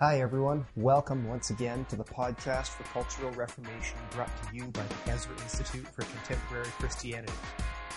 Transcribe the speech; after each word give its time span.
Hi, 0.00 0.22
everyone. 0.22 0.64
Welcome 0.76 1.28
once 1.28 1.50
again 1.50 1.84
to 1.90 1.96
the 1.96 2.04
podcast 2.04 2.68
for 2.68 2.84
Cultural 2.84 3.30
Reformation 3.32 3.98
brought 4.12 4.30
to 4.44 4.56
you 4.56 4.64
by 4.68 4.80
the 4.80 5.12
Ezra 5.12 5.34
Institute 5.42 5.86
for 5.88 6.00
Contemporary 6.04 6.70
Christianity. 6.78 7.34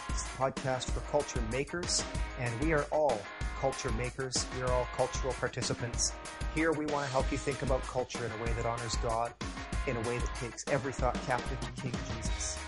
It's 0.09 0.23
the 0.23 0.37
podcast 0.37 0.91
for 0.91 0.99
culture 1.09 1.39
makers, 1.49 2.03
and 2.41 2.59
we 2.59 2.73
are 2.73 2.83
all 2.91 3.21
culture 3.57 3.89
makers. 3.93 4.45
We 4.57 4.63
are 4.63 4.71
all 4.73 4.85
cultural 4.97 5.31
participants. 5.35 6.11
Here 6.53 6.73
we 6.73 6.87
want 6.87 7.05
to 7.05 7.11
help 7.13 7.31
you 7.31 7.37
think 7.37 7.61
about 7.61 7.81
culture 7.83 8.25
in 8.25 8.31
a 8.33 8.43
way 8.43 8.51
that 8.57 8.65
honors 8.65 8.97
God, 8.97 9.33
in 9.87 9.95
a 9.95 10.01
way 10.01 10.17
that 10.17 10.35
takes 10.35 10.65
every 10.67 10.91
thought 10.91 11.15
captive 11.25 11.57
to 11.61 11.81
King 11.81 11.93
Jesus. 12.17 12.59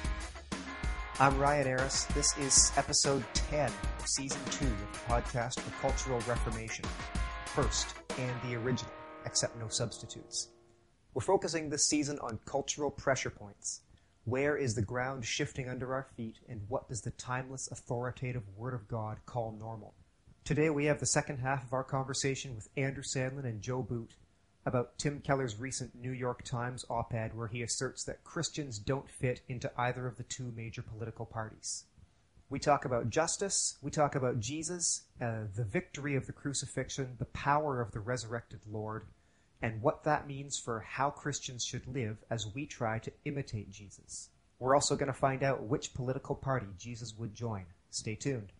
I'm 1.19 1.37
Ryan 1.37 1.67
Aris. 1.67 2.05
This 2.13 2.37
is 2.37 2.71
episode 2.77 3.25
10 3.33 3.69
of 3.99 4.07
season 4.07 4.39
2 4.51 4.65
of 4.65 4.93
the 4.93 4.99
podcast 5.09 5.59
for 5.59 5.71
Cultural 5.81 6.21
Reformation. 6.21 6.85
First, 7.47 7.95
and 8.17 8.31
the 8.49 8.55
original 8.55 8.93
accept 9.25 9.57
no 9.57 9.67
substitutes. 9.67 10.49
We're 11.13 11.21
focusing 11.21 11.69
this 11.69 11.87
season 11.87 12.19
on 12.19 12.39
cultural 12.45 12.91
pressure 12.91 13.29
points. 13.29 13.81
Where 14.25 14.57
is 14.57 14.75
the 14.75 14.81
ground 14.81 15.23
shifting 15.23 15.69
under 15.69 15.93
our 15.93 16.07
feet, 16.17 16.39
and 16.49 16.61
what 16.67 16.89
does 16.89 17.01
the 17.01 17.11
timeless, 17.11 17.69
authoritative 17.71 18.43
Word 18.57 18.73
of 18.73 18.87
God 18.87 19.17
call 19.25 19.51
normal? 19.51 19.93
Today 20.43 20.69
we 20.69 20.85
have 20.85 20.99
the 20.99 21.05
second 21.05 21.37
half 21.37 21.63
of 21.63 21.73
our 21.73 21.83
conversation 21.83 22.55
with 22.55 22.69
Andrew 22.75 23.03
Sandlin 23.03 23.45
and 23.45 23.61
Joe 23.61 23.81
Boot 23.81 24.15
about 24.65 24.97
Tim 24.97 25.19
Keller's 25.19 25.59
recent 25.59 25.95
New 25.95 26.11
York 26.11 26.43
Times 26.43 26.85
op 26.89 27.13
ed 27.13 27.35
where 27.35 27.47
he 27.47 27.61
asserts 27.61 28.03
that 28.03 28.23
Christians 28.23 28.79
don't 28.79 29.09
fit 29.09 29.41
into 29.47 29.71
either 29.77 30.07
of 30.07 30.17
the 30.17 30.23
two 30.23 30.51
major 30.55 30.81
political 30.81 31.25
parties. 31.25 31.85
We 32.49 32.59
talk 32.59 32.85
about 32.85 33.09
justice, 33.09 33.77
we 33.81 33.91
talk 33.91 34.15
about 34.15 34.39
Jesus, 34.39 35.03
uh, 35.19 35.45
the 35.55 35.63
victory 35.63 36.15
of 36.15 36.27
the 36.27 36.33
crucifixion, 36.33 37.15
the 37.17 37.25
power 37.25 37.81
of 37.81 37.91
the 37.91 37.99
resurrected 37.99 38.59
Lord, 38.67 39.05
and 39.65 39.81
what 39.81 40.03
that 40.03 40.27
means 40.27 40.59
for 40.59 40.81
how 40.81 41.09
Christians 41.09 41.65
should 41.65 41.87
live 41.87 42.17
as 42.29 42.45
we 42.53 42.67
try 42.67 42.99
to 42.99 43.11
imitate 43.25 43.71
Jesus. 43.71 44.29
We're 44.59 44.75
also 44.75 44.95
going 44.95 45.11
to 45.11 45.19
find 45.27 45.41
out 45.41 45.63
which 45.63 45.95
political 45.95 46.35
party 46.35 46.67
Jesus 46.77 47.15
would 47.17 47.33
join. 47.33 47.65
Stay 47.89 48.13
tuned. 48.13 48.51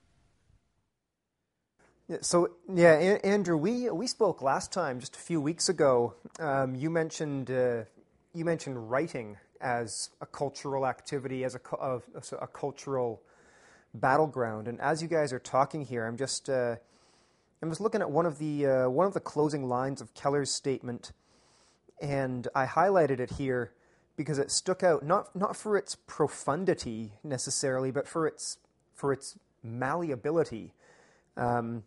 So 2.22 2.50
yeah, 2.73 3.20
Andrew, 3.23 3.56
we 3.56 3.88
we 3.92 4.08
spoke 4.08 4.42
last 4.42 4.73
time, 4.73 5.00
just 5.00 5.16
a 5.16 5.20
few 5.20 5.39
weeks 5.39 5.70
ago. 5.70 6.16
Um, 6.39 6.73
you 6.73 6.89
mentioned 6.89 7.52
uh, 7.52 7.83
you 8.33 8.44
mentioned 8.44 8.89
writing 8.89 9.38
as 9.61 10.09
a 10.22 10.26
cultural 10.26 10.88
activity, 10.88 11.44
as 11.44 11.56
a, 11.56 11.61
a, 11.80 12.02
a, 12.42 12.48
cultural 12.48 13.22
battleground. 13.94 14.67
And 14.67 14.81
as 14.81 15.02
you 15.02 15.08
guys 15.08 15.31
are 15.33 15.39
talking 15.39 15.86
here, 15.86 16.06
I'm 16.06 16.17
just 16.17 16.50
uh, 16.50 16.76
I'm 17.61 17.70
just 17.70 17.81
looking 17.81 18.02
at 18.02 18.11
one 18.11 18.25
of 18.25 18.38
the 18.38 18.66
uh, 18.66 18.89
one 18.89 19.08
of 19.08 19.14
the 19.14 19.20
closing 19.20 19.67
lines 19.67 20.02
of 20.02 20.14
Keller's 20.14 20.52
statement, 20.52 21.11
and 22.02 22.48
I 22.53 22.66
highlighted 22.66 23.20
it 23.20 23.31
here 23.31 23.72
because 24.16 24.38
it 24.38 24.52
stuck 24.52 24.84
out 24.84 25.03
not 25.03 25.36
not 25.36 25.56
for 25.56 25.78
its 25.78 25.95
profundity 26.08 27.14
necessarily, 27.23 27.92
but 27.92 28.08
for 28.08 28.28
its 28.28 28.58
for 28.94 29.11
its 29.11 29.38
malleability. 29.64 30.73
Um, 31.38 31.83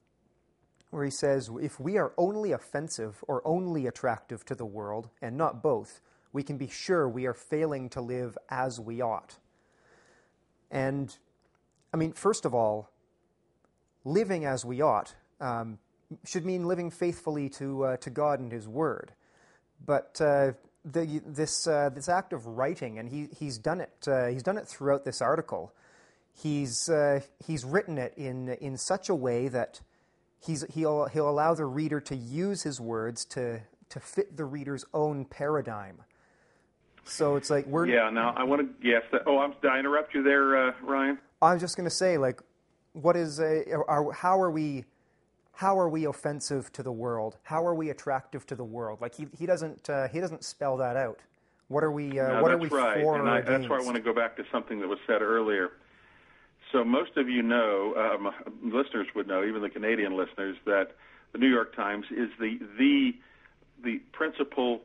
where 0.91 1.05
he 1.05 1.11
says, 1.11 1.51
If 1.61 1.79
we 1.79 1.97
are 1.97 2.13
only 2.17 2.53
offensive 2.53 3.23
or 3.29 3.47
only 3.47 3.87
attractive 3.87 4.45
to 4.47 4.55
the 4.55 4.67
world, 4.67 5.11
and 5.21 5.37
not 5.37 5.63
both, 5.63 6.01
we 6.33 6.43
can 6.43 6.57
be 6.57 6.69
sure 6.69 7.09
we 7.09 7.27
are 7.27 7.35
failing 7.35 7.89
to 7.91 8.01
live 8.01 8.39
as 8.51 8.81
we 8.81 9.01
ought. 9.01 9.37
And, 10.71 11.17
I 11.93 11.97
mean, 11.97 12.13
first 12.13 12.45
of 12.45 12.55
all, 12.55 12.91
living 14.05 14.45
as 14.45 14.65
we 14.65 14.81
ought 14.81 15.15
um, 15.41 15.79
should 16.25 16.45
mean 16.45 16.67
living 16.67 16.91
faithfully 16.91 17.49
to, 17.51 17.85
uh, 17.85 17.97
to 17.99 18.11
God 18.11 18.41
and 18.41 18.51
His 18.51 18.67
Word. 18.67 19.13
But 19.85 20.21
uh, 20.21 20.53
the, 20.85 21.21
this, 21.27 21.67
uh, 21.67 21.91
this 21.91 22.09
act 22.09 22.33
of 22.33 22.47
writing, 22.47 22.99
and 22.99 23.09
he, 23.09 23.29
he's, 23.39 23.59
done 23.59 23.81
it, 23.81 23.93
uh, 24.07 24.27
he's 24.27 24.43
done 24.43 24.59
it 24.59 24.67
throughout 24.67 25.05
this 25.05 25.21
article, 25.21 25.73
he's, 26.33 26.89
uh, 26.89 27.21
he's 27.47 27.65
written 27.65 27.99
it 27.99 28.15
in, 28.17 28.51
in 28.61 28.77
such 28.77 29.09
a 29.09 29.15
way 29.15 29.49
that 29.49 29.81
he's, 30.45 30.65
he'll, 30.75 31.07
he'll 31.07 31.29
allow 31.29 31.55
the 31.55 31.67
reader 31.67 32.01
to 32.01 32.17
use 32.17 32.63
his 32.63 32.81
words 32.81 33.25
to, 33.27 33.61
to 33.91 34.01
fit 34.01 34.37
the 34.37 34.45
reader's 34.45 34.85
own 34.93 35.25
paradigm. 35.25 36.03
So 37.09 37.37
it's 37.37 37.51
like 37.51 37.67
we're. 37.67 37.87
Yeah. 37.87 38.11
Now 38.11 38.35
I 38.37 38.45
want 38.45 38.63
to. 38.63 38.89
Yes. 38.89 39.03
oh, 39.27 39.39
I'm. 39.39 39.55
Did 39.63 39.71
I 39.71 39.79
interrupt 39.79 40.15
you 40.15 40.23
there, 40.23 40.69
uh, 40.69 40.73
Ryan? 40.83 41.19
I 41.41 41.53
was 41.53 41.63
just 41.63 41.77
going 41.77 41.89
to 41.89 41.95
say, 41.95 42.19
like, 42.19 42.41
what 42.93 43.17
is 43.17 43.41
a? 43.41 43.65
Are, 43.73 44.13
how 44.13 44.41
are 44.41 44.51
we? 44.51 44.85
How 45.59 45.77
are 45.77 45.89
we 45.89 46.05
offensive 46.05 46.73
to 46.73 46.85
the 46.85 46.93
world? 46.93 47.37
How 47.43 47.67
are 47.67 47.75
we 47.75 47.91
attractive 47.91 48.47
to 48.47 48.55
the 48.55 48.63
world? 48.63 49.01
Like 49.01 49.17
he, 49.17 49.27
he 49.37 49.45
doesn't 49.45 49.91
uh, 49.91 50.07
he 50.07 50.21
doesn't 50.21 50.45
spell 50.45 50.77
that 50.77 50.97
out. 50.97 51.19
What 51.67 51.83
are 51.83 51.91
we 51.91 52.21
uh, 52.21 52.35
no, 52.35 52.43
what 52.43 52.53
are 52.53 52.59
we 52.59 52.69
right. 52.69 53.03
for? 53.03 53.19
And 53.19 53.29
I, 53.29 53.41
that's 53.41 53.69
why 53.69 53.79
I 53.79 53.83
want 53.83 53.97
to 53.97 54.01
go 54.01 54.15
back 54.15 54.37
to 54.37 54.45
something 54.53 54.79
that 54.79 54.87
was 54.87 55.01
said 55.05 55.21
earlier. 55.21 55.71
So 56.71 56.85
most 56.85 57.17
of 57.17 57.29
you 57.29 57.43
know, 57.43 57.93
um, 57.97 58.31
listeners 58.63 59.09
would 59.17 59.27
know, 59.27 59.43
even 59.45 59.61
the 59.61 59.69
Canadian 59.69 60.17
listeners, 60.17 60.57
that 60.65 60.93
the 61.33 61.39
New 61.39 61.51
York 61.51 61.75
Times 61.75 62.07
is 62.13 62.29
the 62.39 62.61
the 62.79 63.15
the 63.83 63.99
principal 64.13 64.83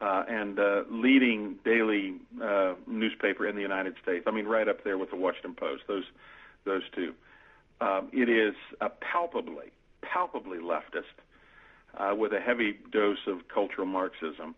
uh, 0.00 0.22
and 0.28 0.60
uh, 0.60 0.84
leading 0.88 1.56
daily 1.64 2.14
uh, 2.40 2.74
newspaper 2.86 3.44
in 3.48 3.56
the 3.56 3.62
United 3.62 3.96
States. 4.00 4.26
I 4.28 4.30
mean, 4.30 4.46
right 4.46 4.68
up 4.68 4.84
there 4.84 4.98
with 4.98 5.10
the 5.10 5.16
Washington 5.16 5.54
Post. 5.54 5.82
Those 5.88 6.04
those 6.64 6.82
two. 6.94 7.12
Um, 7.80 8.08
it 8.12 8.28
is 8.28 8.54
palpably 9.00 9.72
palpably 10.12 10.58
leftist 10.58 11.16
uh, 11.98 12.14
with 12.14 12.32
a 12.32 12.40
heavy 12.40 12.78
dose 12.90 13.26
of 13.26 13.48
cultural 13.52 13.86
Marxism. 13.86 14.54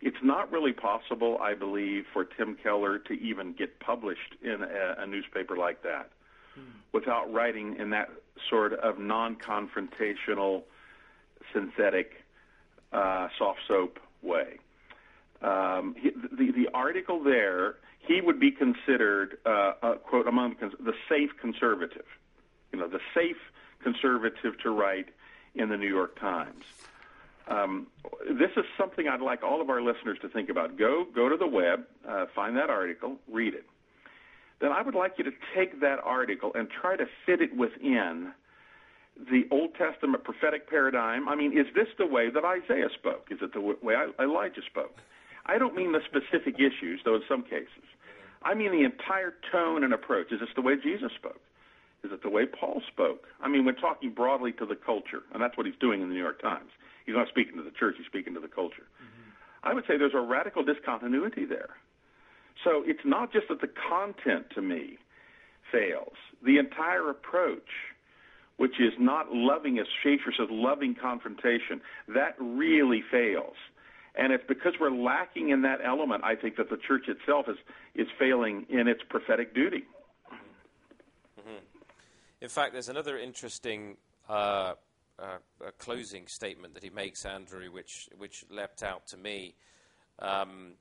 It's 0.00 0.16
not 0.22 0.50
really 0.50 0.72
possible, 0.72 1.38
I 1.42 1.54
believe, 1.54 2.04
for 2.12 2.24
Tim 2.24 2.56
Keller 2.62 2.98
to 3.00 3.12
even 3.14 3.52
get 3.52 3.80
published 3.80 4.34
in 4.42 4.62
a, 4.62 5.02
a 5.02 5.06
newspaper 5.06 5.56
like 5.56 5.82
that 5.82 6.10
hmm. 6.54 6.62
without 6.92 7.30
writing 7.32 7.76
in 7.78 7.90
that 7.90 8.08
sort 8.48 8.72
of 8.72 8.98
non 8.98 9.36
confrontational, 9.36 10.62
synthetic, 11.52 12.12
uh, 12.92 13.28
soft 13.38 13.60
soap 13.68 13.98
way. 14.22 14.58
Um, 15.42 15.94
he, 15.98 16.10
the, 16.10 16.52
the 16.52 16.68
article 16.72 17.22
there, 17.22 17.76
he 17.98 18.20
would 18.22 18.40
be 18.40 18.50
considered, 18.50 19.38
uh, 19.44 19.72
uh, 19.82 19.94
quote, 19.96 20.26
among 20.26 20.56
the 20.60 20.92
safe 21.08 21.30
conservative. 21.40 22.06
You 22.72 22.78
know, 22.78 22.88
the 22.88 23.00
safe 23.14 23.36
conservative 23.82 24.58
to 24.62 24.70
write 24.70 25.08
in 25.54 25.68
the 25.68 25.76
New 25.76 25.88
York 25.88 26.18
Times. 26.18 26.64
Um, 27.48 27.88
this 28.28 28.50
is 28.56 28.64
something 28.78 29.08
I'd 29.08 29.20
like 29.20 29.42
all 29.42 29.60
of 29.60 29.70
our 29.70 29.82
listeners 29.82 30.18
to 30.22 30.28
think 30.28 30.48
about. 30.48 30.78
Go 30.78 31.04
go 31.12 31.28
to 31.28 31.36
the 31.36 31.46
web, 31.46 31.84
uh, 32.08 32.26
find 32.34 32.56
that 32.56 32.70
article, 32.70 33.16
read 33.30 33.54
it. 33.54 33.64
Then 34.60 34.70
I 34.72 34.82
would 34.82 34.94
like 34.94 35.14
you 35.18 35.24
to 35.24 35.32
take 35.54 35.80
that 35.80 35.98
article 36.04 36.52
and 36.54 36.68
try 36.70 36.96
to 36.96 37.06
fit 37.26 37.40
it 37.40 37.56
within 37.56 38.32
the 39.16 39.48
Old 39.50 39.74
Testament 39.74 40.22
prophetic 40.22 40.68
paradigm. 40.68 41.28
I 41.28 41.34
mean, 41.34 41.58
is 41.58 41.66
this 41.74 41.88
the 41.98 42.06
way 42.06 42.30
that 42.30 42.44
Isaiah 42.44 42.88
spoke? 42.94 43.28
Is 43.30 43.38
it 43.42 43.52
the 43.52 43.60
way 43.60 43.94
Elijah 44.20 44.62
spoke? 44.70 44.96
I 45.46 45.58
don't 45.58 45.74
mean 45.74 45.92
the 45.92 46.00
specific 46.04 46.56
issues, 46.56 47.00
though 47.04 47.16
in 47.16 47.22
some 47.28 47.42
cases. 47.42 47.84
I 48.42 48.54
mean 48.54 48.70
the 48.70 48.84
entire 48.84 49.34
tone 49.50 49.82
and 49.82 49.92
approach. 49.92 50.30
Is 50.30 50.40
this 50.40 50.48
the 50.54 50.62
way 50.62 50.76
Jesus 50.76 51.10
spoke? 51.16 51.40
Is 52.02 52.12
it 52.12 52.22
the 52.22 52.30
way 52.30 52.46
Paul 52.46 52.82
spoke? 52.88 53.26
I 53.42 53.48
mean, 53.48 53.64
we're 53.64 53.72
talking 53.72 54.10
broadly 54.10 54.52
to 54.52 54.66
the 54.66 54.76
culture, 54.76 55.22
and 55.32 55.42
that's 55.42 55.56
what 55.56 55.66
he's 55.66 55.76
doing 55.80 56.00
in 56.00 56.08
the 56.08 56.14
New 56.14 56.20
York 56.20 56.40
Times. 56.40 56.70
He's 57.04 57.14
not 57.14 57.28
speaking 57.28 57.56
to 57.56 57.62
the 57.62 57.70
church, 57.70 57.96
he's 57.98 58.06
speaking 58.06 58.34
to 58.34 58.40
the 58.40 58.48
culture. 58.48 58.86
Mm-hmm. 59.02 59.68
I 59.68 59.74
would 59.74 59.84
say 59.86 59.98
there's 59.98 60.14
a 60.14 60.20
radical 60.20 60.64
discontinuity 60.64 61.44
there. 61.44 61.70
So 62.64 62.82
it's 62.86 63.04
not 63.04 63.32
just 63.32 63.48
that 63.48 63.60
the 63.60 63.70
content 63.88 64.46
to 64.54 64.62
me 64.62 64.98
fails, 65.72 66.14
the 66.44 66.58
entire 66.58 67.10
approach, 67.10 67.68
which 68.56 68.80
is 68.80 68.92
not 68.98 69.32
loving, 69.32 69.78
as 69.78 69.86
Schaeffer 70.02 70.32
says, 70.36 70.48
loving 70.50 70.94
confrontation, 70.94 71.80
that 72.08 72.34
really 72.38 73.02
fails. 73.10 73.56
And 74.14 74.32
it's 74.32 74.44
because 74.46 74.74
we're 74.80 74.90
lacking 74.90 75.50
in 75.50 75.62
that 75.62 75.78
element, 75.84 76.24
I 76.24 76.34
think, 76.34 76.56
that 76.56 76.68
the 76.68 76.76
church 76.76 77.08
itself 77.08 77.46
is, 77.48 77.56
is 77.94 78.08
failing 78.18 78.66
in 78.68 78.88
its 78.88 79.00
prophetic 79.08 79.54
duty. 79.54 79.84
In 82.40 82.48
fact, 82.48 82.72
there's 82.72 82.88
another 82.88 83.18
interesting 83.18 83.98
uh, 84.26 84.72
uh, 85.18 85.38
closing 85.78 86.26
statement 86.26 86.72
that 86.72 86.82
he 86.82 86.88
makes, 86.88 87.26
Andrew, 87.26 87.70
which 87.70 88.08
which 88.16 88.46
leapt 88.48 88.82
out 88.82 89.06
to 89.08 89.18
me, 89.18 89.54
um, 90.20 90.72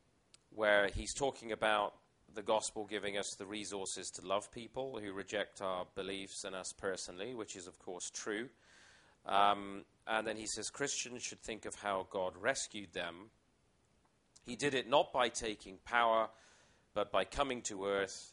where 0.56 0.88
he's 0.88 1.14
talking 1.14 1.52
about 1.52 1.96
the 2.34 2.42
gospel 2.42 2.86
giving 2.86 3.18
us 3.18 3.36
the 3.38 3.46
resources 3.46 4.10
to 4.12 4.26
love 4.26 4.50
people 4.52 5.00
who 5.04 5.12
reject 5.12 5.62
our 5.62 5.86
beliefs 5.96 6.46
and 6.46 6.56
us 6.56 6.72
personally, 6.72 7.36
which 7.36 7.58
is 7.58 7.68
of 7.68 7.78
course 7.78 8.10
true. 8.10 8.48
Um, 9.26 9.84
and 10.08 10.26
then 10.26 10.38
he 10.38 10.48
says 10.48 10.70
Christians 10.70 11.24
should 11.24 11.42
think 11.42 11.66
of 11.66 11.76
how 11.76 12.08
God 12.10 12.34
rescued 12.40 12.94
them. 12.94 13.32
He 14.46 14.56
did 14.56 14.74
it 14.74 14.90
not 14.90 15.12
by 15.12 15.28
taking 15.28 15.78
power, 15.84 16.30
but 16.94 17.12
by 17.12 17.26
coming 17.26 17.62
to 17.64 17.86
earth, 17.86 18.32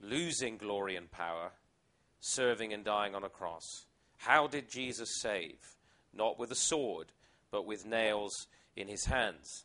losing 0.00 0.56
glory 0.56 0.96
and 0.96 1.10
power 1.10 1.52
serving 2.24 2.72
and 2.72 2.84
dying 2.84 3.14
on 3.14 3.22
a 3.22 3.28
cross. 3.28 3.84
How 4.16 4.46
did 4.46 4.70
Jesus 4.70 5.20
save? 5.20 5.58
Not 6.14 6.38
with 6.38 6.50
a 6.50 6.56
sword, 6.56 7.08
but 7.50 7.66
with 7.66 7.84
nails 7.84 8.46
in 8.76 8.88
his 8.88 9.04
hands. 9.04 9.64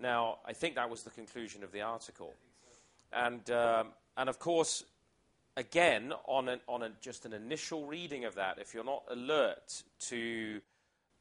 Now, 0.00 0.38
I 0.44 0.54
think 0.54 0.74
that 0.74 0.90
was 0.90 1.04
the 1.04 1.10
conclusion 1.10 1.62
of 1.62 1.70
the 1.70 1.82
article. 1.82 2.34
And, 3.12 3.48
um, 3.50 3.88
and 4.16 4.28
of 4.28 4.40
course, 4.40 4.82
again, 5.56 6.12
on, 6.26 6.48
an, 6.48 6.60
on 6.66 6.82
a, 6.82 6.90
just 7.00 7.26
an 7.26 7.32
initial 7.32 7.86
reading 7.86 8.24
of 8.24 8.34
that, 8.34 8.58
if 8.58 8.74
you're 8.74 8.82
not 8.82 9.04
alert 9.08 9.84
to 10.08 10.60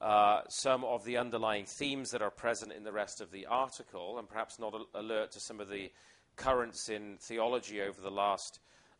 uh, 0.01 0.41
some 0.49 0.83
of 0.83 1.05
the 1.05 1.17
underlying 1.17 1.65
themes 1.65 2.09
that 2.11 2.23
are 2.23 2.31
present 2.31 2.71
in 2.71 2.83
the 2.83 2.91
rest 2.91 3.21
of 3.21 3.31
the 3.31 3.45
article, 3.45 4.17
and 4.17 4.27
perhaps 4.27 4.57
not 4.57 4.73
alert 4.95 5.31
to 5.33 5.39
some 5.39 5.59
of 5.59 5.69
the 5.69 5.91
currents 6.35 6.89
in 6.89 7.17
theology 7.19 7.79
over 7.79 8.01
the 8.01 8.09
last 8.09 8.59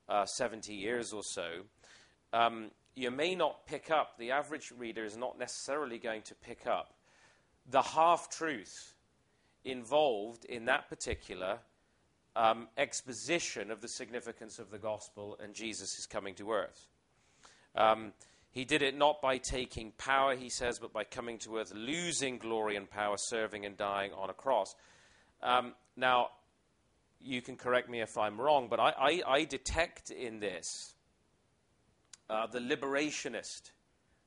uh, 0.10 0.26
70 0.26 0.74
years 0.74 1.14
or 1.14 1.24
so, 1.24 1.64
um, 2.32 2.72
you 2.96 3.12
may 3.12 3.36
not 3.36 3.66
pick 3.66 3.90
up, 3.90 4.18
the 4.18 4.32
average 4.32 4.72
reader 4.78 5.04
is 5.04 5.18
not 5.18 5.38
necessarily 5.40 5.98
going 5.98 6.22
to 6.24 6.36
pick 6.36 6.68
up 6.68 6.94
the 7.70 7.82
half 7.82 8.30
truth 8.30 8.94
involved 9.64 10.46
in 10.46 10.66
that 10.66 10.90
particular 10.90 11.60
um, 12.36 12.68
exposition 12.78 13.72
of 13.72 13.82
the 13.82 13.88
significance 13.88 14.60
of 14.60 14.72
the 14.72 14.78
gospel 14.78 15.38
and 15.42 15.54
Jesus' 15.54 16.06
coming 16.06 16.36
to 16.36 16.52
earth. 16.52 16.88
Um, 17.76 18.14
he 18.52 18.66
did 18.66 18.82
it 18.82 18.96
not 18.96 19.22
by 19.22 19.38
taking 19.38 19.92
power, 19.98 20.36
he 20.36 20.50
says, 20.50 20.78
but 20.78 20.94
by 20.94 21.04
coming 21.04 21.40
to 21.40 21.58
earth, 21.58 21.74
losing 21.74 22.38
glory 22.38 22.76
and 22.76 22.90
power, 22.90 23.16
serving 23.18 23.66
and 23.66 23.78
dying 23.78 24.12
on 24.14 24.30
a 24.30 24.34
cross. 24.34 24.76
Um, 25.42 25.74
now, 25.96 26.30
you 27.24 27.42
can 27.42 27.56
correct 27.56 27.90
me 27.90 28.02
if 28.02 28.18
I'm 28.18 28.40
wrong, 28.40 28.68
but 28.70 28.80
I, 28.80 28.94
I, 28.98 29.22
I 29.28 29.44
detect 29.46 30.12
in 30.12 30.40
this 30.40 30.94
uh, 32.30 32.48
the 32.48 32.60
liberationist 32.60 33.72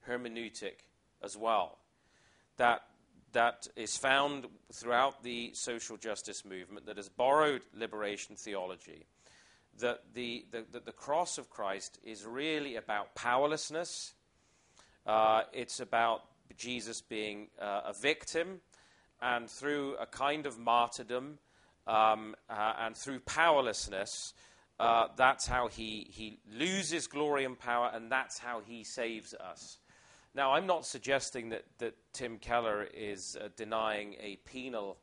hermeneutic 0.08 0.86
as 1.22 1.36
well. 1.36 1.78
That 2.56 2.82
that 3.32 3.66
is 3.76 3.98
found 3.98 4.46
throughout 4.72 5.22
the 5.22 5.50
social 5.52 5.98
justice 5.98 6.44
movement 6.44 6.86
that 6.86 6.96
has 6.96 7.08
borrowed 7.08 7.60
liberation 7.74 8.34
theology. 8.34 9.04
That 9.80 10.04
the, 10.14 10.46
the, 10.50 10.64
the, 10.72 10.80
the 10.80 10.92
cross 10.92 11.36
of 11.36 11.50
Christ 11.50 11.98
is 12.02 12.24
really 12.24 12.76
about 12.76 13.14
powerlessness. 13.14 14.14
Uh, 15.04 15.42
it's 15.52 15.80
about 15.80 16.22
Jesus 16.56 17.02
being 17.02 17.48
uh, 17.60 17.82
a 17.86 17.92
victim, 17.92 18.60
and 19.20 19.50
through 19.50 19.96
a 19.96 20.06
kind 20.06 20.46
of 20.46 20.58
martyrdom 20.58 21.38
um, 21.86 22.34
uh, 22.48 22.72
and 22.80 22.96
through 22.96 23.20
powerlessness, 23.20 24.34
uh, 24.78 25.08
that's 25.16 25.46
how 25.46 25.68
he, 25.68 26.06
he 26.10 26.38
loses 26.52 27.06
glory 27.06 27.44
and 27.44 27.58
power, 27.58 27.90
and 27.92 28.10
that's 28.10 28.38
how 28.38 28.60
he 28.60 28.84
saves 28.84 29.34
us. 29.34 29.78
Now, 30.34 30.52
I'm 30.52 30.66
not 30.66 30.84
suggesting 30.84 31.48
that, 31.50 31.64
that 31.78 31.94
Tim 32.12 32.38
Keller 32.38 32.86
is 32.94 33.38
uh, 33.40 33.48
denying 33.56 34.16
a 34.20 34.36
penal 34.44 34.98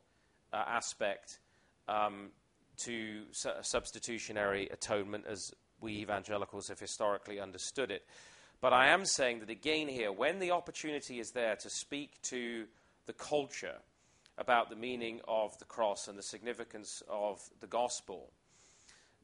uh, 0.52 0.62
aspect 0.66 1.40
um, 1.88 2.30
to 2.84 3.24
su- 3.32 3.50
substitutionary 3.62 4.68
atonement 4.68 5.24
as 5.28 5.52
we 5.80 5.94
evangelicals 5.94 6.68
have 6.68 6.78
historically 6.78 7.40
understood 7.40 7.90
it. 7.90 8.04
But 8.60 8.72
I 8.72 8.88
am 8.88 9.04
saying 9.04 9.40
that 9.40 9.50
again 9.50 9.88
here, 9.88 10.12
when 10.12 10.38
the 10.38 10.52
opportunity 10.52 11.18
is 11.18 11.32
there 11.32 11.56
to 11.56 11.68
speak 11.68 12.22
to 12.22 12.66
the 13.06 13.12
culture 13.12 13.76
about 14.38 14.70
the 14.70 14.76
meaning 14.76 15.20
of 15.28 15.58
the 15.58 15.64
cross 15.64 16.08
and 16.08 16.18
the 16.18 16.22
significance 16.22 17.02
of 17.08 17.40
the 17.60 17.66
gospel, 17.66 18.30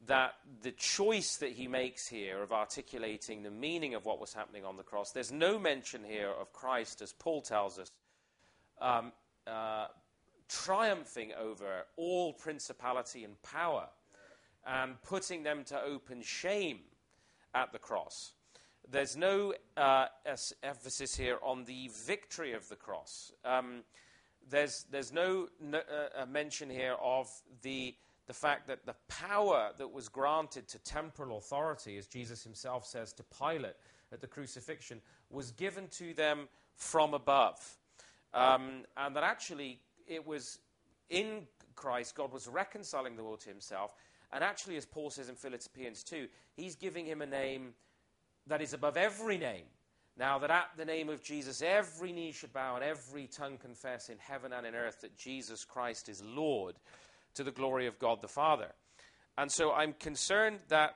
that 0.07 0.33
the 0.63 0.71
choice 0.71 1.37
that 1.37 1.51
he 1.51 1.67
makes 1.67 2.07
here 2.07 2.41
of 2.41 2.51
articulating 2.51 3.43
the 3.43 3.51
meaning 3.51 3.93
of 3.93 4.05
what 4.05 4.19
was 4.19 4.33
happening 4.33 4.65
on 4.65 4.77
the 4.77 4.83
cross, 4.83 5.11
there's 5.11 5.31
no 5.31 5.59
mention 5.59 6.03
here 6.03 6.29
of 6.29 6.51
Christ, 6.53 7.01
as 7.01 7.13
Paul 7.13 7.41
tells 7.41 7.77
us, 7.77 7.91
um, 8.79 9.11
uh, 9.45 9.87
triumphing 10.49 11.31
over 11.39 11.85
all 11.97 12.33
principality 12.33 13.23
and 13.23 13.41
power 13.43 13.87
and 14.65 15.01
putting 15.03 15.43
them 15.43 15.63
to 15.65 15.81
open 15.81 16.21
shame 16.21 16.79
at 17.53 17.71
the 17.71 17.79
cross. 17.79 18.33
There's 18.89 19.15
no 19.15 19.53
uh, 19.77 20.07
emphasis 20.63 21.15
here 21.15 21.37
on 21.41 21.65
the 21.65 21.89
victory 22.05 22.53
of 22.53 22.67
the 22.69 22.75
cross. 22.75 23.31
Um, 23.45 23.83
there's, 24.49 24.85
there's 24.91 25.11
no, 25.11 25.47
no 25.61 25.79
uh, 25.79 26.25
mention 26.25 26.69
here 26.69 26.95
of 27.01 27.29
the 27.61 27.95
the 28.27 28.33
fact 28.33 28.67
that 28.67 28.85
the 28.85 28.95
power 29.09 29.71
that 29.77 29.91
was 29.91 30.07
granted 30.07 30.65
to 30.65 30.79
temporal 30.79 31.37
authority, 31.37 31.97
as 31.97 32.07
Jesus 32.07 32.43
himself 32.43 32.85
says 32.85 33.11
to 33.11 33.23
Pilate 33.23 33.75
at 34.13 34.21
the 34.21 34.27
crucifixion, 34.27 35.01
was 35.29 35.51
given 35.51 35.89
to 35.89 36.13
them 36.13 36.47
from 36.75 37.13
above. 37.13 37.59
Um, 38.33 38.83
and 38.95 39.15
that 39.17 39.23
actually 39.23 39.81
it 40.07 40.25
was 40.25 40.59
in 41.09 41.45
Christ, 41.75 42.15
God 42.15 42.31
was 42.31 42.47
reconciling 42.47 43.17
the 43.17 43.23
world 43.23 43.41
to 43.41 43.49
himself. 43.49 43.95
And 44.31 44.43
actually, 44.43 44.77
as 44.77 44.85
Paul 44.85 45.09
says 45.09 45.27
in 45.27 45.35
Philippians 45.35 46.03
2, 46.03 46.27
he's 46.55 46.75
giving 46.75 47.05
him 47.05 47.21
a 47.21 47.25
name 47.25 47.73
that 48.47 48.61
is 48.61 48.73
above 48.73 48.95
every 48.95 49.37
name. 49.37 49.65
Now, 50.17 50.39
that 50.39 50.51
at 50.51 50.69
the 50.77 50.85
name 50.85 51.09
of 51.09 51.23
Jesus, 51.23 51.61
every 51.61 52.11
knee 52.11 52.31
should 52.31 52.53
bow 52.53 52.75
and 52.75 52.83
every 52.83 53.27
tongue 53.27 53.57
confess 53.57 54.09
in 54.09 54.17
heaven 54.19 54.51
and 54.53 54.67
in 54.67 54.75
earth 54.75 55.01
that 55.01 55.17
Jesus 55.17 55.63
Christ 55.63 56.09
is 56.09 56.21
Lord 56.23 56.75
to 57.35 57.43
the 57.43 57.51
glory 57.51 57.87
of 57.87 57.97
God 57.97 58.21
the 58.21 58.27
Father. 58.27 58.71
And 59.37 59.51
so 59.51 59.71
I'm 59.71 59.93
concerned 59.93 60.59
that 60.67 60.95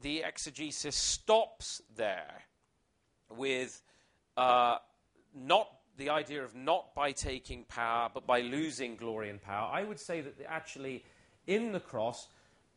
the 0.00 0.22
exegesis 0.22 0.96
stops 0.96 1.82
there 1.94 2.42
with 3.30 3.82
uh, 4.36 4.78
not 5.34 5.68
the 5.96 6.10
idea 6.10 6.42
of 6.42 6.54
not 6.54 6.94
by 6.94 7.12
taking 7.12 7.64
power, 7.64 8.08
but 8.12 8.26
by 8.26 8.40
losing 8.40 8.96
glory 8.96 9.30
and 9.30 9.40
power. 9.40 9.70
I 9.72 9.84
would 9.84 10.00
say 10.00 10.20
that 10.20 10.34
actually, 10.48 11.04
in 11.46 11.72
the 11.72 11.80
cross, 11.80 12.28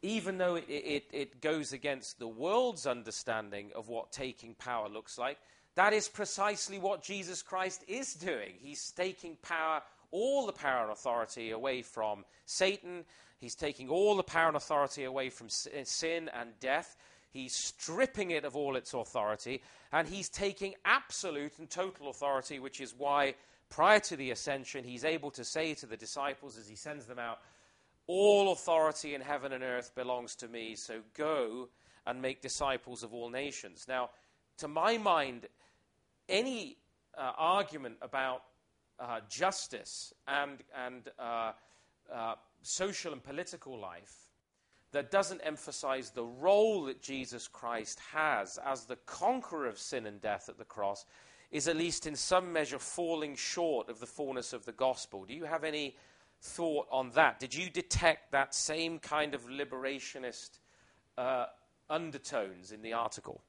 even 0.01 0.37
though 0.37 0.55
it, 0.55 0.65
it, 0.67 1.05
it, 1.11 1.41
goes 1.41 1.73
against 1.73 2.19
the 2.19 2.27
world's 2.27 2.85
understanding 2.85 3.71
of 3.75 3.89
what 3.89 4.11
taking 4.11 4.53
power 4.53 4.87
looks 4.87 5.17
like, 5.17 5.39
that 5.77 5.93
is 5.93 6.09
precisely 6.09 6.79
what 6.79 7.03
Jesus 7.03 7.43
Christ 7.43 7.83
is 7.87 8.15
doing. 8.15 8.53
He's 8.59 8.91
taking 8.91 9.37
power 9.43 9.83
all 10.09 10.47
the 10.47 10.53
power 10.53 10.83
and 10.83 10.91
authority 10.91 11.51
away 11.51 11.83
from 11.83 12.25
Satan. 12.45 13.05
He's 13.37 13.53
taking 13.53 13.87
all 13.87 14.15
the 14.15 14.23
power 14.23 14.47
and 14.47 14.57
authority 14.57 15.03
away 15.03 15.29
from 15.29 15.47
eh, 15.71 15.83
sin 15.83 16.31
and 16.33 16.59
death. 16.59 16.97
He's 17.29 17.53
stripping 17.53 18.31
it 18.31 18.43
of 18.43 18.55
all 18.55 18.75
its 18.75 18.95
authority. 18.95 19.61
And 19.91 20.07
he's 20.07 20.29
taking 20.29 20.73
absolute 20.83 21.59
and 21.59 21.69
total 21.69 22.09
authority, 22.09 22.57
which 22.57 22.81
is 22.81 22.95
why 22.97 23.35
prior 23.69 23.99
to 23.99 24.15
the 24.15 24.31
ascension, 24.31 24.83
he's 24.83 25.05
able 25.05 25.29
to 25.31 25.43
say 25.43 25.75
to 25.75 25.85
the 25.85 25.97
disciples 25.97 26.57
as 26.57 26.67
he 26.67 26.75
sends 26.75 27.05
them 27.05 27.19
out, 27.19 27.39
All 28.07 28.51
authority 28.51 29.13
in 29.13 29.21
heaven 29.21 29.51
and 29.51 29.63
earth 29.63 29.93
belongs 29.93 30.35
to 30.37 30.47
me, 30.47 30.75
so 30.75 31.01
go 31.15 31.69
and 32.07 32.19
make 32.19 32.41
disciples 32.41 33.03
of 33.03 33.13
all 33.13 33.29
nations. 33.29 33.85
Now, 33.87 34.09
to 34.59 34.67
my 34.67 34.97
mind, 34.97 35.45
any 36.29 36.77
uh, 37.17 37.31
argument 37.37 37.97
about 38.01 38.43
uh, 38.99 39.19
justice 39.29 40.13
and, 40.27 40.59
and 40.75 41.09
uh, 41.19 41.51
uh, 42.13 42.35
social 42.61 43.13
and 43.13 43.23
political 43.23 43.77
life 43.77 44.15
that 44.91 45.11
doesn't 45.11 45.41
emphasize 45.41 46.11
the 46.11 46.23
role 46.23 46.85
that 46.85 47.01
Jesus 47.01 47.47
Christ 47.47 47.99
has 48.13 48.57
as 48.65 48.85
the 48.85 48.95
conqueror 49.05 49.67
of 49.67 49.77
sin 49.77 50.05
and 50.05 50.21
death 50.21 50.49
at 50.49 50.57
the 50.57 50.65
cross 50.65 51.05
is 51.51 51.67
at 51.67 51.77
least 51.77 52.07
in 52.07 52.15
some 52.15 52.51
measure 52.51 52.79
falling 52.79 53.35
short 53.35 53.89
of 53.89 53.99
the 53.99 54.05
fullness 54.05 54.53
of 54.53 54.65
the 54.65 54.71
gospel. 54.71 55.25
Do 55.25 55.33
you 55.33 55.45
have 55.45 55.63
any 55.63 55.95
thought 56.41 56.87
on 56.91 57.11
that? 57.11 57.39
Did 57.39 57.53
you 57.53 57.69
detect 57.69 58.31
that 58.31 58.53
same 58.53 58.99
kind 58.99 59.33
of 59.33 59.47
liberationist 59.47 60.59
uh, 61.17 61.45
undertones 61.89 62.71
in 62.71 62.81
the 62.81 62.93
article? 62.93 63.41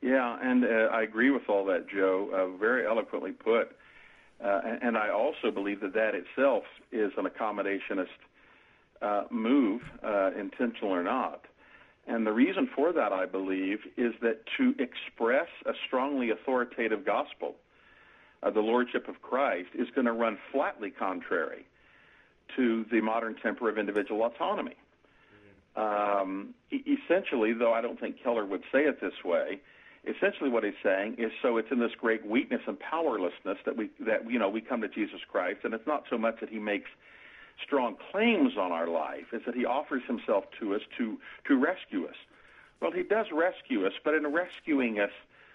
Yeah, 0.00 0.38
and 0.40 0.64
uh, 0.64 0.90
I 0.92 1.02
agree 1.02 1.30
with 1.30 1.48
all 1.48 1.64
that, 1.66 1.88
Joe. 1.88 2.30
Uh, 2.32 2.56
very 2.58 2.86
eloquently 2.86 3.32
put. 3.32 3.76
Uh, 4.42 4.60
and, 4.64 4.82
and, 4.82 4.96
I 4.96 5.10
also 5.10 5.50
believe 5.52 5.80
that 5.80 5.94
that 5.94 6.14
itself 6.14 6.62
is 6.92 7.10
an 7.16 7.26
accommodationist 7.26 8.06
uh, 9.02 9.24
move, 9.30 9.82
uh, 10.04 10.30
intentional 10.38 10.92
or 10.92 11.02
not. 11.02 11.44
And 12.06 12.24
the 12.24 12.32
reason 12.32 12.68
for 12.74 12.92
that, 12.92 13.12
I 13.12 13.26
believe, 13.26 13.80
is 13.96 14.14
that 14.22 14.44
to 14.56 14.74
express 14.78 15.48
a 15.66 15.72
strongly 15.86 16.30
authoritative 16.30 17.04
gospel, 17.04 17.56
uh, 18.42 18.50
the 18.50 18.60
lordship 18.60 19.08
of 19.08 19.20
Christ, 19.22 19.70
is 19.74 19.88
going 19.94 20.06
to 20.06 20.12
run 20.12 20.38
flatly 20.52 20.90
contrary 20.90 21.66
to 22.56 22.86
the 22.90 23.00
modern 23.00 23.34
temper 23.34 23.68
of 23.68 23.76
individual 23.76 24.24
autonomy. 24.24 24.76
Um, 25.76 26.54
essentially, 26.72 27.52
though 27.52 27.72
I 27.72 27.80
don't 27.80 28.00
think 28.00 28.22
Keller 28.22 28.44
would 28.44 28.62
say 28.72 28.80
it 28.84 29.00
this 29.00 29.24
way, 29.24 29.60
essentially 30.08 30.50
what 30.50 30.64
he's 30.64 30.80
saying 30.82 31.16
is 31.18 31.30
so 31.42 31.56
it's 31.56 31.70
in 31.70 31.78
this 31.78 31.92
great 31.98 32.26
weakness 32.26 32.60
and 32.66 32.78
powerlessness 32.80 33.58
that 33.66 33.76
we 33.76 33.90
that 34.00 34.30
you 34.30 34.38
know 34.38 34.48
we 34.48 34.60
come 34.60 34.80
to 34.80 34.88
Jesus 34.88 35.20
Christ 35.30 35.60
and 35.64 35.74
it's 35.74 35.86
not 35.86 36.04
so 36.10 36.18
much 36.18 36.40
that 36.40 36.48
he 36.48 36.58
makes 36.58 36.90
strong 37.64 37.96
claims 38.10 38.56
on 38.56 38.72
our 38.72 38.86
life 38.88 39.26
is 39.32 39.42
that 39.46 39.54
he 39.54 39.64
offers 39.64 40.02
himself 40.06 40.44
to 40.60 40.74
us 40.74 40.82
to 40.96 41.18
to 41.46 41.56
rescue 41.56 42.06
us 42.06 42.16
well 42.80 42.92
he 42.92 43.02
does 43.02 43.26
rescue 43.32 43.86
us 43.86 43.92
but 44.04 44.14
in 44.14 44.26
rescuing 44.32 44.98
us 45.00 45.10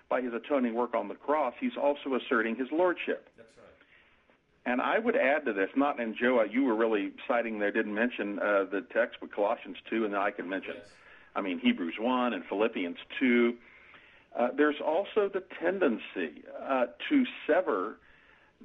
by 0.10 0.22
his 0.22 0.34
atoning 0.34 0.74
work 0.74 0.94
on 0.94 1.08
the 1.08 1.16
cross 1.16 1.54
he's 1.60 1.78
also 1.82 2.16
asserting 2.16 2.56
his 2.56 2.68
lordship 2.72 3.30
that's 3.38 3.50
right 3.58 3.68
And 4.66 4.82
I 4.82 5.00
would 5.00 5.16
add 5.18 5.46
to 5.46 5.54
this, 5.54 5.70
not 5.76 6.00
in 6.00 6.16
Joe, 6.16 6.40
uh, 6.40 6.44
you 6.44 6.64
were 6.64 6.76
really 6.76 7.12
citing 7.28 7.60
there, 7.60 7.72
didn't 7.72 7.94
mention 7.94 8.40
uh, 8.40 8.64
the 8.72 8.82
text, 8.94 9.18
but 9.20 9.34
Colossians 9.34 9.78
2, 9.90 10.06
and 10.06 10.14
then 10.14 10.22
I 10.22 10.32
can 10.32 10.48
mention, 10.48 10.76
yes. 10.78 10.88
I 11.36 11.42
mean, 11.42 11.60
Hebrews 11.60 11.96
1 12.00 12.34
and 12.34 12.46
Philippians 12.46 12.98
2. 13.20 13.56
Uh, 14.38 14.50
there's 14.56 14.82
also 14.86 15.30
the 15.32 15.44
tendency 15.62 16.44
uh, 16.62 16.86
to 17.10 17.24
sever 17.48 17.98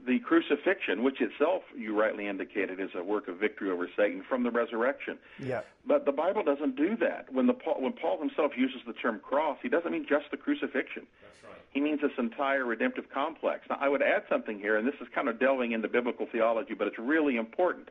the 0.07 0.19
crucifixion, 0.21 1.03
which 1.03 1.21
itself, 1.21 1.63
you 1.77 1.99
rightly 1.99 2.29
indicated, 2.29 2.81
is 2.81 2.91
a 2.95 3.03
work 3.03 3.29
of 3.29 3.39
victory 3.39 3.71
over 3.71 3.89
Satan 3.97 4.23
from 4.29 4.45
the 4.45 4.51
resurrection. 4.51 5.19
Yeah. 5.43 5.63
But 5.87 6.05
the 6.05 6.13
Bible 6.13 6.43
doesn't 6.45 6.77
do 6.77 6.97
that. 6.99 7.33
When 7.33 7.47
the 7.47 7.53
Paul, 7.53 7.81
when 7.81 7.93
Paul 7.93 8.19
himself 8.19 8.53
uses 8.57 8.81
the 8.87 8.93
term 8.93 9.21
cross, 9.21 9.59
he 9.61 9.69
doesn't 9.69 9.91
mean 9.91 10.07
just 10.09 10.31
the 10.31 10.37
crucifixion. 10.37 11.07
That's 11.21 11.45
right. 11.45 11.61
He 11.73 11.81
means 11.81 12.01
this 12.01 12.13
entire 12.17 12.65
redemptive 12.65 13.11
complex. 13.13 13.63
Now, 13.69 13.79
I 13.81 13.89
would 13.89 14.03
add 14.03 14.23
something 14.29 14.59
here, 14.59 14.77
and 14.77 14.87
this 14.87 14.95
is 15.01 15.09
kind 15.15 15.29
of 15.29 15.41
delving 15.41 15.73
into 15.73 15.89
biblical 15.89 16.27
theology, 16.31 16.75
but 16.75 16.87
it's 16.87 16.99
really 16.99 17.37
important. 17.37 17.89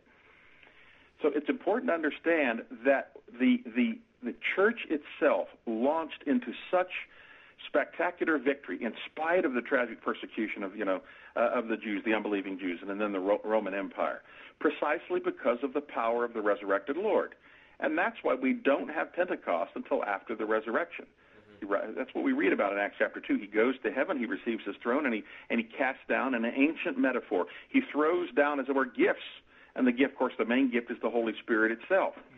So 1.22 1.30
it's 1.36 1.50
important 1.50 1.90
to 1.90 1.94
understand 1.94 2.62
that 2.86 3.12
the 3.40 3.62
the 3.76 4.00
the 4.24 4.34
church 4.56 4.80
itself 4.90 5.48
launched 5.66 6.24
into 6.26 6.54
such 6.72 6.92
spectacular 7.68 8.38
victory 8.38 8.82
in 8.82 8.94
spite 9.06 9.46
of 9.46 9.54
the 9.54 9.62
tragic 9.62 10.02
persecution 10.02 10.64
of 10.64 10.76
you 10.76 10.86
know 10.86 11.02
uh, 11.36 11.50
of 11.54 11.68
the 11.68 11.78
Jews, 11.78 12.02
the 12.06 12.14
unbelieving 12.14 12.58
Jews, 12.58 12.80
and 12.82 13.00
then 13.00 13.12
the 13.12 13.20
Ro- 13.20 13.42
Roman 13.44 13.74
Empire, 13.74 14.22
precisely 14.60 15.20
because 15.24 15.60
of 15.64 15.74
the 15.74 15.82
power 15.82 16.26
of 16.26 16.34
the 16.34 16.42
resurrected 16.42 16.98
Lord, 16.98 17.36
and 17.80 17.98
that's 17.98 18.18
why 18.24 18.36
we 18.36 18.54
don't 18.54 18.90
have 18.90 19.14
Pentecost 19.14 19.72
until 19.76 20.04
after 20.04 20.36
the 20.36 20.46
resurrection. 20.46 21.06
Mm-hmm. 21.62 21.94
That's 21.98 22.14
what 22.14 22.24
we 22.24 22.34
read 22.34 22.54
about 22.54 22.72
in 22.74 22.80
Acts 22.80 22.96
chapter 23.00 23.20
two. 23.20 23.38
He 23.38 23.48
goes 23.48 23.76
to 23.84 23.92
heaven, 23.92 24.18
he 24.18 24.26
receives 24.26 24.64
his 24.66 24.76
throne, 24.82 25.06
and 25.06 25.14
he 25.14 25.24
and 25.50 25.60
he 25.60 25.66
casts 25.66 26.02
down 26.08 26.34
in 26.34 26.46
an 26.46 26.54
ancient 26.56 26.98
metaphor. 26.98 27.46
He 27.70 27.82
throws 27.92 28.32
down, 28.36 28.60
as 28.60 28.68
it 28.70 28.76
were, 28.76 28.86
gifts, 28.86 29.28
and 29.76 29.86
the 29.86 29.92
gift, 29.92 30.14
of 30.14 30.18
course, 30.18 30.34
the 30.38 30.46
main 30.46 30.72
gift 30.72 30.90
is 30.90 30.98
the 31.02 31.10
Holy 31.10 31.34
Spirit 31.44 31.72
itself. 31.72 32.14
Mm-hmm. 32.16 32.37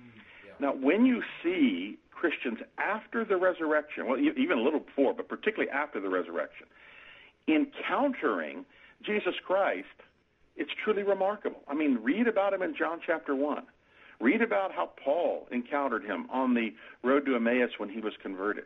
Now, 0.59 0.73
when 0.73 1.05
you 1.05 1.21
see 1.43 1.97
Christians 2.11 2.59
after 2.77 3.23
the 3.23 3.37
resurrection, 3.37 4.07
well, 4.07 4.19
even 4.19 4.57
a 4.57 4.61
little 4.61 4.81
before, 4.81 5.13
but 5.13 5.29
particularly 5.29 5.69
after 5.71 6.01
the 6.01 6.09
resurrection, 6.09 6.67
encountering 7.47 8.65
Jesus 9.05 9.35
Christ, 9.45 9.87
it's 10.57 10.71
truly 10.83 11.03
remarkable. 11.03 11.61
I 11.67 11.73
mean, 11.73 11.99
read 12.03 12.27
about 12.27 12.53
him 12.53 12.61
in 12.61 12.75
John 12.77 12.99
chapter 13.05 13.35
1. 13.35 13.63
Read 14.19 14.41
about 14.41 14.73
how 14.73 14.89
Paul 15.03 15.47
encountered 15.51 16.03
him 16.03 16.27
on 16.29 16.53
the 16.53 16.73
road 17.03 17.25
to 17.25 17.35
Emmaus 17.35 17.71
when 17.77 17.89
he 17.89 18.01
was 18.01 18.13
converted. 18.21 18.65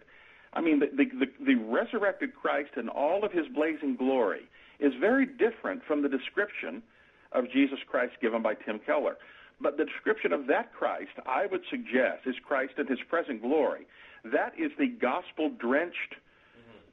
I 0.54 0.62
mean, 0.62 0.80
the, 0.80 0.88
the, 0.88 1.06
the, 1.06 1.46
the 1.46 1.56
resurrected 1.56 2.36
Christ 2.36 2.72
in 2.78 2.90
all 2.90 3.24
of 3.24 3.32
his 3.32 3.46
blazing 3.54 3.96
glory 3.96 4.48
is 4.80 4.94
very 5.00 5.28
different 5.28 5.84
from 5.88 6.02
the 6.02 6.10
description 6.10 6.82
of 7.32 7.46
Jesus 7.52 7.80
Christ 7.88 8.14
given 8.22 8.42
by 8.42 8.56
Tim 8.56 8.80
Keller. 8.84 9.18
But 9.64 9.78
the 9.78 9.86
description 9.86 10.34
of 10.34 10.46
that 10.48 10.74
Christ, 10.74 11.14
I 11.26 11.46
would 11.46 11.62
suggest, 11.70 12.28
is 12.28 12.36
Christ 12.46 12.74
in 12.78 12.86
his 12.86 13.00
present 13.10 13.42
glory. 13.42 13.88
That 14.26 14.52
is 14.60 14.72
the 14.78 14.88
gospel 14.88 15.50
drenched 15.58 16.16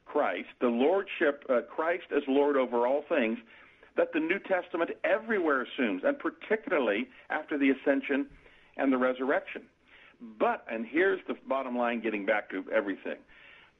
Christ, 0.05 0.49
the 0.59 0.67
lordship, 0.67 1.43
uh, 1.49 1.61
Christ 1.69 2.05
as 2.15 2.23
Lord 2.27 2.57
over 2.57 2.87
all 2.87 3.03
things, 3.07 3.37
that 3.97 4.13
the 4.13 4.19
New 4.19 4.39
Testament 4.39 4.91
everywhere 5.03 5.61
assumes, 5.61 6.03
and 6.05 6.17
particularly 6.17 7.07
after 7.29 7.57
the 7.57 7.69
ascension 7.69 8.27
and 8.77 8.91
the 8.91 8.97
resurrection. 8.97 9.63
But, 10.39 10.65
and 10.69 10.85
here's 10.85 11.19
the 11.27 11.35
bottom 11.47 11.77
line 11.77 12.01
getting 12.01 12.25
back 12.25 12.49
to 12.51 12.63
everything. 12.73 13.17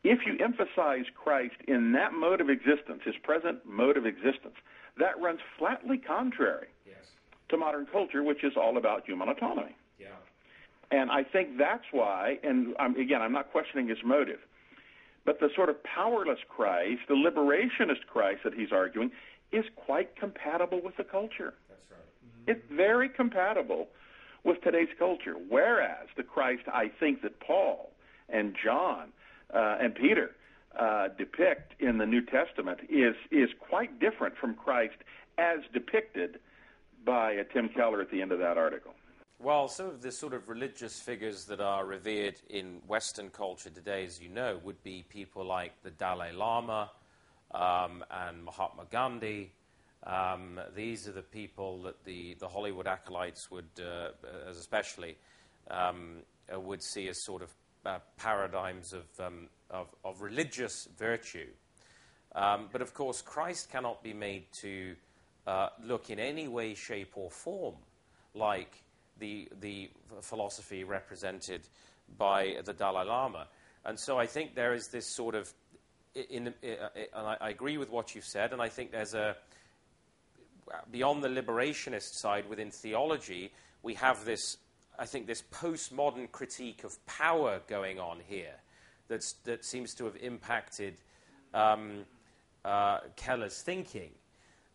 If 0.04 0.20
you 0.26 0.38
emphasize 0.44 1.06
Christ 1.16 1.56
in 1.68 1.92
that 1.94 2.14
mode 2.14 2.42
of 2.42 2.50
existence, 2.50 3.02
his 3.06 3.16
present 3.24 3.60
mode 3.66 3.98
of 3.98 4.06
existence, 4.06 4.56
that 4.98 5.20
runs 5.22 5.40
flatly 5.58 5.98
contrary 5.98 6.68
yes. 6.86 7.12
To 7.52 7.58
modern 7.58 7.86
culture, 7.86 8.24
which 8.24 8.44
is 8.44 8.54
all 8.58 8.78
about 8.78 9.06
human 9.06 9.30
autonomy. 9.30 9.76
Yeah. 10.00 10.08
And 10.92 11.10
I 11.12 11.24
think 11.24 11.58
that's 11.58 11.86
why, 11.92 12.40
and 12.44 12.76
I'm, 12.80 12.96
again, 12.96 13.22
I'm 13.22 13.32
not 13.32 13.52
questioning 13.52 13.88
his 13.88 14.00
motive, 14.04 14.40
but 15.26 15.40
the 15.40 15.50
sort 15.56 15.70
of 15.70 15.82
powerless 15.84 16.40
Christ, 16.50 17.02
the 17.08 17.14
liberationist 17.14 18.08
Christ 18.08 18.42
that 18.44 18.54
he's 18.54 18.72
arguing, 18.72 19.12
is 19.52 19.66
quite 19.76 20.16
compatible 20.16 20.82
with 20.84 20.98
the 20.98 21.04
culture. 21.04 21.54
That's 21.70 21.86
right. 21.92 22.00
Mm-hmm. 22.00 22.52
It's 22.52 22.66
very 22.76 23.10
compatible 23.10 23.88
with 24.44 24.62
today's 24.64 24.90
culture. 24.98 25.36
Whereas 25.50 26.08
the 26.18 26.24
Christ 26.24 26.64
I 26.74 26.90
think 27.00 27.22
that 27.22 27.40
Paul 27.40 27.92
and 28.30 28.56
John 28.64 29.10
uh, 29.54 29.78
and 29.80 29.94
Peter 29.94 30.32
uh, 30.78 31.10
depict 31.18 31.80
in 31.82 31.98
the 31.98 32.06
New 32.06 32.26
Testament 32.26 32.80
is 32.90 33.16
is 33.30 33.50
quite 33.60 34.00
different 34.00 34.36
from 34.38 34.56
Christ 34.56 34.96
as 35.38 35.60
depicted 35.74 36.40
by 37.06 37.38
uh, 37.38 37.44
Tim 37.54 37.70
Keller 37.70 38.02
at 38.02 38.12
the 38.12 38.22
end 38.22 38.32
of 38.32 38.40
that 38.40 38.58
article. 38.58 38.94
Well, 39.40 39.68
some 39.68 39.88
of 39.88 40.02
the 40.04 40.12
sort 40.12 40.34
of 40.34 40.50
religious 40.50 41.00
figures 41.00 41.46
that 41.46 41.60
are 41.60 41.84
revered 41.84 42.36
in 42.50 42.80
Western 42.88 43.32
culture 43.32 43.72
today, 43.72 44.06
as 44.06 44.22
you 44.22 44.30
know, 44.30 44.60
would 44.64 44.84
be 44.84 45.04
people 45.10 45.44
like 45.44 45.72
the 45.82 45.90
Dalai 45.90 46.32
Lama 46.32 46.92
um, 47.54 48.04
and 48.12 48.44
Mahatma 48.44 48.84
Gandhi. 48.92 49.52
Um, 50.04 50.60
these 50.76 51.08
are 51.08 51.12
the 51.12 51.24
people 51.24 51.82
that 51.84 52.04
the, 52.06 52.36
the 52.40 52.48
Hollywood 52.48 52.86
acolytes 52.88 53.50
would, 53.50 53.70
uh, 53.80 54.10
especially, 54.48 55.18
um, 55.70 56.18
uh, 56.54 56.60
would 56.60 56.84
see 56.84 57.08
as 57.08 57.24
sort 57.24 57.42
of 57.42 57.50
uh, 57.86 57.98
paradigms 58.18 58.94
of, 58.94 59.06
um, 59.20 59.48
of, 59.70 59.88
of, 60.04 60.22
religious 60.22 60.88
virtue. 60.98 61.48
Um, 62.36 62.70
but 62.72 62.82
of 62.82 62.94
course, 62.94 63.22
Christ 63.22 63.72
cannot 63.72 64.04
be 64.04 64.14
made 64.14 64.46
to 64.62 64.96
uh, 65.48 65.70
look 65.84 66.10
in 66.10 66.20
any 66.20 66.48
way, 66.48 66.74
shape, 66.74 67.14
or 67.16 67.30
form 67.30 67.76
like 68.34 68.84
the, 69.20 69.50
the 69.60 69.90
philosophy 70.22 70.84
represented 70.84 71.62
by 72.18 72.58
the 72.66 72.74
Dalai 72.74 73.06
Lama. 73.06 73.48
And 73.86 74.00
so 74.00 74.20
I 74.20 74.28
think 74.28 74.56
there 74.56 74.74
is 74.74 74.90
this 74.92 75.16
sort 75.16 75.36
of, 75.36 75.52
in, 76.14 76.54
in, 76.62 76.78
and 77.14 77.28
I, 77.28 77.38
I 77.42 77.50
agree 77.50 77.78
with 77.78 77.90
what 77.90 78.14
you've 78.14 78.26
said, 78.26 78.54
and 78.54 78.62
I 78.62 78.70
think 78.70 78.92
there's 78.92 79.14
a, 79.14 79.36
beyond 80.92 81.24
the 81.24 81.30
liberationist 81.30 82.14
side 82.14 82.48
within 82.50 82.72
theology, 82.72 83.52
we 83.84 83.94
have 83.96 84.26
this, 84.26 84.58
I 85.00 85.06
think, 85.06 85.28
this 85.28 85.44
postmodern 85.52 86.32
critique 86.32 86.84
of 86.84 87.04
power 87.06 87.62
going 87.68 88.00
on 88.00 88.20
here 88.28 88.56
that's, 89.08 89.34
that 89.44 89.66
seems 89.66 89.94
to 89.96 90.06
have 90.06 90.16
impacted 90.18 90.96
um, 91.54 92.06
uh, 92.64 93.00
Keller's 93.16 93.62
thinking, 93.62 94.12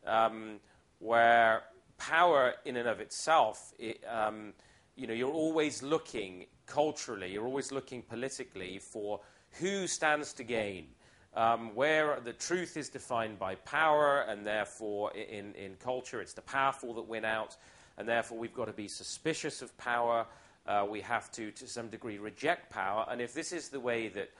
um, 0.06 0.60
where 0.98 1.62
power 1.98 2.54
in 2.64 2.76
and 2.76 2.88
of 2.88 3.00
itself, 3.00 3.72
it, 3.78 4.02
um, 4.08 4.52
you 4.96 5.06
know, 5.06 5.14
you're 5.14 5.32
always 5.32 5.82
looking 5.82 6.46
culturally, 6.66 7.32
you're 7.32 7.46
always 7.46 7.72
looking 7.72 8.02
politically 8.02 8.78
for 8.78 9.20
who 9.60 9.86
stands 9.86 10.32
to 10.34 10.44
gain. 10.44 10.88
Um, 11.34 11.74
where 11.74 12.18
the 12.24 12.32
truth 12.32 12.78
is 12.78 12.88
defined 12.88 13.38
by 13.38 13.56
power, 13.56 14.22
and 14.22 14.46
therefore 14.46 15.12
in, 15.12 15.54
in 15.54 15.76
culture 15.76 16.22
it's 16.22 16.32
the 16.32 16.40
powerful 16.40 16.94
that 16.94 17.06
win 17.06 17.26
out, 17.26 17.58
and 17.98 18.08
therefore 18.08 18.38
we've 18.38 18.54
got 18.54 18.68
to 18.68 18.72
be 18.72 18.88
suspicious 18.88 19.60
of 19.60 19.76
power. 19.76 20.26
Uh, 20.66 20.86
we 20.88 21.02
have 21.02 21.30
to, 21.32 21.50
to 21.50 21.66
some 21.66 21.88
degree, 21.88 22.16
reject 22.16 22.70
power. 22.70 23.06
And 23.10 23.20
if 23.20 23.34
this 23.34 23.52
is 23.52 23.68
the 23.68 23.78
way 23.78 24.08
that 24.08 24.30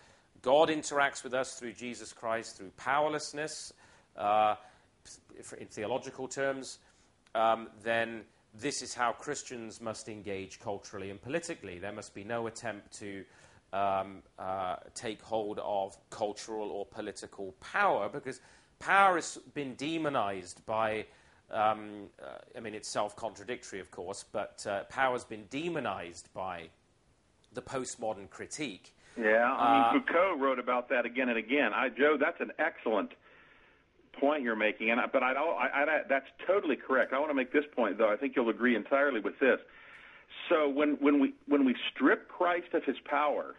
God 0.41 0.71
interacts 0.71 1.23
with 1.23 1.35
us 1.35 1.59
through 1.59 1.75
Jesus 1.75 2.15
Christ, 2.15 2.57
through 2.57 2.71
powerlessness, 2.79 3.75
uh, 4.17 4.55
in 5.59 5.67
theological 5.67 6.29
terms, 6.29 6.79
um, 7.35 7.69
then 7.83 8.23
this 8.55 8.83
is 8.83 8.95
how 8.95 9.13
Christians 9.13 9.81
must 9.81 10.09
engage 10.09 10.61
culturally 10.61 11.11
and 11.11 11.21
politically. 11.21 11.79
There 11.79 11.93
must 11.93 12.15
be 12.15 12.25
no 12.25 12.47
attempt 12.47 12.93
to 12.99 13.25
um, 13.73 14.23
uh, 14.39 14.77
take 14.95 15.21
hold 15.23 15.59
of 15.63 15.97
cultural 16.11 16.71
or 16.71 16.87
political 16.87 17.55
power 17.61 18.09
because 18.09 18.41
power 18.79 19.17
has 19.17 19.39
been 19.55 19.75
demonized 19.75 20.65
by. 20.67 21.07
Um, 21.49 22.09
uh, 22.21 22.39
I 22.57 22.61
mean, 22.61 22.75
it's 22.75 22.89
self 22.89 23.15
contradictory, 23.15 23.79
of 23.81 23.91
course, 23.91 24.25
but 24.33 24.67
uh, 24.69 24.85
power 24.85 25.13
has 25.13 25.25
been 25.25 25.45
demonized 25.49 26.29
by 26.35 26.69
the 27.53 27.63
postmodern 27.63 28.29
critique. 28.31 28.95
Yeah, 29.19 29.51
I 29.53 29.93
mean, 29.93 30.03
uh, 30.03 30.05
Foucault 30.07 30.37
wrote 30.39 30.59
about 30.59 30.89
that 30.91 31.07
again 31.07 31.29
and 31.29 31.39
again. 31.39 31.73
I, 31.73 31.89
Joe, 31.89 32.17
that's 32.21 32.41
an 32.41 32.53
excellent 32.59 33.13
point 34.21 34.43
you're 34.43 34.57
making, 34.57 34.91
and 34.91 35.01
I, 35.01 35.07
but 35.13 35.23
I, 35.23 35.33
I, 35.33 35.83
I, 35.83 35.99
that's 36.09 36.27
totally 36.47 36.77
correct. 36.77 37.13
I 37.13 37.19
want 37.19 37.31
to 37.31 37.35
make 37.35 37.53
this 37.53 37.65
point, 37.75 37.99
though. 37.99 38.13
I 38.13 38.17
think 38.17 38.35
you'll 38.37 38.49
agree 38.49 38.77
entirely 38.77 39.21
with 39.21 39.39
this. 39.41 39.59
So 40.49 40.69
when 40.69 40.97
when 41.01 41.21
we 41.21 41.35
when 41.47 41.65
we 41.65 41.75
strip 41.95 42.29
Christ 42.29 42.69
of 42.75 42.85
his 42.85 42.97
power, 43.05 43.55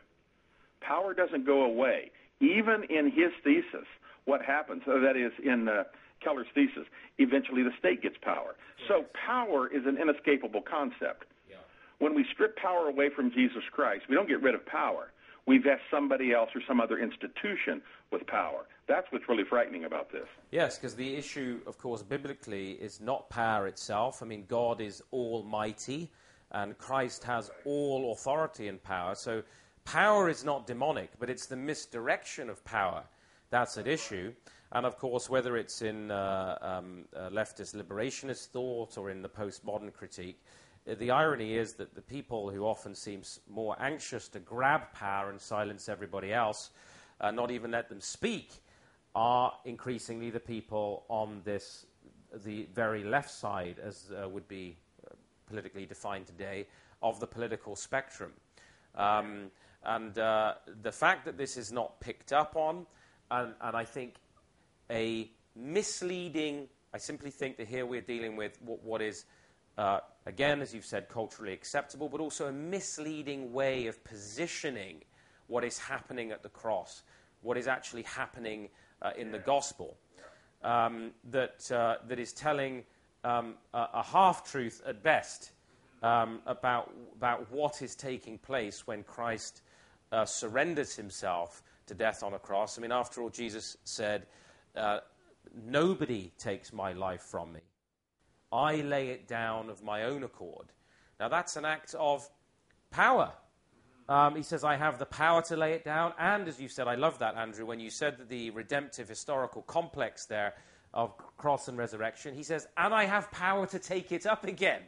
power 0.82 1.14
doesn't 1.14 1.46
go 1.46 1.64
away. 1.64 2.12
Even 2.40 2.84
in 2.90 3.06
his 3.06 3.32
thesis, 3.44 3.88
what 4.26 4.42
happens? 4.44 4.84
So 4.86 5.00
that 5.00 5.18
is 5.18 5.32
in 5.44 5.68
uh, 5.68 5.84
Keller's 6.24 6.48
thesis. 6.54 6.86
Eventually, 7.18 7.64
the 7.64 7.72
state 7.80 8.02
gets 8.02 8.16
power. 8.22 8.56
Yes. 8.80 8.88
So 8.90 9.06
power 9.26 9.68
is 9.68 9.84
an 9.86 9.98
inescapable 9.98 10.62
concept. 10.62 11.26
Yeah. 11.50 11.56
When 12.00 12.14
we 12.14 12.26
strip 12.34 12.56
power 12.58 12.88
away 12.88 13.10
from 13.16 13.32
Jesus 13.32 13.64
Christ, 13.72 14.04
we 14.10 14.16
don't 14.16 14.28
get 14.28 14.42
rid 14.42 14.54
of 14.54 14.66
power. 14.66 15.12
We 15.48 15.58
vest 15.58 15.82
somebody 15.90 16.34
else 16.34 16.50
or 16.54 16.62
some 16.68 16.80
other 16.80 17.00
institution 17.00 17.82
with 18.12 18.28
power. 18.28 18.66
That's 18.88 19.08
what's 19.12 19.28
really 19.28 19.46
frightening 19.46 19.86
about 19.86 20.12
this. 20.12 20.28
Yes, 20.52 20.78
because 20.78 20.96
the 20.96 21.16
issue, 21.16 21.62
of 21.66 21.78
course, 21.78 22.04
biblically 22.04 22.72
is 22.74 23.02
not 23.02 23.30
power 23.30 23.68
itself. 23.68 24.22
I 24.22 24.26
mean, 24.26 24.46
God 24.48 24.82
is 24.82 25.02
almighty, 25.12 26.12
and 26.52 26.78
Christ 26.78 27.24
has 27.24 27.50
all 27.66 28.12
authority 28.12 28.68
and 28.68 28.82
power. 28.84 29.16
So 29.16 29.42
power 29.86 30.30
is 30.30 30.44
not 30.44 30.68
demonic, 30.68 31.12
but 31.20 31.30
it's 31.30 31.48
the 31.48 31.56
misdirection 31.56 32.50
of 32.50 32.64
power 32.64 33.04
that's 33.50 33.78
at 33.78 33.88
issue. 33.88 34.34
And 34.72 34.86
of 34.86 34.98
course, 34.98 35.30
whether 35.30 35.56
it's 35.56 35.82
in 35.82 36.12
uh, 36.12 36.58
um, 36.62 37.06
uh, 37.16 37.30
leftist 37.30 37.74
liberationist 37.76 38.48
thought 38.48 38.98
or 38.98 39.10
in 39.10 39.22
the 39.22 39.30
postmodern 39.30 39.94
critique, 39.94 40.42
the 40.96 41.12
irony 41.12 41.56
is 41.56 41.74
that 41.74 41.96
the 41.96 42.02
people 42.02 42.50
who 42.50 42.66
often 42.66 42.96
seem 42.96 43.22
more 43.50 43.76
anxious 43.80 44.28
to 44.30 44.40
grab 44.40 44.94
power 44.94 45.30
and 45.30 45.40
silence 45.40 45.90
everybody 45.90 46.34
else, 46.34 46.70
uh, 47.20 47.32
not 47.32 47.52
even 47.52 47.72
let 47.72 47.90
them 47.90 48.00
speak, 48.00 48.52
are 49.14 49.54
increasingly 49.66 50.30
the 50.30 50.40
people 50.40 51.04
on 51.10 51.42
this, 51.44 51.86
the 52.46 52.68
very 52.74 53.04
left 53.04 53.30
side, 53.30 53.78
as 53.84 54.12
uh, 54.12 54.30
would 54.30 54.48
be 54.48 54.78
uh, 55.06 55.14
politically 55.48 55.86
defined 55.86 56.26
today, 56.26 56.66
of 57.02 57.20
the 57.20 57.28
political 57.28 57.76
spectrum. 57.76 58.32
Um, 58.96 59.52
and 59.84 60.16
the 60.16 60.92
fact 60.92 61.26
that 61.26 61.38
this 61.38 61.56
is 61.56 61.72
not 61.72 62.00
picked 62.00 62.34
up 62.34 62.56
on, 62.56 62.86
and, 63.32 63.54
and 63.62 63.76
I 63.76 63.86
think 63.86 64.16
a 64.90 65.30
misleading, 65.56 66.68
I 66.94 66.98
simply 66.98 67.32
think 67.32 67.58
that 67.58 67.68
here 67.68 67.86
we're 67.86 68.02
dealing 68.02 68.36
with 68.36 68.58
what, 68.62 68.84
what 68.84 69.02
is, 69.02 69.26
uh, 69.78 70.00
again, 70.28 70.62
as 70.62 70.74
you've 70.74 70.86
said, 70.86 71.08
culturally 71.08 71.54
acceptable, 71.54 72.10
but 72.10 72.20
also 72.20 72.48
a 72.48 72.52
misleading 72.52 73.54
way 73.54 73.88
of 73.88 74.04
positioning 74.04 75.02
what 75.48 75.64
is 75.64 75.80
happening 75.80 76.32
at 76.32 76.44
the 76.44 76.50
cross, 76.50 77.04
what 77.42 77.58
is 77.58 77.68
actually 77.68 78.04
happening 78.04 78.70
uh, 79.02 79.12
in 79.18 79.32
the 79.32 79.40
gospel, 79.40 79.98
um, 80.64 81.12
that, 81.32 81.72
uh, 81.72 81.96
that 82.08 82.20
is 82.20 82.34
telling 82.34 82.84
um, 83.24 83.56
a, 83.74 83.88
a 83.96 84.04
half 84.04 84.44
truth 84.44 84.82
at 84.86 85.02
best 85.02 85.52
um, 86.04 86.42
about, 86.46 86.94
about 87.16 87.50
what 87.52 87.82
is 87.82 87.96
taking 87.96 88.38
place 88.38 88.86
when 88.86 89.04
Christ 89.04 89.62
uh, 90.12 90.26
surrenders 90.26 90.96
himself 90.96 91.64
to 91.86 91.94
death 91.94 92.22
on 92.22 92.34
a 92.34 92.40
cross. 92.40 92.78
I 92.78 92.82
mean, 92.82 92.92
after 92.92 93.22
all, 93.22 93.30
Jesus 93.30 93.78
said, 93.86 94.26
uh, 94.76 95.00
Nobody 95.66 96.32
takes 96.38 96.74
my 96.74 96.94
life 96.94 97.22
from 97.22 97.54
me. 97.54 97.62
I 98.52 98.78
lay 98.78 99.10
it 99.10 99.28
down 99.28 99.70
of 99.70 99.84
my 99.84 100.04
own 100.04 100.24
accord. 100.24 100.68
Now, 101.20 101.30
that's 101.30 101.56
an 101.56 101.66
act 101.66 101.96
of 101.96 102.28
power. 102.92 103.32
Um, 104.08 104.36
he 104.36 104.44
says, 104.44 104.64
I 104.64 104.76
have 104.76 105.00
the 105.00 105.06
power 105.06 105.42
to 105.44 105.58
lay 105.58 105.74
it 105.74 105.84
down. 105.84 106.14
And 106.18 106.48
as 106.48 106.60
you 106.60 106.70
said, 106.70 106.88
I 106.88 106.96
love 106.96 107.20
that, 107.20 107.36
Andrew, 107.36 107.66
when 107.66 107.80
you 107.80 107.90
said 107.90 108.18
that 108.18 108.30
the 108.30 108.52
redemptive 108.52 109.10
historical 109.10 109.62
complex 109.64 110.26
there 110.26 110.54
of 110.94 111.18
cross 111.38 111.68
and 111.68 111.78
resurrection, 111.78 112.34
he 112.34 112.44
says, 112.44 112.68
and 112.78 112.94
I 112.94 113.06
have 113.06 113.30
power 113.32 113.68
to 113.68 113.80
take 113.80 114.12
it 114.12 114.26
up 114.26 114.46
again. 114.46 114.82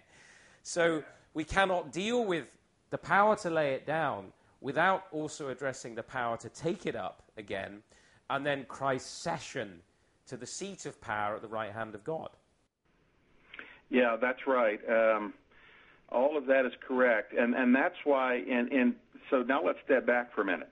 So 0.64 1.04
we 1.34 1.44
cannot 1.44 1.92
deal 1.92 2.24
with 2.26 2.46
the 2.92 2.98
power 2.98 3.36
to 3.38 3.50
lay 3.50 3.74
it 3.74 3.86
down 3.86 4.32
without 4.62 5.04
also 5.12 5.50
addressing 5.50 5.96
the 5.96 6.04
power 6.04 6.38
to 6.38 6.50
take 6.50 6.86
it 6.86 6.96
up 6.96 7.24
again 7.38 7.82
and 8.30 8.46
then 8.46 8.66
Christ's 8.68 9.10
session 9.10 9.82
to 10.28 10.38
the 10.38 10.46
seat 10.46 10.86
of 10.86 11.02
power 11.02 11.36
at 11.36 11.42
the 11.42 11.48
right 11.48 11.72
hand 11.72 11.96
of 11.96 12.04
God. 12.04 12.30
Yeah, 13.90 14.18
that's 14.20 14.46
right. 14.48 14.80
Um, 14.88 15.34
all 16.12 16.38
of 16.38 16.46
that 16.48 16.66
is 16.66 16.74
correct, 16.88 17.34
and 17.34 17.54
and 17.54 17.76
that's 17.76 17.96
why. 18.04 18.36
And 18.36 18.72
and 18.72 18.96
so 19.30 19.44
now 19.44 19.64
let's 19.64 19.80
step 19.86 20.06
back 20.06 20.34
for 20.34 20.42
a 20.42 20.46
minute. 20.46 20.70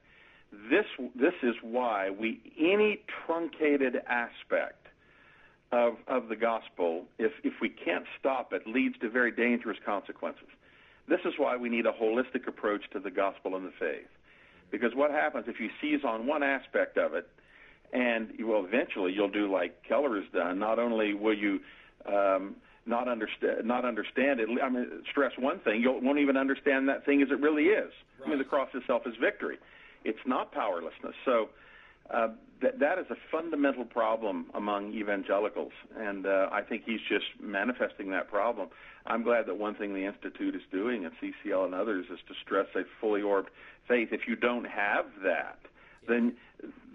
This 0.70 0.86
this 1.16 1.34
is 1.44 1.56
why 1.62 2.10
we 2.10 2.40
any 2.60 3.02
truncated 3.26 3.98
aspect 4.08 4.88
of 5.72 5.96
of 6.08 6.30
the 6.30 6.36
gospel, 6.36 7.06
if 7.20 7.32
if 7.44 7.54
we 7.62 7.70
can't 7.70 8.06
stop 8.20 8.54
it, 8.54 8.66
leads 8.66 8.98
to 9.00 9.10
very 9.10 9.32
dangerous 9.32 9.78
consequences. 9.86 10.48
This 11.08 11.20
is 11.26 11.34
why 11.38 11.56
we 11.56 11.70
need 11.70 11.86
a 11.86 11.92
holistic 11.92 12.48
approach 12.48 12.82
to 12.92 13.00
the 13.00 13.12
gospel 13.12 13.56
and 13.56 13.66
the 13.66 13.74
faith. 13.80 14.08
Because 14.72 14.94
what 14.94 15.12
happens 15.12 15.46
if 15.48 15.60
you 15.60 15.70
seize 15.82 16.03
on 16.03 16.27
one 16.27 16.44
aspect 16.44 16.98
of 16.98 17.14
it, 17.14 17.27
and 17.94 18.32
well, 18.44 18.66
eventually 18.66 19.14
you'll 19.14 19.30
do 19.30 19.51
like 19.51 19.84
Keller 19.88 20.16
has 20.20 20.30
done. 20.34 20.60
Not 20.60 20.80
only 20.80 21.14
will 21.14 21.38
you 21.38 21.60
um, 22.06 22.56
not 22.88 23.08
understand 23.08 23.66
not 23.66 23.86
understand 23.86 24.40
it, 24.40 24.50
I 24.64 24.70
mean, 24.70 24.88
stress 25.10 25.32
one 25.38 25.60
thing, 25.60 25.82
you 25.82 25.92
won't 26.02 26.20
even 26.20 26.38
understand 26.38 26.88
that 26.90 27.06
thing 27.06 27.22
as 27.22 27.30
it 27.30 27.40
really 27.40 27.66
is. 27.66 27.92
Right. 28.20 28.28
I 28.28 28.30
mean, 28.30 28.40
the 28.40 28.46
cross 28.46 28.70
itself 28.74 29.04
is 29.06 29.14
victory. 29.20 29.58
It's 30.04 30.26
not 30.26 30.52
powerlessness. 30.52 31.16
So. 31.26 31.50
Uh, 32.10 32.30
that 32.62 32.80
that 32.80 32.98
is 32.98 33.06
a 33.10 33.16
fundamental 33.32 33.86
problem 33.86 34.46
among 34.54 34.94
evangelicals, 34.94 35.74
and 35.98 36.26
uh, 36.26 36.48
I 36.52 36.62
think 36.62 36.84
he's 36.86 37.02
just 37.08 37.26
manifesting 37.42 38.10
that 38.12 38.30
problem. 38.30 38.70
I'm 39.06 39.24
glad 39.24 39.46
that 39.48 39.58
one 39.58 39.76
thing 39.76 39.94
the 39.94 40.06
Institute 40.06 40.56
is 40.56 40.62
doing, 40.72 41.06
and 41.06 41.14
CCL 41.22 41.66
and 41.66 41.76
others, 41.76 42.06
is 42.12 42.20
to 42.28 42.34
stress 42.44 42.68
a 42.76 42.82
fully 43.00 43.22
orbed 43.22 43.50
faith. 43.88 44.10
If 44.12 44.22
you 44.28 44.36
don't 44.36 44.66
have 44.66 45.06
that, 45.24 45.60
then 46.08 46.36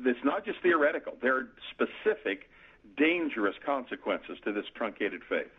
it's 0.05 0.25
not 0.25 0.45
just 0.45 0.61
theoretical. 0.63 1.15
There 1.23 1.37
are 1.37 1.49
specific, 1.71 2.51
dangerous 2.97 3.55
consequences 3.65 4.39
to 4.45 4.53
this 4.53 4.65
truncated 4.75 5.23
faith. 5.29 5.53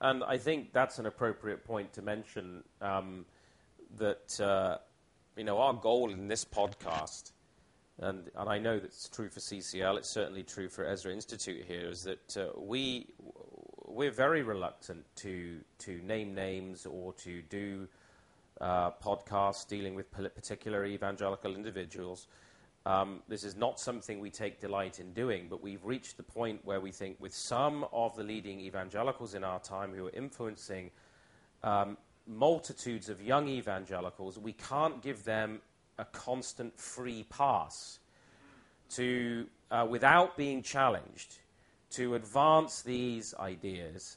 And 0.00 0.24
I 0.24 0.38
think 0.38 0.72
that's 0.72 0.98
an 0.98 1.06
appropriate 1.06 1.64
point 1.64 1.92
to 1.94 2.02
mention 2.02 2.64
um, 2.80 3.26
that, 3.98 4.40
uh, 4.40 4.78
you 5.36 5.44
know, 5.44 5.58
our 5.58 5.74
goal 5.74 6.10
in 6.10 6.26
this 6.26 6.44
podcast, 6.44 7.32
and, 7.98 8.30
and 8.34 8.48
I 8.48 8.58
know 8.58 8.78
that's 8.78 9.08
true 9.08 9.28
for 9.28 9.40
CCL, 9.40 9.98
it's 9.98 10.08
certainly 10.08 10.42
true 10.42 10.68
for 10.68 10.86
Ezra 10.86 11.12
Institute 11.12 11.64
here, 11.66 11.90
is 11.90 12.02
that 12.04 12.36
uh, 12.36 12.58
we, 12.58 13.08
we're 13.84 14.10
very 14.10 14.42
reluctant 14.42 15.04
to, 15.16 15.60
to 15.80 16.00
name 16.02 16.34
names 16.34 16.86
or 16.86 17.12
to 17.14 17.42
do 17.42 17.86
uh, 18.60 18.90
podcasts 19.02 19.68
dealing 19.68 19.94
with 19.94 20.10
particular 20.10 20.86
evangelical 20.86 21.54
individuals 21.54 22.26
um, 22.86 23.22
this 23.28 23.44
is 23.44 23.56
not 23.56 23.78
something 23.78 24.20
we 24.20 24.30
take 24.30 24.60
delight 24.60 25.00
in 25.00 25.12
doing, 25.12 25.46
but 25.50 25.62
we've 25.62 25.84
reached 25.84 26.16
the 26.16 26.22
point 26.22 26.60
where 26.64 26.80
we 26.80 26.90
think, 26.90 27.16
with 27.20 27.34
some 27.34 27.84
of 27.92 28.16
the 28.16 28.22
leading 28.22 28.60
evangelicals 28.60 29.34
in 29.34 29.44
our 29.44 29.60
time 29.60 29.92
who 29.94 30.06
are 30.06 30.12
influencing 30.12 30.90
um, 31.62 31.98
multitudes 32.26 33.10
of 33.10 33.20
young 33.20 33.48
evangelicals, 33.48 34.38
we 34.38 34.52
can't 34.52 35.02
give 35.02 35.24
them 35.24 35.60
a 35.98 36.04
constant 36.06 36.78
free 36.78 37.26
pass 37.28 37.98
to, 38.88 39.46
uh, 39.70 39.86
without 39.88 40.36
being 40.36 40.62
challenged, 40.62 41.36
to 41.90 42.14
advance 42.14 42.82
these 42.82 43.34
ideas 43.34 44.16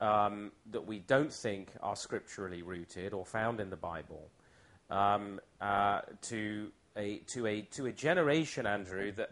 um, 0.00 0.50
that 0.70 0.84
we 0.84 0.98
don't 1.00 1.32
think 1.32 1.70
are 1.82 1.96
scripturally 1.96 2.62
rooted 2.62 3.12
or 3.12 3.24
found 3.24 3.60
in 3.60 3.70
the 3.70 3.76
Bible, 3.76 4.28
um, 4.90 5.40
uh, 5.60 6.00
to 6.22 6.70
a, 6.96 7.18
to, 7.28 7.46
a, 7.46 7.62
to 7.72 7.86
a 7.86 7.92
generation, 7.92 8.66
Andrew, 8.66 9.12
that 9.12 9.30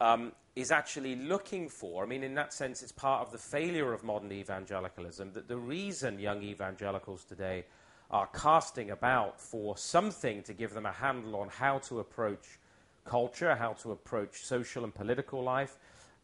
um, 0.00 0.32
is 0.56 0.70
actually 0.70 1.16
looking 1.16 1.68
for, 1.68 2.04
I 2.04 2.06
mean, 2.06 2.22
in 2.22 2.34
that 2.34 2.52
sense, 2.52 2.82
it's 2.82 2.92
part 2.92 3.26
of 3.26 3.32
the 3.32 3.38
failure 3.38 3.92
of 3.92 4.04
modern 4.04 4.32
evangelicalism, 4.32 5.32
that 5.32 5.48
the 5.48 5.56
reason 5.56 6.18
young 6.18 6.42
evangelicals 6.42 7.24
today 7.24 7.64
are 8.10 8.26
casting 8.28 8.90
about 8.90 9.40
for 9.40 9.76
something 9.76 10.42
to 10.42 10.54
give 10.54 10.72
them 10.72 10.86
a 10.86 10.92
handle 10.92 11.36
on 11.36 11.48
how 11.48 11.78
to 11.78 12.00
approach 12.00 12.58
culture, 13.04 13.54
how 13.54 13.72
to 13.74 13.92
approach 13.92 14.44
social 14.44 14.84
and 14.84 14.94
political 14.94 15.42
life, 15.42 15.76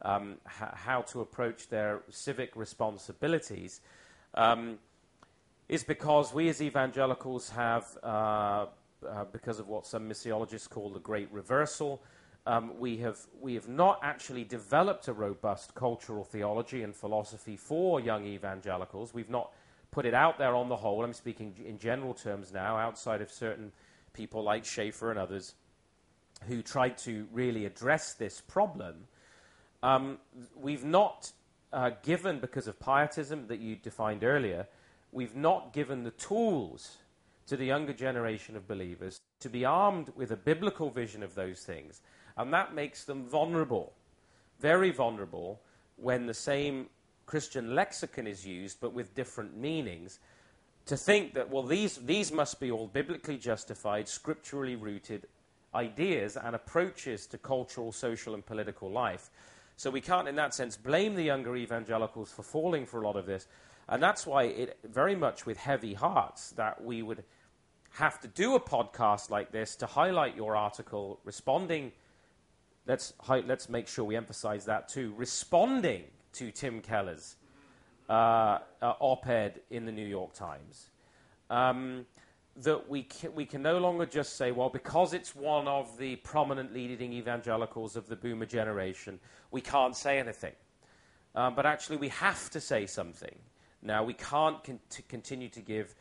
um, 0.03 0.37
h- 0.47 0.69
how 0.75 1.03
to 1.03 1.21
approach 1.21 1.69
their 1.69 2.03
civic 2.11 2.57
responsibilities, 2.57 3.81
um, 4.35 4.79
is 5.69 5.85
because 5.85 6.35
we 6.35 6.49
as 6.49 6.61
evangelicals 6.61 7.51
have 7.51 7.87
uh, 8.03 8.67
uh, 9.05 9.25
because 9.33 9.59
of 9.59 9.69
what 9.69 9.87
some 9.87 10.09
missiologists 10.09 10.69
call 10.69 10.91
the 10.91 11.01
great 11.01 11.29
reversal. 11.33 12.03
Um, 12.47 12.79
we, 12.79 12.99
have, 12.99 13.19
we 13.41 13.55
have 13.55 13.69
not 13.69 14.01
actually 14.03 14.45
developed 14.45 15.09
a 15.09 15.13
robust 15.13 15.75
cultural 15.75 16.25
theology 16.25 16.83
and 16.83 16.95
philosophy 16.95 17.57
for 17.57 18.01
young 18.01 18.27
evangelicals. 18.27 19.15
We've 19.15 19.31
not 19.31 19.51
put 19.91 20.05
it 20.05 20.13
out 20.13 20.39
there 20.39 20.55
on 20.55 20.69
the 20.69 20.77
whole. 20.77 21.05
I'm 21.05 21.15
speaking 21.15 21.55
in 21.65 21.79
general 21.79 22.13
terms 22.13 22.53
now, 22.53 22.77
outside 22.77 23.23
of 23.23 23.31
certain 23.31 23.73
people 24.13 24.43
like 24.43 24.65
Schaeffer 24.65 25.11
and 25.11 25.19
others 25.19 25.55
who 26.47 26.63
tried 26.63 26.99
to 26.99 27.27
really 27.33 27.65
address 27.65 28.13
this 28.13 28.41
problem. 28.41 29.07
Um, 29.83 30.19
we've 30.55 30.85
not 30.85 31.33
uh, 31.73 31.91
given, 32.03 32.41
because 32.41 32.67
of 32.67 32.79
pietism 32.79 33.47
that 33.47 33.61
you 33.61 33.77
defined 33.77 34.25
earlier, 34.25 34.67
we've 35.13 35.37
not 35.37 35.73
given 35.73 36.05
the 36.05 36.11
tools 36.11 36.99
to 37.47 37.57
the 37.57 37.67
younger 37.67 37.93
generation 37.93 38.57
of 38.57 38.67
believers 38.67 39.21
to 39.41 39.49
be 39.49 39.65
armed 39.65 40.11
with 40.17 40.31
a 40.31 40.37
biblical 40.37 40.91
vision 40.91 41.23
of 41.23 41.35
those 41.35 41.61
things. 41.61 42.01
And 42.37 42.53
that 42.53 42.75
makes 42.75 43.05
them 43.05 43.25
vulnerable, 43.25 43.93
very 44.61 44.91
vulnerable, 44.91 45.61
when 45.97 46.27
the 46.27 46.35
same 46.35 46.89
Christian 47.27 47.75
lexicon 47.75 48.27
is 48.27 48.47
used 48.47 48.81
but 48.81 48.93
with 48.93 49.15
different 49.15 49.57
meanings. 49.57 50.19
To 50.87 50.97
think 50.97 51.35
that, 51.35 51.51
well, 51.51 51.63
these, 51.63 51.97
these 51.97 52.33
must 52.33 52.61
be 52.61 52.71
all 52.71 52.87
biblically 52.87 53.39
justified, 53.39 54.09
scripturally 54.09 54.77
rooted, 54.77 55.27
ideas 55.75 56.37
and 56.37 56.55
approaches 56.55 57.27
to 57.27 57.39
cultural, 57.39 57.93
social, 57.93 58.35
and 58.35 58.45
political 58.45 58.91
life. 58.91 59.31
So 59.77 59.91
we 59.91 60.01
can't, 60.01 60.29
in 60.29 60.37
that 60.37 60.55
sense, 60.55 60.77
blame 60.77 61.15
the 61.15 61.23
younger 61.23 61.57
evangelicals 61.57 62.31
for 62.31 62.43
falling 62.43 62.87
for 62.87 63.03
a 63.03 63.07
lot 63.07 63.17
of 63.17 63.27
this. 63.27 63.47
And 63.89 64.03
that's 64.03 64.27
why 64.27 64.45
it 64.45 64.79
very 64.85 65.17
much 65.17 65.47
with 65.47 65.57
heavy 65.59 65.95
hearts 65.95 66.51
that 66.53 66.83
we 66.83 67.03
would 67.03 67.25
have 67.91 68.21
to 68.21 68.29
do 68.29 68.55
a 68.55 68.61
podcast 68.61 69.31
like 69.31 69.53
this 69.53 69.77
to 69.77 69.87
highlight 69.87 70.37
your 70.37 70.57
article, 70.57 71.21
responding. 71.25 71.93
Let's, 72.87 73.13
let's 73.29 73.69
make 73.69 73.89
sure 73.89 74.05
we 74.05 74.17
emphasize 74.17 74.65
that 74.67 74.89
too. 74.89 75.13
Responding 75.17 76.05
to 76.35 76.51
Tim 76.51 76.81
Keller's 76.81 77.37
uh, 78.09 78.59
uh, 78.83 78.95
op 79.01 79.27
ed 79.29 79.61
in 79.71 79.87
the 79.87 79.93
New 79.93 80.07
York 80.07 80.35
Times. 80.35 80.91
Um, 81.51 82.07
that 82.57 82.89
we 82.89 83.03
can, 83.03 83.35
we 83.35 83.45
can 83.45 83.63
no 83.63 83.79
longer 83.79 84.07
just 84.07 84.37
say, 84.37 84.53
well, 84.53 84.69
because 84.69 85.13
it's 85.13 85.35
one 85.35 85.67
of 85.67 85.99
the 85.99 86.17
prominent 86.17 86.73
leading 86.73 87.13
evangelicals 87.13 87.97
of 87.97 88.07
the 88.07 88.17
boomer 88.17 88.47
generation, 88.47 89.19
we 89.51 89.61
can't 89.61 89.97
say 89.97 90.19
anything. 90.19 90.53
Um, 91.35 91.55
but 91.57 91.67
actually, 91.67 91.97
we 91.97 92.09
have 92.11 92.49
to 92.51 92.61
say 92.61 92.87
something. 92.87 93.35
Now, 93.83 94.05
we 94.05 94.15
can't 94.15 94.63
con- 94.63 94.81
to 94.91 95.03
continue 95.03 95.49
to 95.49 95.61
give 95.61 95.95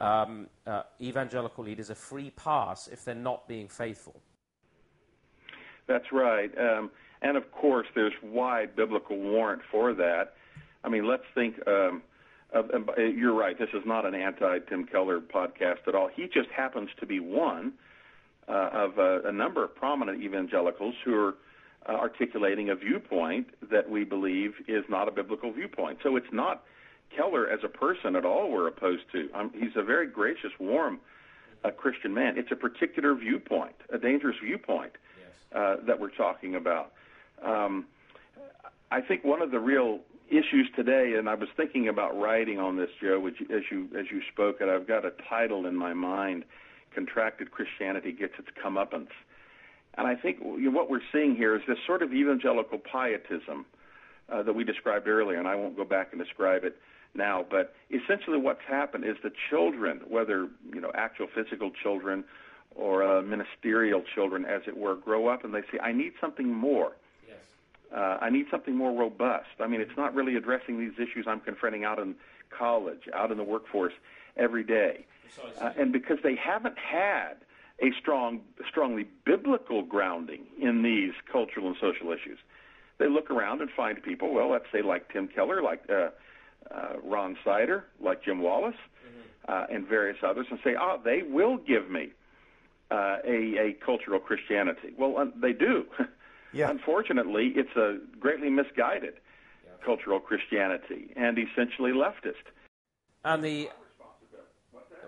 um, 0.00 0.46
uh, 0.66 0.82
evangelical 1.00 1.64
leaders 1.64 1.90
a 1.90 1.94
free 1.94 2.30
pass 2.30 2.88
if 2.88 3.04
they're 3.04 3.14
not 3.14 3.46
being 3.46 3.68
faithful. 3.68 4.20
That's 5.86 6.12
right. 6.12 6.50
Um, 6.58 6.90
and 7.20 7.36
of 7.36 7.52
course, 7.52 7.86
there's 7.94 8.14
wide 8.22 8.74
biblical 8.74 9.18
warrant 9.18 9.60
for 9.70 9.92
that. 9.94 10.34
I 10.82 10.88
mean, 10.88 11.06
let's 11.06 11.24
think. 11.34 11.56
Um, 12.54 12.88
uh, 12.96 13.00
you're 13.02 13.34
right. 13.34 13.58
This 13.58 13.68
is 13.72 13.82
not 13.86 14.04
an 14.04 14.14
anti-Tim 14.14 14.86
Keller 14.86 15.20
podcast 15.20 15.86
at 15.86 15.94
all. 15.94 16.08
He 16.14 16.26
just 16.26 16.48
happens 16.50 16.90
to 16.98 17.06
be 17.06 17.20
one 17.20 17.72
uh, 18.48 18.70
of 18.72 18.98
a, 18.98 19.20
a, 19.26 19.32
number 19.32 19.62
of 19.62 19.74
prominent 19.74 20.22
evangelicals 20.22 20.94
who 21.04 21.14
are 21.14 21.34
uh, 21.88 21.92
articulating 21.92 22.70
a 22.70 22.74
viewpoint 22.74 23.46
that 23.70 23.88
we 23.88 24.04
believe 24.04 24.54
is 24.66 24.84
not 24.88 25.06
a 25.06 25.10
biblical 25.12 25.52
viewpoint. 25.52 25.98
So 26.02 26.16
it's 26.16 26.32
not 26.32 26.64
Keller 27.16 27.48
as 27.48 27.60
a 27.62 27.68
person 27.68 28.16
at 28.16 28.24
all 28.24 28.50
we're 28.50 28.66
opposed 28.66 29.04
to. 29.12 29.28
Um, 29.34 29.52
he's 29.54 29.76
a 29.76 29.82
very 29.82 30.06
gracious, 30.08 30.50
warm 30.58 30.98
uh, 31.64 31.70
Christian 31.70 32.12
man. 32.12 32.36
It's 32.36 32.50
a 32.50 32.56
particular 32.56 33.14
viewpoint, 33.14 33.76
a 33.92 33.98
dangerous 33.98 34.36
viewpoint 34.42 34.92
yes. 35.18 35.28
Uh, 35.54 35.76
that 35.86 36.00
we're 36.00 36.10
talking 36.10 36.56
about. 36.56 36.92
Um, 37.44 37.86
I 38.90 39.00
think 39.00 39.24
one 39.24 39.40
of 39.40 39.52
the 39.52 39.60
real 39.60 40.00
issues 40.30 40.68
today, 40.76 41.14
and 41.18 41.28
I 41.28 41.34
was 41.34 41.48
thinking 41.56 41.88
about 41.88 42.18
writing 42.18 42.58
on 42.58 42.76
this, 42.76 42.90
Joe, 43.02 43.18
which, 43.20 43.40
as 43.42 43.62
you 43.70 43.88
as 43.98 44.06
you 44.10 44.22
spoke, 44.32 44.60
and 44.60 44.70
I've 44.70 44.86
got 44.86 45.04
a 45.04 45.12
title 45.28 45.66
in 45.66 45.76
my 45.76 45.92
mind: 45.92 46.44
"Contracted 46.94 47.50
Christianity 47.50 48.12
Gets 48.12 48.34
Its 48.38 48.48
Comeuppance." 48.64 49.10
And 49.98 50.06
I 50.06 50.14
think 50.14 50.38
what 50.40 50.88
we're 50.88 51.02
seeing 51.12 51.34
here 51.34 51.56
is 51.56 51.62
this 51.66 51.78
sort 51.86 52.02
of 52.02 52.14
evangelical 52.14 52.78
pietism 52.78 53.66
uh, 54.32 54.42
that 54.44 54.54
we 54.54 54.62
described 54.64 55.08
earlier, 55.08 55.38
and 55.38 55.48
I 55.48 55.56
won't 55.56 55.76
go 55.76 55.84
back 55.84 56.08
and 56.12 56.22
describe 56.22 56.64
it 56.64 56.76
now. 57.14 57.44
But 57.48 57.74
essentially, 57.90 58.38
what's 58.38 58.62
happened 58.68 59.04
is 59.04 59.16
the 59.22 59.32
children, 59.50 60.00
whether 60.08 60.48
you 60.72 60.80
know 60.80 60.92
actual 60.94 61.26
physical 61.34 61.70
children 61.82 62.24
or 62.76 63.02
uh, 63.02 63.20
ministerial 63.22 64.02
children, 64.14 64.44
as 64.44 64.62
it 64.68 64.76
were, 64.76 64.94
grow 64.94 65.26
up 65.26 65.44
and 65.44 65.52
they 65.52 65.62
say, 65.72 65.80
"I 65.82 65.92
need 65.92 66.12
something 66.20 66.52
more." 66.52 66.92
Uh, 67.94 68.18
I 68.20 68.30
need 68.30 68.46
something 68.50 68.76
more 68.76 68.92
robust. 68.92 69.48
I 69.58 69.66
mean, 69.66 69.80
it's 69.80 69.96
not 69.96 70.14
really 70.14 70.36
addressing 70.36 70.78
these 70.78 70.92
issues 70.94 71.26
I'm 71.26 71.40
confronting 71.40 71.84
out 71.84 71.98
in 71.98 72.14
college, 72.56 73.08
out 73.12 73.30
in 73.30 73.38
the 73.38 73.44
workforce 73.44 73.92
every 74.36 74.64
day. 74.64 75.06
Uh, 75.60 75.72
and 75.78 75.92
because 75.92 76.18
they 76.22 76.34
haven't 76.34 76.78
had 76.78 77.34
a 77.80 77.92
strong, 77.98 78.40
strongly 78.68 79.06
biblical 79.24 79.82
grounding 79.82 80.44
in 80.60 80.82
these 80.82 81.12
cultural 81.30 81.66
and 81.68 81.76
social 81.80 82.12
issues, 82.12 82.38
they 82.98 83.08
look 83.08 83.30
around 83.30 83.60
and 83.60 83.70
find 83.70 84.02
people, 84.02 84.32
well, 84.32 84.50
let's 84.50 84.66
say 84.72 84.82
like 84.82 85.10
Tim 85.12 85.28
Keller, 85.28 85.62
like 85.62 85.82
uh, 85.88 86.10
uh, 86.70 86.96
Ron 87.02 87.36
Sider, 87.44 87.84
like 88.00 88.22
Jim 88.22 88.40
Wallis, 88.40 88.74
mm-hmm. 88.74 89.52
uh, 89.52 89.74
and 89.74 89.86
various 89.86 90.18
others, 90.22 90.46
and 90.50 90.58
say, 90.62 90.74
oh, 90.78 91.00
they 91.02 91.22
will 91.22 91.56
give 91.56 91.90
me 91.90 92.10
uh, 92.90 93.16
a, 93.24 93.56
a 93.58 93.72
cultural 93.84 94.20
Christianity. 94.20 94.92
Well, 94.98 95.16
uh, 95.16 95.26
they 95.40 95.52
do. 95.52 95.86
Yeah. 96.52 96.70
Unfortunately, 96.70 97.52
it's 97.54 97.74
a 97.76 97.98
greatly 98.18 98.50
misguided 98.50 99.14
yeah. 99.64 99.70
cultural 99.84 100.20
Christianity 100.20 101.12
and 101.16 101.38
essentially 101.38 101.92
leftist. 101.92 102.46
And 103.24 103.44
the 103.44 103.68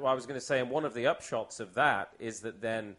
well, 0.00 0.10
I 0.10 0.14
was 0.14 0.26
going 0.26 0.38
to 0.38 0.44
say, 0.44 0.58
and 0.58 0.70
one 0.70 0.84
of 0.84 0.94
the 0.94 1.04
upshots 1.04 1.60
of 1.60 1.74
that 1.74 2.10
is 2.18 2.40
that 2.40 2.60
then 2.60 2.96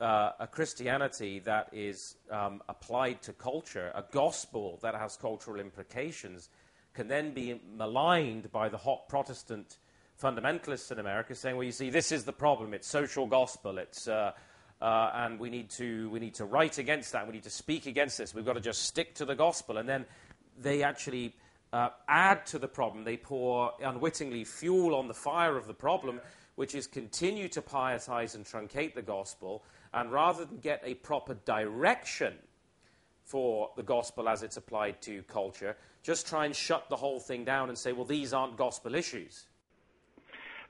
uh, 0.00 0.32
a 0.40 0.46
Christianity 0.46 1.38
that 1.40 1.68
is 1.72 2.16
um, 2.30 2.62
applied 2.68 3.22
to 3.22 3.32
culture, 3.32 3.92
a 3.94 4.04
gospel 4.10 4.78
that 4.82 4.94
has 4.94 5.16
cultural 5.16 5.60
implications, 5.60 6.50
can 6.92 7.08
then 7.08 7.32
be 7.32 7.60
maligned 7.76 8.50
by 8.52 8.68
the 8.68 8.76
hot 8.76 9.08
Protestant 9.08 9.78
fundamentalists 10.20 10.92
in 10.92 10.98
America, 10.98 11.34
saying, 11.34 11.56
"Well, 11.56 11.64
you 11.64 11.72
see, 11.72 11.90
this 11.90 12.12
is 12.12 12.24
the 12.24 12.32
problem. 12.32 12.74
It's 12.74 12.86
social 12.86 13.26
gospel. 13.26 13.78
It's 13.78 14.06
uh, 14.06 14.32
uh, 14.80 15.10
and 15.14 15.38
we 15.38 15.50
need 15.50 15.70
to 15.70 16.10
we 16.10 16.20
need 16.20 16.34
to 16.34 16.44
write 16.44 16.78
against 16.78 17.12
that. 17.12 17.26
We 17.26 17.32
need 17.32 17.44
to 17.44 17.50
speak 17.50 17.86
against 17.86 18.18
this. 18.18 18.34
We've 18.34 18.44
got 18.44 18.54
to 18.54 18.60
just 18.60 18.82
stick 18.82 19.14
to 19.16 19.24
the 19.24 19.34
gospel, 19.34 19.78
and 19.78 19.88
then 19.88 20.04
they 20.60 20.82
actually 20.82 21.34
uh, 21.72 21.90
add 22.08 22.46
to 22.46 22.58
the 22.58 22.68
problem. 22.68 23.04
They 23.04 23.16
pour 23.16 23.72
unwittingly 23.82 24.44
fuel 24.44 24.94
on 24.94 25.08
the 25.08 25.14
fire 25.14 25.56
of 25.56 25.66
the 25.66 25.74
problem, 25.74 26.20
which 26.54 26.74
is 26.74 26.86
continue 26.86 27.48
to 27.48 27.62
pietize 27.62 28.34
and 28.34 28.44
truncate 28.44 28.94
the 28.94 29.02
gospel, 29.02 29.64
and 29.92 30.12
rather 30.12 30.44
than 30.44 30.58
get 30.58 30.82
a 30.84 30.94
proper 30.94 31.34
direction 31.44 32.34
for 33.24 33.70
the 33.76 33.82
gospel 33.82 34.28
as 34.28 34.42
it's 34.42 34.56
applied 34.56 35.00
to 35.00 35.22
culture, 35.22 35.76
just 36.02 36.26
try 36.26 36.44
and 36.44 36.54
shut 36.54 36.88
the 36.90 36.96
whole 36.96 37.18
thing 37.18 37.44
down 37.44 37.70
and 37.70 37.78
say, 37.78 37.92
well, 37.92 38.04
these 38.04 38.34
aren't 38.34 38.56
gospel 38.56 38.94
issues. 38.94 39.46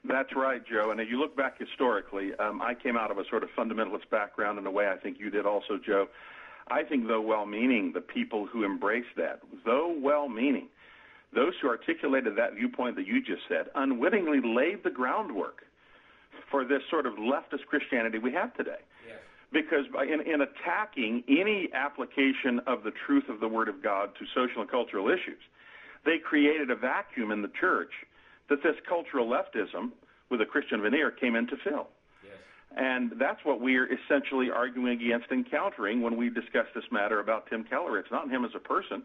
That's 0.06 0.36
right, 0.36 0.62
Joe. 0.66 0.90
And 0.90 1.00
if 1.00 1.08
you 1.08 1.18
look 1.18 1.34
back 1.36 1.58
historically, 1.58 2.34
um, 2.38 2.60
I 2.60 2.74
came 2.74 2.96
out 2.96 3.10
of 3.10 3.18
a 3.18 3.24
sort 3.30 3.42
of 3.42 3.48
fundamentalist 3.56 4.10
background 4.10 4.58
in 4.58 4.66
a 4.66 4.70
way 4.70 4.88
I 4.88 4.96
think 4.96 5.18
you 5.18 5.30
did 5.30 5.46
also, 5.46 5.78
Joe. 5.84 6.08
I 6.68 6.82
think, 6.82 7.08
though 7.08 7.20
well 7.20 7.46
meaning, 7.46 7.92
the 7.92 8.00
people 8.00 8.46
who 8.46 8.64
embraced 8.64 9.16
that, 9.16 9.40
though 9.64 9.94
well 9.98 10.28
meaning, 10.28 10.68
those 11.34 11.52
who 11.60 11.68
articulated 11.68 12.36
that 12.36 12.54
viewpoint 12.54 12.96
that 12.96 13.06
you 13.06 13.20
just 13.20 13.42
said, 13.48 13.66
unwittingly 13.74 14.40
laid 14.44 14.84
the 14.84 14.90
groundwork 14.90 15.62
for 16.50 16.64
this 16.64 16.82
sort 16.90 17.06
of 17.06 17.14
leftist 17.14 17.66
Christianity 17.68 18.18
we 18.18 18.32
have 18.32 18.54
today. 18.54 18.78
Yes. 19.06 19.18
Because 19.52 19.84
in, 20.02 20.20
in 20.20 20.40
attacking 20.42 21.24
any 21.28 21.68
application 21.72 22.60
of 22.66 22.82
the 22.84 22.92
truth 23.06 23.24
of 23.28 23.40
the 23.40 23.48
Word 23.48 23.68
of 23.68 23.82
God 23.82 24.10
to 24.18 24.24
social 24.34 24.60
and 24.60 24.70
cultural 24.70 25.08
issues, 25.08 25.40
they 26.04 26.18
created 26.18 26.70
a 26.70 26.76
vacuum 26.76 27.30
in 27.30 27.42
the 27.42 27.50
church 27.58 27.90
that 28.48 28.62
this 28.62 28.76
cultural 28.88 29.26
leftism 29.26 29.90
with 30.30 30.40
a 30.40 30.46
Christian 30.46 30.82
veneer 30.82 31.10
came 31.10 31.36
in 31.36 31.46
to 31.48 31.56
fill. 31.62 31.88
Yes. 32.22 32.38
And 32.76 33.12
that's 33.18 33.44
what 33.44 33.60
we're 33.60 33.88
essentially 33.92 34.50
arguing 34.50 35.00
against 35.00 35.30
and 35.30 35.48
countering 35.50 36.02
when 36.02 36.16
we 36.16 36.30
discuss 36.30 36.66
this 36.74 36.84
matter 36.90 37.20
about 37.20 37.48
Tim 37.48 37.64
Keller. 37.64 37.98
It's 37.98 38.10
not 38.10 38.30
him 38.30 38.44
as 38.44 38.52
a 38.54 38.58
person 38.58 39.02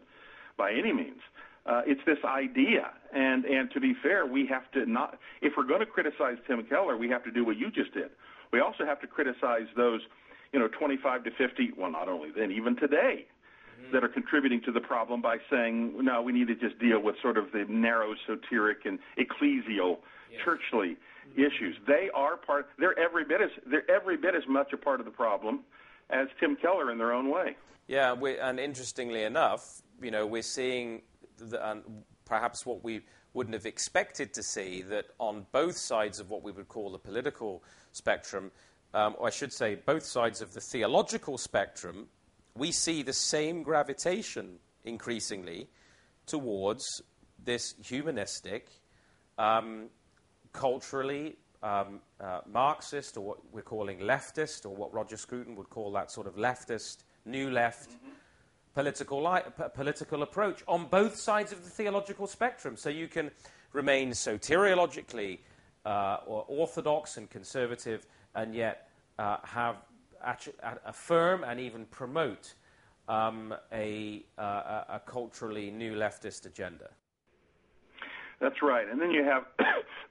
by 0.56 0.72
any 0.72 0.92
means. 0.92 1.20
Uh, 1.66 1.82
it's 1.86 2.00
this 2.06 2.18
idea. 2.24 2.90
And, 3.14 3.44
and 3.44 3.70
to 3.72 3.80
be 3.80 3.94
fair, 4.02 4.26
we 4.26 4.46
have 4.46 4.70
to 4.72 4.86
not, 4.86 5.18
if 5.42 5.52
we're 5.56 5.66
going 5.66 5.80
to 5.80 5.86
criticize 5.86 6.36
Tim 6.46 6.62
Keller, 6.64 6.96
we 6.96 7.08
have 7.10 7.22
to 7.24 7.30
do 7.30 7.44
what 7.44 7.58
you 7.58 7.70
just 7.70 7.92
did. 7.92 8.10
We 8.52 8.60
also 8.60 8.84
have 8.84 9.00
to 9.02 9.06
criticize 9.06 9.68
those, 9.76 10.00
you 10.52 10.58
know, 10.58 10.68
25 10.68 11.24
to 11.24 11.30
50, 11.30 11.72
well, 11.76 11.90
not 11.90 12.08
only 12.08 12.30
then, 12.36 12.50
even 12.50 12.76
today, 12.76 13.26
mm-hmm. 13.80 13.92
that 13.92 14.04
are 14.04 14.08
contributing 14.08 14.60
to 14.62 14.72
the 14.72 14.80
problem 14.80 15.22
by 15.22 15.38
saying, 15.50 15.94
no, 16.04 16.22
we 16.22 16.32
need 16.32 16.48
to 16.48 16.54
just 16.54 16.78
deal 16.78 17.00
with 17.00 17.16
sort 17.22 17.36
of 17.36 17.52
the 17.52 17.64
narrow, 17.68 18.14
soteric, 18.28 18.84
and 18.84 18.98
ecclesial, 19.18 19.98
yes. 20.30 20.40
churchly 20.44 20.96
mm-hmm. 20.96 21.40
issues. 21.40 21.76
They 21.86 22.10
are 22.14 22.36
part. 22.36 22.68
They're 22.78 22.98
every 22.98 23.24
bit 23.24 23.40
as 23.40 23.50
they're 23.66 23.90
every 23.90 24.16
bit 24.16 24.34
as 24.34 24.44
much 24.48 24.72
a 24.72 24.76
part 24.76 25.00
of 25.00 25.06
the 25.06 25.12
problem 25.12 25.60
as 26.10 26.28
Tim 26.38 26.56
Keller 26.56 26.90
in 26.90 26.98
their 26.98 27.12
own 27.12 27.30
way. 27.30 27.56
Yeah, 27.86 28.14
and 28.14 28.60
interestingly 28.60 29.24
enough, 29.24 29.82
you 30.00 30.10
know, 30.12 30.24
we're 30.24 30.42
seeing 30.42 31.02
the, 31.38 31.64
uh, 31.64 31.76
perhaps 32.24 32.64
what 32.64 32.84
we 32.84 33.00
wouldn't 33.34 33.54
have 33.54 33.66
expected 33.66 34.32
to 34.34 34.42
see 34.42 34.82
that 34.82 35.06
on 35.18 35.46
both 35.52 35.76
sides 35.76 36.20
of 36.20 36.30
what 36.30 36.42
we 36.42 36.52
would 36.52 36.68
call 36.68 36.90
the 36.92 36.98
political 36.98 37.62
spectrum, 37.92 38.50
um, 38.94 39.14
or 39.18 39.28
I 39.28 39.30
should 39.30 39.52
say, 39.52 39.74
both 39.74 40.04
sides 40.04 40.40
of 40.40 40.52
the 40.52 40.60
theological 40.60 41.38
spectrum, 41.38 42.08
we 42.56 42.72
see 42.72 43.02
the 43.02 43.12
same 43.12 43.62
gravitation 43.62 44.58
increasingly 44.84 45.68
towards 46.26 47.02
this 47.44 47.74
humanistic, 47.82 48.68
um, 49.38 49.88
culturally 50.52 51.36
um, 51.62 52.00
uh, 52.20 52.40
Marxist, 52.50 53.16
or 53.16 53.20
what 53.20 53.38
we're 53.52 53.62
calling 53.62 53.98
leftist, 53.98 54.64
or 54.64 54.74
what 54.74 54.92
Roger 54.92 55.16
Scruton 55.16 55.56
would 55.56 55.70
call 55.70 55.92
that 55.92 56.10
sort 56.10 56.26
of 56.26 56.36
leftist, 56.36 57.04
new 57.24 57.50
left 57.50 57.90
mm-hmm. 57.90 58.10
political, 58.74 59.22
li- 59.22 59.42
p- 59.56 59.64
political 59.74 60.22
approach 60.22 60.62
on 60.66 60.86
both 60.86 61.16
sides 61.16 61.52
of 61.52 61.62
the 61.64 61.70
theological 61.70 62.26
spectrum. 62.26 62.76
So 62.76 62.88
you 62.88 63.08
can 63.08 63.30
remain 63.72 64.10
soteriologically 64.10 65.40
uh, 65.84 66.18
or 66.26 66.44
orthodox 66.48 67.16
and 67.16 67.28
conservative, 67.28 68.06
and 68.34 68.54
yet 68.54 68.88
uh, 69.18 69.36
have 69.42 69.76
affirm 70.84 71.44
and 71.44 71.60
even 71.60 71.86
promote 71.86 72.54
um, 73.08 73.54
a, 73.72 74.24
uh, 74.38 74.84
a 74.88 75.00
culturally 75.04 75.70
new 75.70 75.94
leftist 75.94 76.46
agenda. 76.46 76.90
That's 78.40 78.62
right. 78.62 78.88
And 78.88 79.00
then 79.00 79.10
you 79.10 79.24
have, 79.24 79.44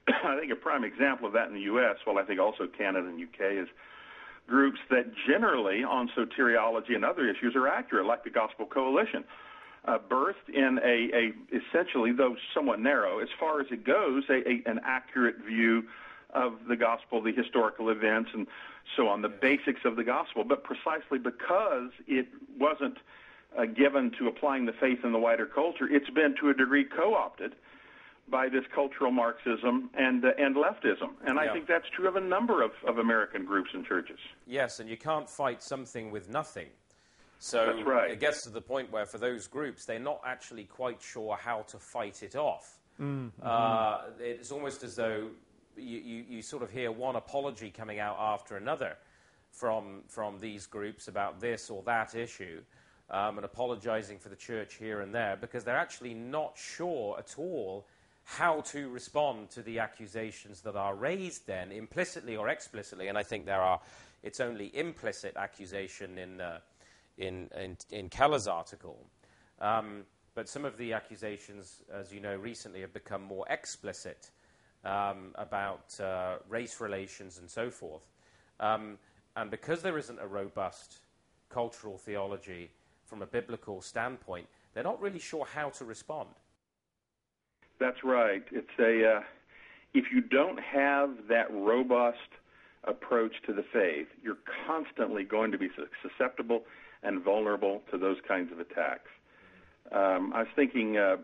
I 0.08 0.38
think, 0.40 0.52
a 0.52 0.56
prime 0.56 0.84
example 0.84 1.28
of 1.28 1.34
that 1.34 1.48
in 1.48 1.54
the 1.54 1.62
U.S., 1.62 1.98
well, 2.06 2.20
I 2.20 2.24
think 2.24 2.40
also 2.40 2.68
Canada 2.68 3.08
and 3.08 3.20
U.K., 3.20 3.58
is 3.58 3.68
groups 4.48 4.80
that 4.90 5.06
generally 5.28 5.84
on 5.84 6.10
soteriology 6.18 6.96
and 6.96 7.06
other 7.06 7.30
issues 7.30 7.56
are 7.56 7.68
accurate, 7.68 8.06
like 8.06 8.24
the 8.24 8.30
Gospel 8.30 8.66
Coalition. 8.66 9.24
Uh, 9.86 9.98
birthed 9.98 10.50
in 10.54 10.78
a, 10.84 11.10
a 11.16 11.32
essentially, 11.56 12.12
though 12.12 12.36
somewhat 12.54 12.82
narrow, 12.82 13.20
as 13.20 13.30
far 13.40 13.62
as 13.62 13.68
it 13.72 13.86
goes, 13.86 14.24
a, 14.30 14.48
a, 14.48 14.62
an 14.70 14.80
accurate 14.84 15.38
view 15.48 15.84
of 16.32 16.54
the 16.68 16.76
gospel, 16.76 17.22
the 17.22 17.32
historical 17.32 17.90
events, 17.90 18.32
and 18.34 18.48
so 18.96 19.08
on, 19.08 19.22
the 19.22 19.30
basics 19.30 19.82
of 19.86 19.96
the 19.96 20.04
gospel. 20.04 20.44
But 20.44 20.64
precisely 20.64 21.20
because 21.20 21.92
it 22.08 22.28
wasn't 22.58 22.98
uh, 23.58 23.66
given 23.66 24.12
to 24.20 24.28
applying 24.28 24.66
the 24.66 24.74
faith 24.74 25.00
in 25.04 25.12
the 25.12 25.20
wider 25.20 25.46
culture, 25.46 25.88
it's 25.90 26.10
been 26.10 26.36
to 26.40 26.50
a 26.50 26.54
degree 26.54 26.86
co-opted 26.86 27.56
by 28.30 28.48
this 28.48 28.64
cultural 28.74 29.12
Marxism 29.12 29.90
and 29.98 30.24
uh, 30.24 30.32
and 30.38 30.56
leftism, 30.56 31.10
and 31.26 31.36
yeah. 31.36 31.42
I 31.42 31.54
think 31.54 31.68
that's 31.68 31.90
true 31.90 32.08
of 32.08 32.16
a 32.16 32.22
number 32.22 32.62
of, 32.62 32.72
of 32.88 33.00
American 33.00 33.46
groups 33.46 33.72
and 33.74 33.86
churches. 33.86 34.20
Yes, 34.46 34.80
and 34.80 34.90
you 34.90 34.98
can't 34.98 35.30
fight 35.30 35.64
something 35.64 36.12
with 36.12 36.30
nothing. 36.30 36.68
So 37.40 37.82
right. 37.86 38.12
it 38.12 38.20
gets 38.20 38.44
to 38.44 38.50
the 38.50 38.62
point 38.62 38.92
where, 38.92 39.06
for 39.06 39.18
those 39.18 39.48
groups, 39.48 39.86
they're 39.86 39.98
not 39.98 40.20
actually 40.26 40.66
quite 40.66 41.02
sure 41.02 41.38
how 41.38 41.62
to 41.70 41.80
fight 41.80 42.22
it 42.22 42.36
off. 42.36 42.80
Mm-hmm. 43.00 43.30
Uh, 43.42 43.98
it's 44.20 44.52
almost 44.52 44.84
as 44.84 44.96
though 44.96 45.30
you, 45.82 46.00
you, 46.00 46.26
you, 46.30 46.42
sort 46.42 46.64
of 46.64 46.72
hear 46.72 46.92
one 46.92 47.16
apology 47.16 47.70
coming 47.70 48.00
out 48.00 48.18
after 48.20 48.58
another 48.58 48.96
from, 49.52 50.04
from 50.08 50.40
these 50.40 50.66
groups 50.66 51.08
about 51.08 51.40
this 51.40 51.70
or 51.70 51.84
that 51.84 52.16
issue. 52.16 52.62
Um, 53.12 53.38
and 53.38 53.46
apologizing 53.46 54.20
for 54.20 54.30
the 54.30 54.36
church 54.36 54.76
here 54.76 55.02
and 55.02 55.16
there 55.16 55.36
because 55.36 55.64
they're 55.64 55.76
actually 55.76 56.14
not 56.14 56.56
sure 56.56 57.18
at 57.18 57.40
all 57.40 57.88
how 58.24 58.62
to 58.62 58.88
respond 58.90 59.50
to 59.50 59.64
the 59.64 59.80
accusations 59.80 60.62
that 60.62 60.76
are 60.76 60.94
raised 60.94 61.48
then 61.48 61.72
implicitly 61.72 62.38
or 62.38 62.50
explicitly 62.50 63.08
and 63.08 63.18
i 63.18 63.24
think 63.24 63.48
there 63.48 63.64
are 63.64 63.80
it's 64.22 64.40
only 64.40 64.70
implicit 64.78 65.36
accusation 65.38 66.20
in 66.20 66.40
uh, 66.40 66.60
in, 67.20 67.50
in, 67.62 67.78
in 67.92 68.10
Keller's 68.10 68.48
article. 68.48 68.98
Um, 69.62 70.04
but 70.36 70.48
some 70.48 70.66
of 70.66 70.78
the 70.78 70.94
accusations, 70.94 71.84
as 71.94 72.14
you 72.14 72.22
know, 72.22 72.36
recently 72.36 72.82
have 72.82 72.94
become 72.94 73.22
more 73.22 73.46
explicit 73.50 74.32
um, 74.86 75.32
about 75.36 76.00
uh, 76.00 76.36
race 76.48 76.80
relations 76.80 77.38
and 77.40 77.50
so 77.50 77.70
forth. 77.70 78.08
Um, 78.60 78.98
and 79.36 79.52
because 79.52 79.82
there 79.82 79.98
isn't 79.98 80.20
a 80.20 80.28
robust 80.28 81.00
cultural 81.50 81.98
theology 81.98 82.72
from 83.06 83.22
a 83.22 83.26
biblical 83.26 83.82
standpoint, 83.82 84.48
they're 84.74 84.84
not 84.84 85.02
really 85.02 85.20
sure 85.20 85.46
how 85.46 85.70
to 85.70 85.86
respond. 85.86 86.30
That's 87.80 88.04
right. 88.04 88.44
It's 88.52 88.68
a 88.78 89.18
uh, 89.18 89.22
if 89.94 90.06
you 90.14 90.22
don't 90.22 90.60
have 90.60 91.12
that 91.30 91.52
robust 91.52 92.18
approach 92.84 93.34
to 93.46 93.54
the 93.54 93.64
faith, 93.74 94.08
you're 94.22 94.38
constantly 94.68 95.24
going 95.24 95.52
to 95.52 95.58
be 95.58 95.70
susceptible 96.02 96.64
and 97.04 97.24
vulnerable 97.24 97.82
to 97.92 97.98
those 97.98 98.18
kinds 98.28 98.52
of 98.52 98.60
attacks. 98.60 99.10
Um, 99.92 100.32
I 100.34 100.40
was 100.40 100.48
thinking 100.56 100.98
uh, 100.98 101.18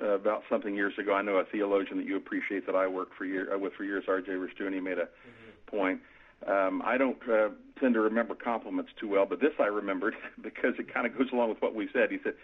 about 0.00 0.42
something 0.48 0.74
years 0.74 0.94
ago. 0.98 1.14
I 1.14 1.22
know 1.22 1.36
a 1.36 1.44
theologian 1.44 1.98
that 1.98 2.06
you 2.06 2.16
appreciate 2.16 2.66
that 2.66 2.74
I 2.74 2.86
worked 2.86 3.14
for 3.14 3.24
year, 3.24 3.52
uh, 3.54 3.58
with 3.58 3.74
for 3.74 3.84
years, 3.84 4.04
R.J. 4.08 4.32
Rushdoony, 4.32 4.82
made 4.82 4.98
a 4.98 5.02
mm-hmm. 5.02 5.76
point. 5.76 6.00
Um, 6.46 6.82
I 6.84 6.96
don't 6.96 7.18
uh, 7.28 7.50
tend 7.78 7.94
to 7.94 8.00
remember 8.00 8.34
compliments 8.34 8.92
too 8.98 9.08
well, 9.08 9.26
but 9.26 9.40
this 9.40 9.52
I 9.58 9.66
remembered 9.66 10.14
because 10.40 10.74
it 10.78 10.92
kind 10.92 11.06
of 11.06 11.16
goes 11.16 11.28
along 11.32 11.50
with 11.50 11.60
what 11.60 11.74
we 11.74 11.88
said. 11.92 12.10
He 12.10 12.18
said 12.22 12.34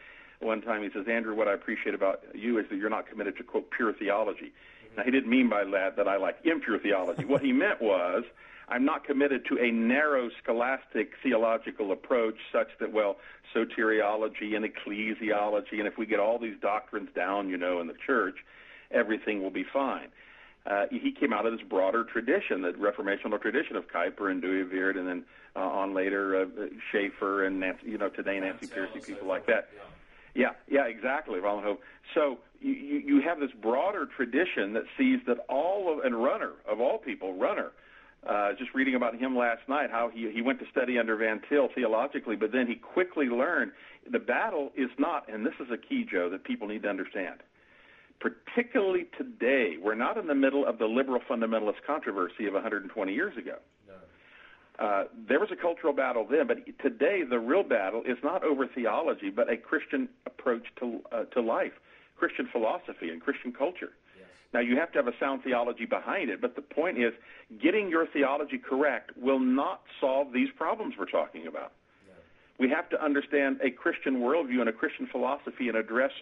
one 0.40 0.60
time, 0.60 0.82
he 0.82 0.90
says, 0.92 1.06
Andrew, 1.08 1.34
what 1.34 1.48
I 1.48 1.54
appreciate 1.54 1.94
about 1.94 2.20
you 2.34 2.58
is 2.58 2.66
that 2.68 2.76
you're 2.76 2.90
not 2.90 3.08
committed 3.08 3.36
to 3.38 3.42
quote 3.42 3.70
pure 3.70 3.92
theology. 3.92 4.52
Mm-hmm. 4.52 4.96
Now 4.98 5.02
he 5.04 5.10
didn't 5.10 5.30
mean 5.30 5.48
by 5.48 5.64
that 5.64 5.96
that 5.96 6.08
I 6.08 6.16
like 6.16 6.38
impure 6.44 6.78
theology. 6.78 7.24
what 7.24 7.42
he 7.42 7.52
meant 7.52 7.80
was 7.80 8.24
I'm 8.68 8.84
not 8.84 9.04
committed 9.04 9.46
to 9.46 9.58
a 9.58 9.70
narrow 9.70 10.28
scholastic 10.42 11.12
theological 11.22 11.92
approach 11.92 12.36
such 12.52 12.68
that, 12.80 12.92
well, 12.92 13.16
soteriology 13.54 14.56
and 14.56 14.64
ecclesiology, 14.64 15.78
and 15.78 15.86
if 15.86 15.96
we 15.96 16.06
get 16.06 16.18
all 16.18 16.38
these 16.38 16.56
doctrines 16.60 17.08
down, 17.14 17.48
you 17.48 17.56
know, 17.56 17.80
in 17.80 17.86
the 17.86 17.94
church, 18.06 18.36
everything 18.90 19.42
will 19.42 19.50
be 19.50 19.64
fine. 19.72 20.08
Uh, 20.66 20.86
he 20.90 21.12
came 21.12 21.32
out 21.32 21.46
of 21.46 21.52
this 21.52 21.62
broader 21.62 22.02
tradition, 22.02 22.62
the 22.62 22.72
Reformational 22.72 23.40
tradition 23.40 23.76
of 23.76 23.86
Kuyper 23.86 24.32
and 24.32 24.42
Dooyeweerd, 24.42 24.98
and 24.98 25.06
then 25.06 25.24
uh, 25.54 25.60
on 25.60 25.94
later 25.94 26.42
uh, 26.42 26.66
Schaeffer 26.90 27.44
and 27.44 27.60
Nancy, 27.60 27.86
you 27.86 27.98
know 27.98 28.08
today 28.08 28.40
Nancy 28.40 28.66
Pearcey, 28.66 29.04
people 29.06 29.28
like 29.28 29.46
that. 29.46 29.68
Yeah, 30.34 30.50
yeah, 30.68 30.86
exactly, 30.86 31.38
Vollenhoven. 31.38 31.78
So 32.14 32.38
you, 32.60 32.72
you 32.72 33.22
have 33.22 33.38
this 33.38 33.52
broader 33.62 34.06
tradition 34.06 34.72
that 34.72 34.82
sees 34.98 35.20
that 35.28 35.38
all 35.48 35.92
of 35.92 36.04
and 36.04 36.20
Runner 36.20 36.50
of 36.68 36.80
all 36.80 36.98
people, 36.98 37.34
Runner 37.34 37.70
uh, 38.28 38.52
just 38.58 38.74
reading 38.74 38.94
about 38.94 39.16
him 39.16 39.36
last 39.36 39.68
night, 39.68 39.90
how 39.90 40.10
he, 40.12 40.30
he 40.32 40.42
went 40.42 40.58
to 40.60 40.66
study 40.70 40.98
under 40.98 41.16
Van 41.16 41.40
Til 41.48 41.68
theologically, 41.74 42.36
but 42.36 42.52
then 42.52 42.66
he 42.66 42.74
quickly 42.74 43.26
learned 43.26 43.72
the 44.10 44.18
battle 44.18 44.72
is 44.76 44.90
not, 44.98 45.32
and 45.32 45.44
this 45.44 45.54
is 45.60 45.68
a 45.72 45.76
key, 45.76 46.06
Joe, 46.10 46.30
that 46.30 46.44
people 46.44 46.68
need 46.68 46.82
to 46.82 46.88
understand. 46.88 47.40
Particularly 48.20 49.06
today, 49.18 49.76
we're 49.80 49.94
not 49.94 50.16
in 50.16 50.26
the 50.26 50.34
middle 50.34 50.66
of 50.66 50.78
the 50.78 50.86
liberal 50.86 51.20
fundamentalist 51.28 51.82
controversy 51.86 52.46
of 52.46 52.54
120 52.54 53.12
years 53.12 53.36
ago. 53.36 53.56
Uh, 54.78 55.04
there 55.28 55.40
was 55.40 55.48
a 55.50 55.56
cultural 55.56 55.92
battle 55.92 56.26
then, 56.28 56.46
but 56.46 56.58
today 56.82 57.22
the 57.28 57.38
real 57.38 57.62
battle 57.62 58.02
is 58.04 58.18
not 58.22 58.44
over 58.44 58.66
theology, 58.66 59.30
but 59.30 59.50
a 59.50 59.56
Christian 59.56 60.08
approach 60.26 60.64
to 60.80 61.00
uh, 61.12 61.24
to 61.32 61.40
life, 61.40 61.72
Christian 62.16 62.46
philosophy, 62.52 63.08
and 63.08 63.22
Christian 63.22 63.52
culture. 63.52 63.92
Now, 64.56 64.62
you 64.62 64.78
have 64.78 64.90
to 64.92 64.98
have 64.98 65.06
a 65.06 65.12
sound 65.20 65.42
theology 65.44 65.84
behind 65.84 66.30
it, 66.30 66.40
but 66.40 66.56
the 66.56 66.62
point 66.62 66.96
is 66.96 67.12
getting 67.62 67.90
your 67.90 68.06
theology 68.06 68.56
correct 68.56 69.10
will 69.14 69.38
not 69.38 69.82
solve 70.00 70.32
these 70.32 70.48
problems 70.56 70.94
we're 70.98 71.04
talking 71.04 71.46
about. 71.46 71.72
Yeah. 72.08 72.14
We 72.58 72.70
have 72.70 72.88
to 72.88 73.04
understand 73.04 73.60
a 73.62 73.70
Christian 73.70 74.20
worldview 74.20 74.60
and 74.60 74.68
a 74.70 74.72
Christian 74.72 75.08
philosophy 75.12 75.68
and 75.68 75.76
address 75.76 76.12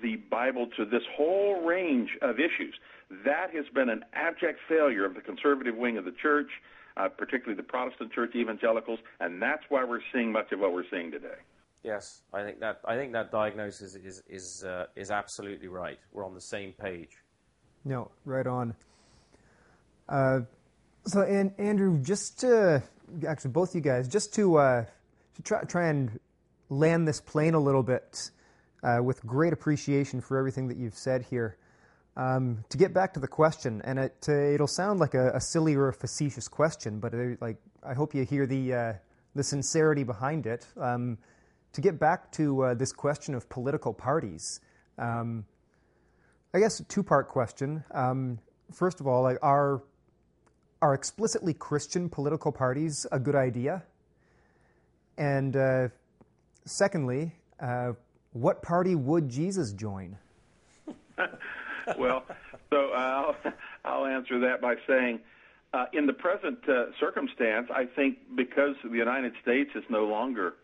the 0.00 0.14
Bible 0.30 0.68
to 0.76 0.84
this 0.84 1.02
whole 1.16 1.60
range 1.64 2.10
of 2.22 2.36
issues. 2.38 2.76
That 3.24 3.48
has 3.52 3.64
been 3.74 3.88
an 3.88 4.04
abject 4.12 4.60
failure 4.68 5.04
of 5.04 5.14
the 5.16 5.20
conservative 5.20 5.76
wing 5.76 5.98
of 5.98 6.04
the 6.04 6.14
church, 6.22 6.50
uh, 6.96 7.08
particularly 7.08 7.56
the 7.56 7.64
Protestant 7.64 8.12
church 8.12 8.36
evangelicals, 8.36 9.00
and 9.18 9.42
that's 9.42 9.64
why 9.70 9.82
we're 9.82 10.02
seeing 10.12 10.30
much 10.30 10.52
of 10.52 10.60
what 10.60 10.72
we're 10.72 10.88
seeing 10.88 11.10
today. 11.10 11.42
Yes, 11.82 12.22
I 12.32 12.44
think 12.44 12.60
that 12.60 12.80
I 12.84 12.94
think 12.94 13.12
that 13.14 13.32
diagnosis 13.32 13.96
is 13.96 14.22
is 14.28 14.64
uh, 14.64 14.86
is 14.94 15.10
absolutely 15.10 15.66
right. 15.66 15.98
We're 16.12 16.24
on 16.24 16.34
the 16.34 16.40
same 16.40 16.74
page. 16.74 17.10
No, 17.84 18.10
right 18.24 18.46
on. 18.46 18.74
Uh, 20.08 20.40
so, 21.04 21.22
and 21.22 21.52
Andrew, 21.58 21.98
just 21.98 22.40
to 22.40 22.82
actually 23.26 23.50
both 23.50 23.74
you 23.74 23.80
guys, 23.80 24.08
just 24.08 24.34
to 24.34 24.56
uh, 24.56 24.84
to 25.34 25.42
try 25.42 25.62
try 25.64 25.88
and 25.88 26.20
land 26.68 27.08
this 27.08 27.20
plane 27.20 27.54
a 27.54 27.60
little 27.60 27.82
bit, 27.82 28.30
uh, 28.82 29.02
with 29.02 29.24
great 29.26 29.52
appreciation 29.52 30.20
for 30.20 30.38
everything 30.38 30.68
that 30.68 30.76
you've 30.76 30.96
said 30.96 31.22
here. 31.22 31.56
Um, 32.16 32.64
to 32.68 32.76
get 32.76 32.92
back 32.92 33.14
to 33.14 33.20
the 33.20 33.28
question, 33.28 33.80
and 33.84 33.98
it 33.98 34.28
it'll 34.28 34.66
sound 34.66 35.00
like 35.00 35.14
a, 35.14 35.30
a, 35.30 35.40
silly 35.40 35.74
or 35.74 35.88
a 35.88 35.94
facetious 35.94 36.46
question, 36.46 37.00
but 37.00 37.14
like 37.40 37.56
I 37.82 37.94
hope 37.94 38.14
you 38.14 38.24
hear 38.24 38.46
the 38.46 38.74
uh, 38.74 38.92
the 39.34 39.42
sincerity 39.42 40.04
behind 40.04 40.46
it. 40.46 40.66
Um, 40.78 41.18
to 41.72 41.80
get 41.80 41.98
back 41.98 42.30
to 42.32 42.64
uh, 42.64 42.74
this 42.74 42.92
question 42.92 43.34
of 43.34 43.48
political 43.48 43.94
parties. 43.94 44.60
Um, 44.98 45.46
I 46.54 46.60
guess 46.60 46.80
a 46.80 46.84
two 46.84 47.02
part 47.02 47.28
question. 47.28 47.82
Um, 47.92 48.38
first 48.72 49.00
of 49.00 49.06
all, 49.06 49.22
like, 49.22 49.38
are 49.42 49.82
are 50.82 50.94
explicitly 50.94 51.54
Christian 51.54 52.08
political 52.08 52.52
parties 52.52 53.06
a 53.12 53.18
good 53.18 53.36
idea? 53.36 53.84
And 55.16 55.56
uh, 55.56 55.88
secondly, 56.64 57.32
uh, 57.60 57.92
what 58.32 58.62
party 58.62 58.94
would 58.94 59.28
Jesus 59.28 59.72
join? 59.72 60.18
well, 61.98 62.24
so 62.70 62.90
I'll, 62.92 63.36
I'll 63.84 64.06
answer 64.06 64.40
that 64.40 64.60
by 64.60 64.74
saying, 64.86 65.20
uh, 65.72 65.86
in 65.92 66.06
the 66.06 66.12
present 66.12 66.58
uh, 66.68 66.86
circumstance, 66.98 67.68
I 67.72 67.86
think 67.86 68.18
because 68.34 68.74
the 68.82 68.96
United 68.96 69.32
States 69.40 69.70
is 69.74 69.84
no 69.88 70.04
longer 70.04 70.54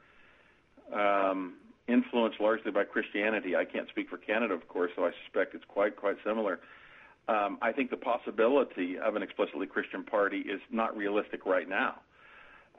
um, 0.93 1.55
influenced 1.89 2.41
largely 2.41 2.71
by 2.71 2.85
Christianity. 2.85 3.57
I 3.57 3.65
can't 3.65 3.89
speak 3.89 4.09
for 4.09 4.19
Canada, 4.19 4.55
of 4.55 4.69
course, 4.69 4.93
so 4.97 5.05
I 5.05 5.11
suspect 5.25 5.55
it's 5.55 5.65
quite 5.67 5.97
quite 5.97 6.17
similar. 6.25 6.61
Um, 7.29 7.59
I 7.61 7.73
think 7.73 7.91
the 7.91 7.97
possibility 7.97 8.99
of 8.99 9.17
an 9.17 9.23
explicitly 9.23 9.67
Christian 9.67 10.05
party 10.05 10.39
is 10.39 10.61
not 10.71 10.97
realistic 10.97 11.45
right 11.45 11.69
now. 11.69 12.01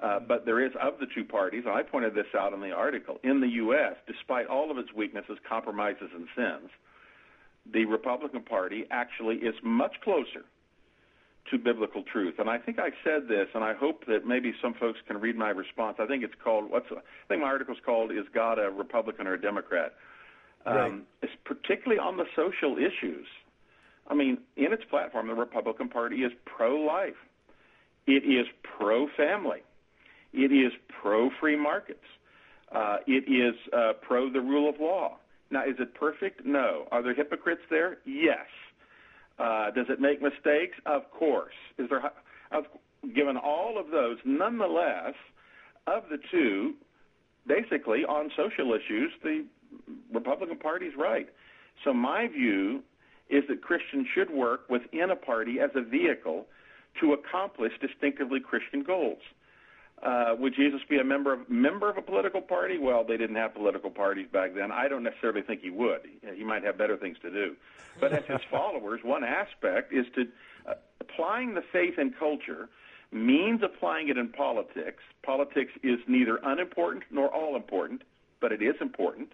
Uh, 0.02 0.20
but 0.20 0.46
there 0.46 0.66
is 0.66 0.72
of 0.82 0.94
the 1.00 1.08
two 1.14 1.26
parties, 1.26 1.64
and 1.66 1.76
I 1.76 1.84
pointed 1.84 2.16
this 2.16 2.26
out 2.38 2.54
in 2.54 2.62
the 2.62 2.72
article, 2.72 3.20
in 3.24 3.42
the 3.42 3.48
U.S., 3.48 3.96
despite 4.08 4.48
all 4.48 4.72
of 4.72 4.78
its 4.78 4.94
weaknesses, 4.94 5.38
compromises, 5.48 6.10
and 6.16 6.26
sins, 6.36 6.70
the 7.72 7.86
Republican 7.86 8.44
Party 8.44 8.86
actually 8.92 9.36
is 9.36 9.54
much 9.62 10.00
closer 10.02 10.46
to 11.52 11.58
biblical 11.58 12.04
truth. 12.04 12.36
And 12.40 12.50
I 12.50 12.58
think 12.58 12.80
I 12.80 12.90
said 13.04 13.28
this, 13.28 13.48
and 13.54 13.64
I 13.64 13.74
hope 13.74 14.06
that 14.08 14.26
maybe 14.26 14.54
some 14.62 14.74
folks 14.74 15.00
can 15.08 15.20
read 15.20 15.36
my 15.36 15.50
response. 15.50 15.98
I 16.00 16.06
think 16.06 16.24
it's 16.24 16.34
called 16.44 16.70
what's 16.70 16.88
I 16.92 17.02
think 17.28 17.42
my 17.42 17.48
article's 17.48 17.78
called 17.86 18.12
"Is 18.12 18.26
God 18.34 18.60
a 18.60 18.70
Republican 18.70 19.28
or 19.28 19.34
a 19.34 19.42
Democrat?" 19.42 19.94
Um, 20.66 20.76
right. 20.76 20.94
It's 21.24 21.34
particularly 21.46 22.00
on 22.00 22.18
the 22.18 22.26
social 22.36 22.78
issues. 22.78 23.28
I 24.08 24.16
mean, 24.16 24.40
in 24.58 24.74
its 24.74 24.84
platform, 24.90 25.28
the 25.28 25.36
Republican 25.36 25.88
Party 25.88 26.18
is 26.18 26.32
pro-life. 26.46 27.16
It 28.08 28.24
is 28.26 28.48
pro-family. 28.64 29.62
It 30.34 30.52
is 30.52 30.74
pro-free 31.02 31.56
markets. 31.56 32.06
Uh, 32.72 32.98
it 33.08 33.32
is 33.32 33.56
uh, 33.72 33.94
pro 34.02 34.32
the 34.32 34.42
rule 34.42 34.70
of 34.70 34.80
law. 34.80 35.18
Now, 35.52 35.64
is 35.64 35.76
it 35.80 35.94
perfect? 35.96 36.46
No. 36.46 36.88
Are 36.92 37.02
there 37.02 37.14
hypocrites 37.14 37.62
there? 37.70 37.98
Yes. 38.06 38.46
Uh, 39.40 39.72
does 39.72 39.86
it 39.90 40.00
make 40.02 40.22
mistakes? 40.22 40.78
Of 40.86 41.10
course. 41.12 41.54
Is 41.78 41.90
there? 41.90 42.02
I've 42.52 42.66
given 43.16 43.38
all 43.38 43.80
of 43.80 43.92
those, 43.92 44.18
nonetheless, 44.26 45.14
of 45.88 46.04
the 46.10 46.18
two, 46.30 46.74
basically 47.48 48.04
on 48.04 48.30
social 48.36 48.74
issues, 48.74 49.12
the 49.24 49.46
Republican 50.14 50.58
Party's 50.58 50.94
right. 50.98 51.30
So 51.84 51.94
my 51.94 52.28
view 52.28 52.82
is 53.30 53.44
that 53.48 53.62
Christians 53.62 54.08
should 54.14 54.30
work 54.30 54.70
within 54.70 55.12
a 55.12 55.16
party 55.16 55.60
as 55.60 55.70
a 55.76 55.82
vehicle 55.82 56.48
to 57.00 57.14
accomplish 57.14 57.72
distinctively 57.80 58.40
Christian 58.40 58.84
goals. 58.84 59.20
Uh, 60.02 60.34
would 60.40 60.56
Jesus 60.56 60.80
be 60.90 60.98
a 60.98 61.04
member 61.04 61.34
of 61.34 61.50
member 61.50 61.90
of 61.90 61.98
a 61.98 62.02
political 62.02 62.42
party? 62.42 62.78
Well, 62.78 63.04
they 63.04 63.18
didn't 63.18 63.36
have 63.36 63.54
political 63.54 63.90
parties 63.90 64.28
back 64.32 64.56
then. 64.56 64.72
I 64.72 64.88
don't 64.88 65.04
necessarily 65.04 65.42
think 65.42 65.62
he 65.62 65.70
would. 65.70 66.02
He 66.36 66.44
might 66.44 66.64
have 66.64 66.78
better 66.78 66.96
things 66.96 67.18
to 67.22 67.30
do. 67.30 67.56
But 68.00 68.14
as 68.14 68.24
his 68.26 68.40
followers, 68.52 69.02
one 69.04 69.26
aspect 69.26 69.92
is 69.92 70.06
to 70.16 70.28
uh, 70.66 70.76
applying 71.02 71.54
the 71.54 71.64
faith 71.74 72.00
in 72.00 72.14
culture 72.14 72.70
means 73.12 73.62
applying 73.62 74.08
it 74.08 74.18
in 74.18 74.30
politics. 74.30 75.04
Politics 75.24 75.74
is 75.84 76.00
neither 76.08 76.40
unimportant 76.44 77.04
nor 77.12 77.28
all 77.34 77.56
important, 77.56 78.04
but 78.40 78.52
it 78.52 78.62
is 78.62 78.76
important. 78.80 79.34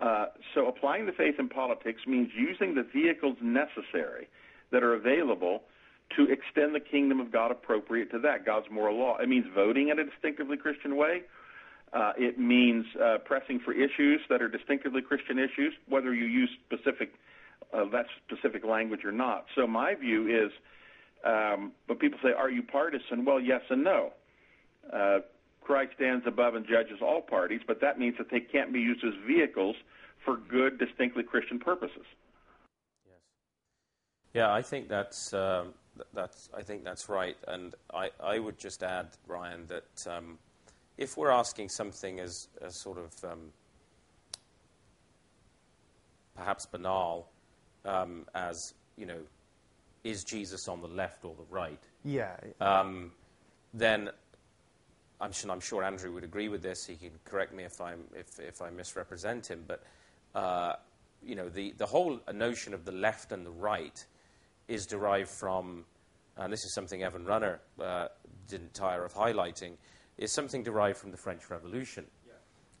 Uh, 0.00 0.26
so 0.54 0.68
applying 0.68 1.06
the 1.06 1.12
faith 1.12 1.36
in 1.38 1.48
politics 1.48 2.02
means 2.06 2.30
using 2.36 2.74
the 2.74 2.82
vehicles 2.82 3.36
necessary 3.40 4.28
that 4.70 4.82
are 4.82 4.94
available 4.94 5.62
to 6.14 6.30
extend 6.30 6.74
the 6.74 6.80
kingdom 6.80 7.20
of 7.20 7.32
God 7.32 7.50
appropriate 7.50 8.10
to 8.12 8.18
that, 8.20 8.44
God's 8.44 8.66
moral 8.70 8.96
law. 8.98 9.16
It 9.18 9.28
means 9.28 9.46
voting 9.54 9.88
in 9.88 9.98
a 9.98 10.04
distinctively 10.04 10.56
Christian 10.56 10.96
way. 10.96 11.22
Uh, 11.92 12.12
it 12.16 12.38
means 12.38 12.84
uh, 13.02 13.18
pressing 13.24 13.58
for 13.58 13.72
issues 13.72 14.20
that 14.28 14.42
are 14.42 14.48
distinctively 14.48 15.02
Christian 15.02 15.38
issues, 15.38 15.72
whether 15.88 16.14
you 16.14 16.26
use 16.26 16.50
specific 16.64 17.14
uh, 17.72 17.84
that 17.90 18.06
specific 18.26 18.64
language 18.64 19.04
or 19.04 19.12
not. 19.12 19.46
So 19.54 19.66
my 19.66 19.94
view 19.94 20.28
is, 20.28 20.52
um, 21.24 21.72
when 21.86 21.98
people 21.98 22.18
say, 22.22 22.32
"Are 22.32 22.50
you 22.50 22.62
partisan?" 22.62 23.24
Well, 23.24 23.40
yes 23.40 23.62
and 23.70 23.82
no. 23.82 24.12
Uh, 24.92 25.18
Christ 25.62 25.92
stands 25.96 26.24
above 26.26 26.54
and 26.54 26.64
judges 26.66 26.98
all 27.02 27.20
parties, 27.20 27.60
but 27.66 27.80
that 27.80 27.98
means 27.98 28.16
that 28.18 28.30
they 28.30 28.40
can't 28.40 28.72
be 28.72 28.80
used 28.80 29.04
as 29.04 29.14
vehicles 29.26 29.74
for 30.24 30.36
good, 30.36 30.78
distinctly 30.78 31.24
Christian 31.24 31.58
purposes. 31.58 32.04
Yes. 33.04 33.18
Yeah, 34.32 34.52
I 34.52 34.62
think 34.62 34.88
that's 34.88 35.32
um, 35.34 35.74
that's, 36.12 36.48
I 36.56 36.62
think 36.62 36.84
that's 36.84 37.08
right. 37.08 37.36
And 37.48 37.74
I, 37.92 38.10
I 38.22 38.38
would 38.38 38.58
just 38.58 38.82
add, 38.82 39.08
Ryan, 39.26 39.66
that 39.66 40.06
um, 40.16 40.38
if 40.98 41.16
we're 41.16 41.30
asking 41.30 41.68
something 41.68 42.20
as, 42.20 42.48
as 42.62 42.76
sort 42.76 42.98
of 42.98 43.12
um, 43.24 43.52
perhaps 46.34 46.66
banal 46.66 47.28
um, 47.84 48.26
as, 48.34 48.74
you 48.96 49.06
know, 49.06 49.18
is 50.04 50.24
Jesus 50.24 50.68
on 50.68 50.80
the 50.80 50.88
left 50.88 51.24
or 51.24 51.34
the 51.34 51.54
right? 51.54 51.82
Yeah. 52.04 52.36
Um, 52.60 53.12
then 53.74 54.10
I'm 55.20 55.32
sure, 55.32 55.50
I'm 55.50 55.60
sure, 55.60 55.82
Andrew 55.82 56.12
would 56.12 56.24
agree 56.24 56.48
with 56.48 56.62
this. 56.62 56.86
He 56.86 56.94
can 56.94 57.10
correct 57.24 57.54
me 57.54 57.64
if, 57.64 57.80
I'm, 57.80 58.04
if, 58.14 58.38
if 58.38 58.62
I 58.62 58.70
misrepresent 58.70 59.50
him. 59.50 59.64
But, 59.66 59.82
uh, 60.34 60.74
you 61.24 61.34
know, 61.34 61.48
the, 61.48 61.74
the 61.78 61.86
whole 61.86 62.20
notion 62.32 62.74
of 62.74 62.84
the 62.84 62.92
left 62.92 63.32
and 63.32 63.44
the 63.44 63.50
right 63.50 64.04
is 64.68 64.86
derived 64.86 65.30
from, 65.30 65.84
and 66.36 66.52
this 66.52 66.64
is 66.64 66.74
something 66.74 67.02
Evan 67.02 67.24
Runner 67.24 67.60
uh, 67.82 68.08
didn't 68.48 68.74
tire 68.74 69.04
of 69.04 69.14
highlighting, 69.14 69.72
is 70.18 70.32
something 70.32 70.62
derived 70.62 70.98
from 70.98 71.10
the 71.10 71.16
French 71.16 71.50
Revolution. 71.50 72.06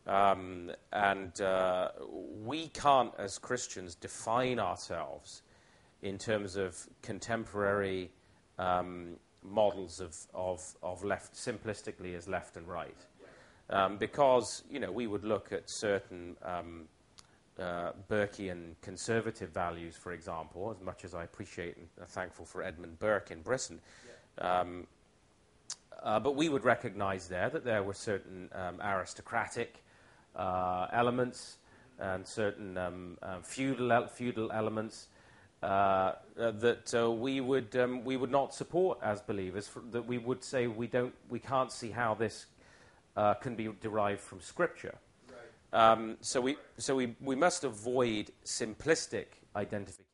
Um, 0.06 0.70
and 0.92 1.40
uh, 1.40 1.88
we 2.44 2.68
can't, 2.68 3.12
as 3.18 3.38
Christians, 3.38 3.96
define 3.96 4.60
ourselves 4.60 5.42
in 6.02 6.16
terms 6.16 6.56
of 6.56 6.76
contemporary 7.02 8.12
um, 8.58 9.16
models 9.42 10.00
of, 10.00 10.16
of, 10.32 10.60
of, 10.82 11.02
left, 11.02 11.34
simplistically 11.34 12.16
as 12.16 12.28
left 12.28 12.56
and 12.56 12.68
right. 12.68 12.96
Um, 13.68 13.96
because, 13.98 14.62
you 14.70 14.78
know, 14.78 14.92
we 14.92 15.08
would 15.08 15.24
look 15.24 15.52
at 15.52 15.68
certain 15.68 16.36
um, 16.42 16.84
uh, 17.58 17.92
Burkean 18.08 18.74
conservative 18.82 19.50
values, 19.50 19.96
for 19.96 20.12
example, 20.12 20.74
as 20.76 20.84
much 20.84 21.04
as 21.04 21.14
I 21.14 21.24
appreciate 21.24 21.76
and 21.76 21.88
are 22.00 22.06
thankful 22.06 22.44
for 22.44 22.62
Edmund 22.62 22.98
Burke 22.98 23.30
in 23.30 23.42
Britain. 23.42 23.80
Yeah. 24.38 24.60
Um, 24.60 24.86
uh, 26.02 26.20
but 26.20 26.36
we 26.36 26.48
would 26.48 26.64
recognize 26.64 27.28
there 27.28 27.48
that 27.50 27.64
there 27.64 27.82
were 27.82 27.94
certain 27.94 28.50
um, 28.52 28.80
aristocratic 28.82 29.82
uh, 30.36 30.86
elements 30.92 31.56
and 31.98 32.26
certain 32.26 32.76
um, 32.76 33.16
uh, 33.22 33.40
feudal, 33.40 34.06
feudal 34.06 34.52
elements 34.52 35.08
uh, 35.62 35.66
uh, 36.38 36.50
that 36.50 37.16
we, 37.18 37.40
would, 37.40 37.74
um, 37.76 38.04
we 38.04 38.16
would 38.16 38.30
not 38.30 38.54
support 38.54 38.98
as 39.02 39.22
believers, 39.22 39.66
for, 39.66 39.82
that 39.90 40.06
we 40.06 40.18
would 40.18 40.44
say 40.44 40.66
we, 40.66 40.86
don't, 40.86 41.14
we 41.30 41.38
can't 41.38 41.72
see 41.72 41.90
how 41.90 42.14
this 42.14 42.46
can 43.40 43.54
be 43.54 43.70
derived 43.80 44.20
from 44.20 44.40
Scripture. 44.40 44.94
Um, 45.72 46.16
so 46.20 46.40
we, 46.40 46.56
so 46.78 46.96
we, 46.96 47.14
we 47.20 47.36
must 47.36 47.64
avoid 47.64 48.30
simplistic 48.44 49.26
identifications 49.54 50.06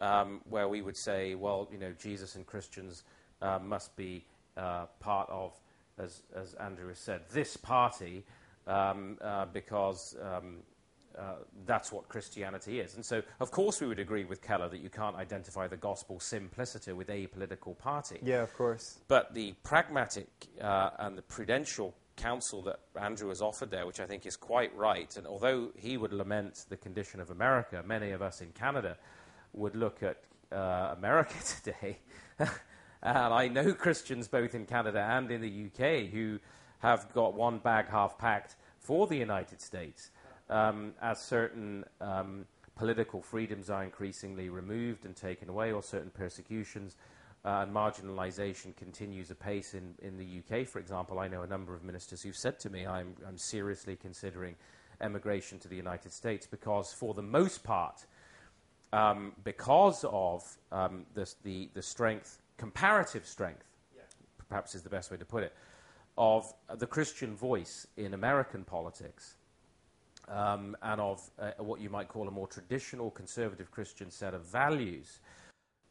um, 0.00 0.40
where 0.48 0.68
we 0.68 0.82
would 0.82 0.96
say, 0.96 1.34
well, 1.34 1.68
you 1.70 1.78
know, 1.78 1.92
Jesus 1.98 2.36
and 2.36 2.46
Christians 2.46 3.04
uh, 3.42 3.58
must 3.62 3.94
be 3.96 4.24
uh, 4.56 4.86
part 4.98 5.28
of, 5.30 5.52
as, 5.98 6.22
as 6.34 6.54
Andrew 6.54 6.88
has 6.88 6.98
said, 6.98 7.22
this 7.32 7.56
party 7.56 8.24
um, 8.66 9.18
uh, 9.20 9.46
because 9.46 10.16
um, 10.22 10.58
uh, 11.18 11.34
that's 11.66 11.92
what 11.92 12.08
Christianity 12.08 12.80
is. 12.80 12.94
And 12.94 13.04
so, 13.04 13.22
of 13.40 13.50
course, 13.50 13.80
we 13.80 13.86
would 13.86 13.98
agree 13.98 14.24
with 14.24 14.40
Keller 14.42 14.68
that 14.68 14.80
you 14.80 14.88
can't 14.88 15.16
identify 15.16 15.66
the 15.66 15.76
gospel 15.76 16.20
simpliciter 16.20 16.94
with 16.94 17.10
a 17.10 17.26
political 17.28 17.74
party. 17.74 18.18
Yeah, 18.22 18.42
of 18.42 18.54
course. 18.54 19.00
But 19.08 19.34
the 19.34 19.54
pragmatic 19.62 20.28
uh, 20.60 20.90
and 20.98 21.18
the 21.18 21.22
prudential 21.22 21.94
counsel 22.20 22.62
that 22.62 22.80
Andrew 23.00 23.28
has 23.28 23.40
offered 23.40 23.70
there, 23.70 23.86
which 23.86 24.00
I 24.00 24.06
think 24.06 24.26
is 24.26 24.36
quite 24.36 24.74
right. 24.76 25.16
And 25.16 25.26
although 25.26 25.70
he 25.76 25.96
would 25.96 26.12
lament 26.12 26.66
the 26.68 26.76
condition 26.76 27.20
of 27.20 27.30
America, 27.30 27.82
many 27.86 28.10
of 28.10 28.22
us 28.22 28.40
in 28.40 28.52
Canada 28.52 28.96
would 29.52 29.74
look 29.74 30.02
at 30.02 30.18
uh, 30.52 30.94
America 30.96 31.34
today. 31.62 31.98
and 32.38 33.34
I 33.34 33.48
know 33.48 33.72
Christians 33.72 34.28
both 34.28 34.54
in 34.54 34.66
Canada 34.66 35.00
and 35.00 35.30
in 35.30 35.40
the 35.40 35.66
UK 35.66 36.10
who 36.10 36.38
have 36.80 37.12
got 37.12 37.34
one 37.34 37.58
bag 37.58 37.88
half 37.88 38.18
packed 38.18 38.56
for 38.78 39.06
the 39.06 39.16
United 39.16 39.60
States 39.60 40.10
um, 40.48 40.92
as 41.00 41.20
certain 41.20 41.84
um, 42.00 42.46
political 42.74 43.22
freedoms 43.22 43.70
are 43.70 43.84
increasingly 43.84 44.48
removed 44.48 45.04
and 45.04 45.14
taken 45.14 45.48
away, 45.48 45.72
or 45.72 45.82
certain 45.82 46.10
persecutions 46.10 46.96
uh, 47.44 47.64
and 47.66 47.74
marginalisation 47.74 48.76
continues 48.76 49.30
apace 49.30 49.74
in, 49.74 49.94
in 50.02 50.16
the 50.18 50.40
UK, 50.40 50.66
for 50.66 50.78
example, 50.78 51.18
I 51.18 51.28
know 51.28 51.42
a 51.42 51.46
number 51.46 51.74
of 51.74 51.82
ministers 51.82 52.22
who've 52.22 52.36
said 52.36 52.58
to 52.60 52.70
me, 52.70 52.86
I'm, 52.86 53.14
I'm 53.26 53.38
seriously 53.38 53.96
considering 53.96 54.56
emigration 55.00 55.58
to 55.60 55.68
the 55.68 55.76
United 55.76 56.12
States 56.12 56.46
because, 56.46 56.92
for 56.92 57.14
the 57.14 57.22
most 57.22 57.64
part, 57.64 58.04
um, 58.92 59.32
because 59.44 60.04
of 60.10 60.44
um, 60.70 61.06
the, 61.14 61.32
the, 61.42 61.70
the, 61.74 61.82
strength, 61.82 62.42
comparative 62.58 63.26
strength, 63.26 63.64
yeah. 63.96 64.02
perhaps 64.48 64.74
is 64.74 64.82
the 64.82 64.90
best 64.90 65.10
way 65.10 65.16
to 65.16 65.24
put 65.24 65.42
it, 65.42 65.54
of 66.18 66.52
the 66.76 66.86
Christian 66.86 67.34
voice 67.34 67.86
in 67.96 68.12
American 68.12 68.64
politics 68.64 69.36
um, 70.28 70.76
and 70.82 71.00
of 71.00 71.30
uh, 71.38 71.52
what 71.58 71.80
you 71.80 71.88
might 71.88 72.08
call 72.08 72.28
a 72.28 72.30
more 72.30 72.46
traditional 72.46 73.10
conservative 73.10 73.70
Christian 73.70 74.10
set 74.10 74.34
of 74.34 74.44
values. 74.44 75.20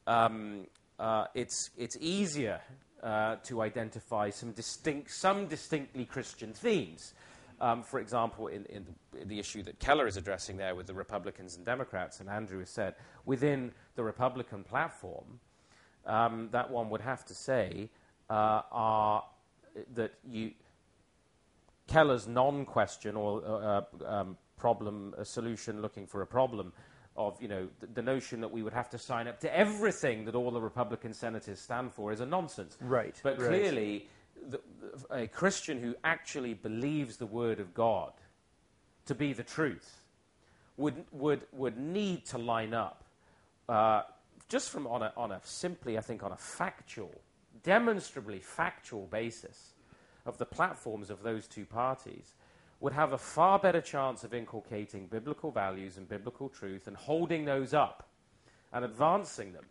Um, 0.07 0.67
uh, 0.99 1.25
it's, 1.33 1.71
it's 1.77 1.97
easier 1.99 2.59
uh, 3.01 3.37
to 3.43 3.61
identify 3.61 4.29
some, 4.29 4.51
distinct, 4.51 5.11
some 5.11 5.47
distinctly 5.47 6.05
Christian 6.05 6.53
themes. 6.53 7.13
Um, 7.61 7.83
for 7.83 7.99
example, 7.99 8.47
in, 8.47 8.65
in, 8.65 8.85
the, 9.25 9.39
issue 9.39 9.63
that 9.63 9.79
Keller 9.79 10.07
is 10.07 10.15
addressing 10.15 10.57
there 10.57 10.75
with 10.75 10.87
the 10.87 10.93
Republicans 10.93 11.57
and 11.57 11.65
Democrats, 11.65 12.19
and 12.19 12.29
Andrew 12.29 12.59
has 12.59 12.69
said, 12.69 12.95
within 13.25 13.71
the 13.95 14.03
Republican 14.03 14.63
platform, 14.63 15.39
um, 16.05 16.49
that 16.51 16.69
one 16.69 16.89
would 16.89 17.01
have 17.01 17.25
to 17.25 17.33
say 17.33 17.89
uh, 18.29 18.61
are 18.71 19.25
that 19.93 20.13
you, 20.25 20.51
Keller's 21.87 22.27
non 22.27 22.65
question 22.65 23.15
or 23.15 23.43
uh, 23.45 23.49
uh, 23.49 23.83
um, 24.05 24.37
problem, 24.57 25.13
a 25.17 25.25
solution 25.25 25.81
looking 25.81 26.07
for 26.07 26.21
a 26.21 26.27
problem 26.27 26.71
of 27.19 27.39
you 27.41 27.49
know 27.49 27.67
the, 27.81 27.87
the, 27.87 28.01
notion 28.01 28.39
that 28.41 28.51
we 28.51 28.63
would 28.63 28.73
have 28.73 28.89
to 28.89 28.97
sign 28.97 29.27
up 29.27 29.39
to 29.41 29.55
everything 29.55 30.25
that 30.25 30.35
all 30.35 30.49
the 30.49 30.61
Republican 30.61 31.13
senators 31.13 31.59
stand 31.59 31.93
for 31.93 32.11
is 32.11 32.21
a 32.21 32.25
nonsense. 32.25 32.77
Right. 32.79 33.19
But 33.21 33.37
right. 33.37 33.49
clearly, 33.49 34.07
the, 34.47 34.61
a 35.11 35.27
Christian 35.27 35.79
who 35.79 35.95
actually 36.03 36.53
believes 36.53 37.17
the 37.17 37.25
Word 37.25 37.59
of 37.59 37.73
God 37.73 38.13
to 39.05 39.13
be 39.13 39.33
the 39.33 39.43
truth 39.43 40.01
would 40.77 41.03
would 41.11 41.41
would 41.51 41.77
need 41.77 42.25
to 42.27 42.37
line 42.37 42.73
up 42.73 43.03
uh, 43.67 44.03
just 44.47 44.69
from 44.69 44.87
on 44.87 45.03
a 45.03 45.11
on 45.17 45.31
a 45.31 45.41
simply 45.43 45.97
I 45.97 46.01
think 46.01 46.23
on 46.23 46.31
a 46.31 46.37
factual, 46.37 47.21
demonstrably 47.63 48.39
factual 48.39 49.07
basis 49.07 49.73
of 50.25 50.37
the 50.37 50.45
platforms 50.45 51.09
of 51.09 51.21
those 51.21 51.47
two 51.47 51.65
parties 51.65 52.33
would 52.79 52.93
have 52.93 53.13
a 53.13 53.17
far 53.17 53.59
better 53.59 53.81
chance 53.81 54.23
of 54.23 54.33
inculcating 54.33 55.07
biblical 55.07 55.51
values 55.51 55.97
and 55.97 56.07
biblical 56.07 56.47
truth 56.47 56.87
and 56.87 56.95
holding 56.95 57.45
those 57.45 57.73
up 57.73 58.07
and 58.71 58.85
advancing 58.85 59.51
them 59.53 59.65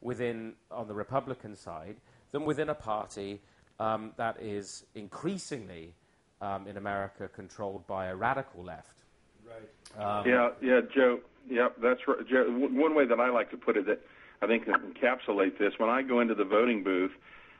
within, 0.00 0.54
on 0.70 0.88
the 0.88 0.94
Republican 0.94 1.54
side, 1.54 1.96
than 2.30 2.44
within 2.44 2.68
a 2.68 2.74
party 2.74 3.40
um, 3.80 4.12
that 4.16 4.40
is 4.40 4.84
increasingly 4.94 5.92
um, 6.40 6.66
in 6.66 6.76
America 6.76 7.28
controlled 7.28 7.86
by 7.86 8.06
a 8.06 8.16
radical 8.16 8.62
left. 8.62 9.02
Right. 9.46 10.20
Um, 10.20 10.26
yeah, 10.26 10.50
yeah, 10.62 10.80
Joe. 10.94 11.20
Yeah, 11.48 11.68
that's 11.82 12.00
right. 12.06 12.18
Joe, 12.28 12.44
one 12.48 12.94
way 12.94 13.06
that 13.06 13.18
I 13.18 13.30
like 13.30 13.50
to 13.50 13.56
put 13.56 13.76
it 13.76 13.86
that 13.86 14.00
I 14.42 14.46
think 14.46 14.66
encapsulate 14.66 15.58
this 15.58 15.72
when 15.78 15.88
I 15.88 16.02
go 16.02 16.20
into 16.20 16.34
the 16.34 16.44
voting 16.44 16.84
booth 16.84 17.12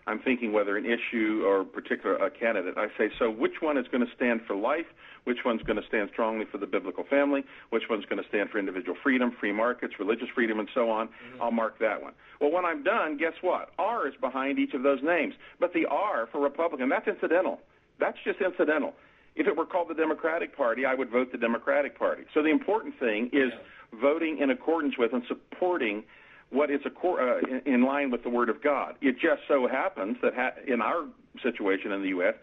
I'm 0.09 0.20
thinking 0.20 0.54
whether 0.54 0.78
an 0.78 0.86
issue 0.86 1.42
or 1.44 1.61
a 1.61 1.64
particular 1.66 2.16
a 2.16 2.30
candidate. 2.30 2.78
I 2.78 2.86
say, 2.96 3.11
so 3.18 3.30
which 3.30 3.61
one 3.61 3.76
is 3.76 3.86
going 3.92 4.04
to 4.04 4.11
stand 4.16 4.40
for 4.46 4.56
life? 4.56 4.86
Which 5.24 5.40
one's 5.44 5.62
going 5.62 5.76
to 5.76 5.86
stand 5.86 6.09
strongly 6.11 6.46
for 6.50 6.56
the 6.56 6.66
biblical 6.66 7.04
family? 7.04 7.44
Which 7.68 7.82
one's 7.90 8.06
going 8.06 8.22
to 8.22 8.26
stand 8.30 8.48
for 8.48 8.59
individual 8.59 8.96
freedom, 9.02 9.36
free 9.38 9.52
markets, 9.52 9.94
religious 9.98 10.28
freedom, 10.34 10.59
and 10.61 10.68
so 10.74 10.88
on? 10.88 11.09
Mm-hmm. 11.09 11.42
I'll 11.42 11.50
mark 11.50 11.78
that 11.80 12.02
one. 12.02 12.14
Well, 12.40 12.50
when 12.50 12.64
I'm 12.64 12.82
done, 12.82 13.18
guess 13.18 13.34
what? 13.42 13.68
R 13.78 14.09
is 14.09 14.14
behind 14.18 14.59
each 14.59 14.72
of 14.72 14.82
those 14.82 15.00
names. 15.02 15.34
But 15.61 15.74
the 15.74 15.84
R 15.90 16.26
for 16.32 16.40
Republican, 16.40 16.88
that's 16.88 17.06
incidental. 17.06 17.61
That's 18.00 18.16
just 18.24 18.40
incidental. 18.40 18.94
If 19.36 19.46
it 19.46 19.54
were 19.54 19.66
called 19.66 19.90
the 19.90 19.94
Democratic 19.94 20.56
Party, 20.56 20.86
I 20.86 20.94
would 20.94 21.11
vote 21.11 21.32
the 21.32 21.38
Democratic 21.38 21.98
Party. 21.98 22.22
So 22.32 22.42
the 22.42 22.50
important 22.50 22.98
thing 22.98 23.26
is 23.26 23.52
yeah. 23.52 24.00
voting 24.00 24.38
in 24.40 24.48
accordance 24.48 24.94
with 24.96 25.12
and 25.12 25.22
supporting 25.28 26.04
what 26.51 26.70
is 26.70 26.80
a, 26.84 27.09
uh, 27.09 27.40
in 27.66 27.82
line 27.82 28.11
with 28.11 28.22
the 28.22 28.30
Word 28.30 28.49
of 28.49 28.62
God. 28.62 28.96
It 29.01 29.14
just 29.14 29.42
so 29.46 29.68
happens 29.68 30.16
that 30.22 30.34
ha- 30.34 30.55
in 30.66 30.80
our 30.80 31.05
situation 31.42 31.92
in 31.92 32.03
the 32.03 32.09
U.S., 32.09 32.34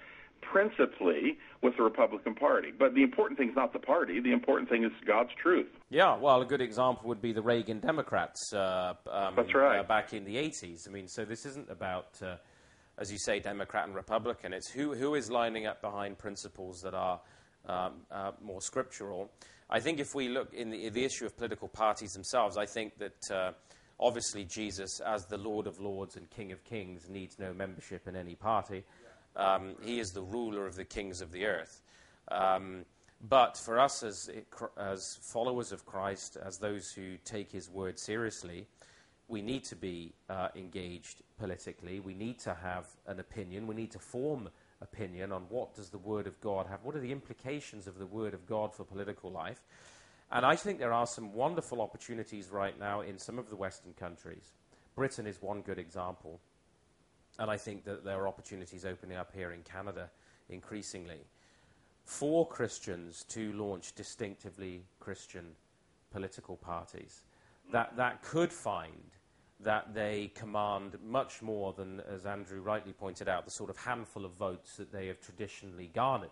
principally 0.41 1.37
with 1.61 1.75
the 1.75 1.83
Republican 1.83 2.35
Party. 2.35 2.71
But 2.77 2.93
the 2.93 3.01
important 3.01 3.39
thing 3.39 3.49
is 3.49 3.55
not 3.55 3.73
the 3.73 3.79
party. 3.79 4.19
The 4.19 4.31
important 4.31 4.69
thing 4.69 4.83
is 4.83 4.91
God's 5.05 5.31
truth. 5.41 5.67
Yeah, 5.89 6.15
well, 6.17 6.41
a 6.41 6.45
good 6.45 6.61
example 6.61 7.07
would 7.07 7.21
be 7.21 7.33
the 7.33 7.41
Reagan 7.41 7.79
Democrats. 7.79 8.53
Uh, 8.53 8.93
um, 9.11 9.33
That's 9.35 9.53
right. 9.55 9.79
Uh, 9.79 9.83
back 9.83 10.13
in 10.13 10.23
the 10.23 10.35
80s. 10.35 10.87
I 10.87 10.91
mean, 10.91 11.07
so 11.07 11.25
this 11.25 11.45
isn't 11.45 11.69
about, 11.71 12.21
uh, 12.21 12.35
as 12.99 13.11
you 13.11 13.17
say, 13.17 13.39
Democrat 13.39 13.87
and 13.87 13.95
Republican. 13.95 14.53
It's 14.53 14.69
who, 14.69 14.93
who 14.93 15.15
is 15.15 15.31
lining 15.31 15.65
up 15.65 15.81
behind 15.81 16.19
principles 16.19 16.81
that 16.81 16.93
are 16.93 17.19
um, 17.67 17.93
uh, 18.11 18.31
more 18.41 18.61
scriptural. 18.61 19.31
I 19.69 19.79
think 19.79 19.99
if 19.99 20.13
we 20.13 20.29
look 20.29 20.53
in 20.53 20.69
the, 20.69 20.89
the, 20.89 21.03
issue 21.03 21.25
of 21.25 21.35
political 21.35 21.67
parties 21.67 22.11
themselves, 22.11 22.55
I 22.55 22.67
think 22.67 22.93
that 22.99 23.31
uh, 23.35 23.51
Obviously, 23.99 24.43
Jesus, 24.43 24.99
as 24.99 25.25
the 25.25 25.37
Lord 25.37 25.67
of 25.67 25.79
Lords 25.79 26.17
and 26.17 26.29
King 26.29 26.51
of 26.51 26.63
Kings, 26.63 27.09
needs 27.09 27.39
no 27.39 27.53
membership 27.53 28.07
in 28.07 28.15
any 28.15 28.35
party. 28.35 28.83
Um, 29.35 29.75
he 29.83 29.99
is 29.99 30.11
the 30.11 30.21
ruler 30.21 30.65
of 30.65 30.75
the 30.75 30.85
kings 30.85 31.21
of 31.21 31.31
the 31.31 31.45
earth. 31.45 31.81
Um, 32.29 32.85
but 33.21 33.57
for 33.57 33.79
us 33.79 34.03
as, 34.03 34.29
as 34.77 35.17
followers 35.21 35.71
of 35.71 35.85
Christ, 35.85 36.37
as 36.43 36.57
those 36.57 36.91
who 36.91 37.17
take 37.23 37.51
his 37.51 37.69
word 37.69 37.97
seriously, 37.97 38.67
we 39.27 39.41
need 39.41 39.63
to 39.65 39.75
be 39.75 40.13
uh, 40.29 40.49
engaged 40.55 41.21
politically. 41.39 41.99
We 41.99 42.13
need 42.13 42.39
to 42.39 42.53
have 42.53 42.87
an 43.07 43.19
opinion. 43.19 43.65
We 43.65 43.75
need 43.75 43.91
to 43.91 43.99
form 43.99 44.49
opinion 44.81 45.31
on 45.31 45.43
what 45.49 45.73
does 45.73 45.89
the 45.89 45.97
word 45.97 46.27
of 46.27 46.39
God 46.41 46.67
have. 46.67 46.83
What 46.83 46.95
are 46.95 46.99
the 46.99 47.11
implications 47.11 47.87
of 47.87 47.97
the 47.97 48.05
word 48.05 48.33
of 48.33 48.45
God 48.45 48.73
for 48.73 48.83
political 48.83 49.31
life? 49.31 49.63
And 50.31 50.45
I 50.45 50.55
think 50.55 50.79
there 50.79 50.93
are 50.93 51.07
some 51.07 51.33
wonderful 51.33 51.81
opportunities 51.81 52.49
right 52.49 52.77
now 52.79 53.01
in 53.01 53.17
some 53.17 53.39
of 53.39 53.49
the 53.49 53.55
Western 53.55 53.93
countries. 53.93 54.51
Britain 54.95 55.27
is 55.27 55.41
one 55.41 55.61
good 55.61 55.79
example. 55.79 56.39
And 57.37 57.51
I 57.51 57.57
think 57.57 57.83
that 57.85 58.03
there 58.03 58.19
are 58.19 58.27
opportunities 58.27 58.85
opening 58.85 59.17
up 59.17 59.31
here 59.33 59.51
in 59.51 59.61
Canada 59.63 60.09
increasingly 60.49 61.19
for 62.05 62.47
Christians 62.47 63.23
to 63.29 63.51
launch 63.53 63.93
distinctively 63.93 64.83
Christian 64.99 65.45
political 66.11 66.55
parties 66.55 67.23
that, 67.71 67.95
that 67.97 68.21
could 68.21 68.51
find 68.51 69.11
that 69.61 69.93
they 69.93 70.31
command 70.35 70.97
much 71.03 71.41
more 71.41 71.73
than, 71.73 72.01
as 72.13 72.25
Andrew 72.25 72.61
rightly 72.61 72.93
pointed 72.93 73.29
out, 73.29 73.45
the 73.45 73.51
sort 73.51 73.69
of 73.69 73.77
handful 73.77 74.25
of 74.25 74.33
votes 74.33 74.75
that 74.77 74.91
they 74.91 75.07
have 75.07 75.19
traditionally 75.21 75.89
garnered. 75.93 76.29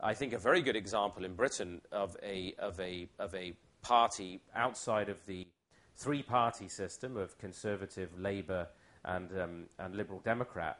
I 0.00 0.14
think, 0.14 0.32
a 0.32 0.38
very 0.38 0.62
good 0.62 0.76
example 0.76 1.24
in 1.24 1.34
Britain 1.34 1.80
of 1.90 2.16
a, 2.22 2.54
of 2.58 2.78
a, 2.78 3.08
of 3.18 3.34
a 3.34 3.54
party 3.82 4.40
outside 4.54 5.08
of 5.08 5.16
the 5.26 5.46
three 5.96 6.22
party 6.22 6.68
system 6.68 7.16
of 7.16 7.36
Conservative, 7.38 8.10
Labour, 8.18 8.68
and, 9.04 9.30
um, 9.40 9.64
and 9.78 9.96
Liberal 9.96 10.20
Democrat 10.20 10.78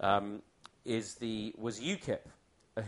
um, 0.00 0.40
is 0.84 1.14
the, 1.16 1.54
was 1.58 1.80
UKIP, 1.80 2.20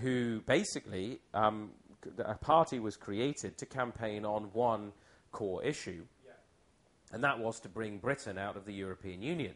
who 0.00 0.40
basically 0.46 1.20
um, 1.34 1.70
a 2.18 2.34
party 2.34 2.78
was 2.78 2.96
created 2.96 3.58
to 3.58 3.66
campaign 3.66 4.24
on 4.24 4.44
one 4.52 4.92
core 5.32 5.62
issue, 5.62 6.04
and 7.12 7.24
that 7.24 7.38
was 7.38 7.60
to 7.60 7.68
bring 7.68 7.98
Britain 7.98 8.38
out 8.38 8.56
of 8.56 8.64
the 8.64 8.72
European 8.72 9.22
Union. 9.22 9.54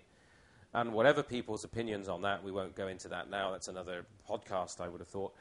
And 0.75 0.93
whatever 0.93 1.23
people's 1.23 1.65
opinions 1.65 2.09
on 2.09 2.23
that, 2.23 2.43
we 2.43 2.51
won't 2.51 2.75
go 2.75 2.89
into 2.89 3.09
that 3.09 3.29
now. 3.29 3.51
That's 3.53 3.69
another 3.69 4.07
podcast, 4.29 4.81
I 4.81 4.89
would 4.89 5.01
have 5.01 5.09
thought. 5.09 5.35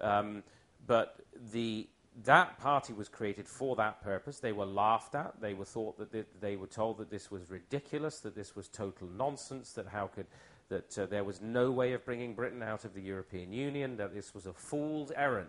Um, 0.00 0.42
but 0.86 1.20
the, 1.52 1.88
that 2.24 2.58
party 2.58 2.92
was 2.92 3.08
created 3.08 3.48
for 3.48 3.76
that 3.76 4.02
purpose. 4.02 4.38
They 4.38 4.52
were 4.52 4.66
laughed 4.66 5.14
at. 5.14 5.40
They 5.40 5.54
were 5.54 5.64
thought 5.64 5.98
that 5.98 6.12
they, 6.12 6.24
they 6.40 6.56
were 6.56 6.66
told 6.66 6.98
that 6.98 7.10
this 7.10 7.30
was 7.30 7.50
ridiculous, 7.50 8.20
that 8.20 8.34
this 8.34 8.56
was 8.56 8.68
total 8.68 9.08
nonsense, 9.08 9.72
that 9.72 9.86
how 9.88 10.06
could 10.06 10.26
that 10.68 10.98
uh, 10.98 11.06
there 11.06 11.24
was 11.24 11.40
no 11.40 11.70
way 11.70 11.92
of 11.94 12.04
bringing 12.04 12.34
Britain 12.34 12.62
out 12.62 12.84
of 12.84 12.94
the 12.94 13.00
European 13.00 13.52
Union, 13.52 13.96
that 13.96 14.14
this 14.14 14.34
was 14.34 14.46
a 14.46 14.52
fool's 14.52 15.10
errand. 15.16 15.48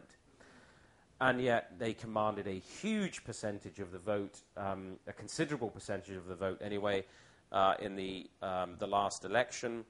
And 1.21 1.41
yet 1.41 1.77
they 1.77 1.93
commanded 1.93 2.47
a 2.47 2.59
huge 2.59 3.25
percentage 3.25 3.79
of 3.79 3.91
the 3.91 3.99
vote, 3.99 4.39
um, 4.55 4.93
a 5.07 5.13
considerable 5.13 5.69
percentage 5.69 6.15
of 6.15 6.27
the 6.27 6.35
vote 6.35 6.61
anyway, 6.61 7.03
uh, 7.51 7.73
in 7.81 7.95
the, 7.95 8.29
um, 8.41 8.75
the 8.79 8.87
last 8.87 9.25
election. 9.25 9.83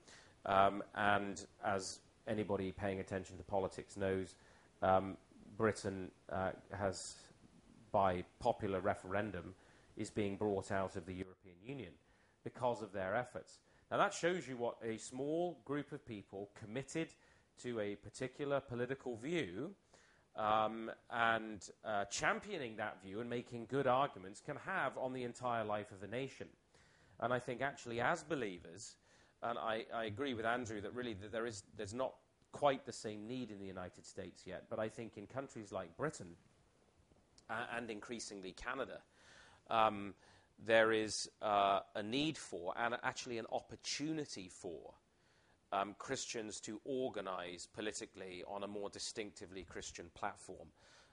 Um, 0.45 0.81
and 0.95 1.45
as 1.63 1.99
anybody 2.27 2.71
paying 2.71 2.99
attention 2.99 3.37
to 3.37 3.43
politics 3.43 3.97
knows, 3.97 4.35
um, 4.81 5.17
Britain 5.57 6.11
uh, 6.31 6.51
has, 6.71 7.15
by 7.91 8.23
popular 8.39 8.79
referendum, 8.79 9.53
is 9.97 10.09
being 10.09 10.37
brought 10.37 10.71
out 10.71 10.95
of 10.95 11.05
the 11.05 11.13
European 11.13 11.55
Union 11.61 11.91
because 12.43 12.81
of 12.81 12.93
their 12.93 13.15
efforts. 13.15 13.59
Now, 13.91 13.97
that 13.97 14.13
shows 14.13 14.47
you 14.47 14.55
what 14.55 14.77
a 14.83 14.97
small 14.97 15.59
group 15.65 15.91
of 15.91 16.05
people 16.05 16.49
committed 16.59 17.09
to 17.63 17.79
a 17.79 17.95
particular 17.95 18.59
political 18.59 19.17
view 19.17 19.71
um, 20.35 20.91
and 21.11 21.67
uh, 21.83 22.05
championing 22.05 22.77
that 22.77 23.01
view 23.03 23.19
and 23.19 23.29
making 23.29 23.65
good 23.69 23.87
arguments 23.87 24.41
can 24.45 24.55
have 24.65 24.97
on 24.97 25.11
the 25.11 25.23
entire 25.23 25.65
life 25.65 25.91
of 25.91 25.99
the 25.99 26.07
nation. 26.07 26.47
And 27.19 27.33
I 27.33 27.39
think, 27.39 27.61
actually, 27.61 27.99
as 27.99 28.23
believers, 28.23 28.95
and 29.43 29.57
I, 29.57 29.85
I 29.93 30.05
agree 30.05 30.33
with 30.33 30.45
Andrew 30.45 30.79
that 30.81 30.93
really 30.93 31.17
there 31.31 31.45
is, 31.45 31.63
there's 31.75 31.93
not 31.93 32.13
quite 32.51 32.85
the 32.85 32.93
same 32.93 33.27
need 33.27 33.51
in 33.51 33.59
the 33.59 33.65
United 33.65 34.05
States 34.05 34.43
yet, 34.45 34.65
but 34.69 34.79
I 34.79 34.89
think 34.89 35.17
in 35.17 35.27
countries 35.27 35.71
like 35.71 35.95
Britain 35.97 36.35
uh, 37.49 37.65
and 37.75 37.89
increasingly 37.89 38.51
Canada, 38.51 38.99
um, 39.69 40.13
there 40.65 40.91
is 40.91 41.29
uh, 41.41 41.79
a 41.95 42.03
need 42.03 42.37
for 42.37 42.73
and 42.77 42.95
actually 43.03 43.37
an 43.37 43.45
opportunity 43.51 44.49
for 44.49 44.93
um, 45.71 45.95
Christians 45.97 46.59
to 46.61 46.81
organize 46.85 47.67
politically 47.73 48.43
on 48.47 48.63
a 48.63 48.67
more 48.67 48.89
distinctively 48.89 49.63
Christian 49.63 50.09
platform. 50.15 50.67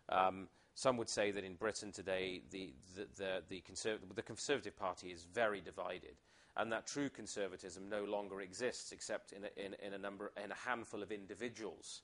Um, 0.08 0.48
some 0.74 0.96
would 0.98 1.08
say 1.08 1.30
that 1.30 1.44
in 1.44 1.54
Britain 1.54 1.92
today, 1.92 2.42
the, 2.50 2.72
the, 2.94 3.06
the, 3.16 3.42
the, 3.48 3.62
conserv- 3.70 3.98
the 4.14 4.22
Conservative 4.22 4.76
Party 4.76 5.08
is 5.08 5.26
very 5.32 5.60
divided 5.60 6.16
and 6.56 6.72
that 6.72 6.86
true 6.86 7.08
conservatism 7.08 7.88
no 7.88 8.04
longer 8.04 8.40
exists 8.40 8.92
except 8.92 9.32
in 9.32 9.44
a, 9.44 9.64
in, 9.64 9.74
in 9.84 9.92
a, 9.94 9.98
number, 9.98 10.32
in 10.42 10.50
a 10.50 10.54
handful 10.54 11.02
of 11.02 11.12
individuals 11.12 12.02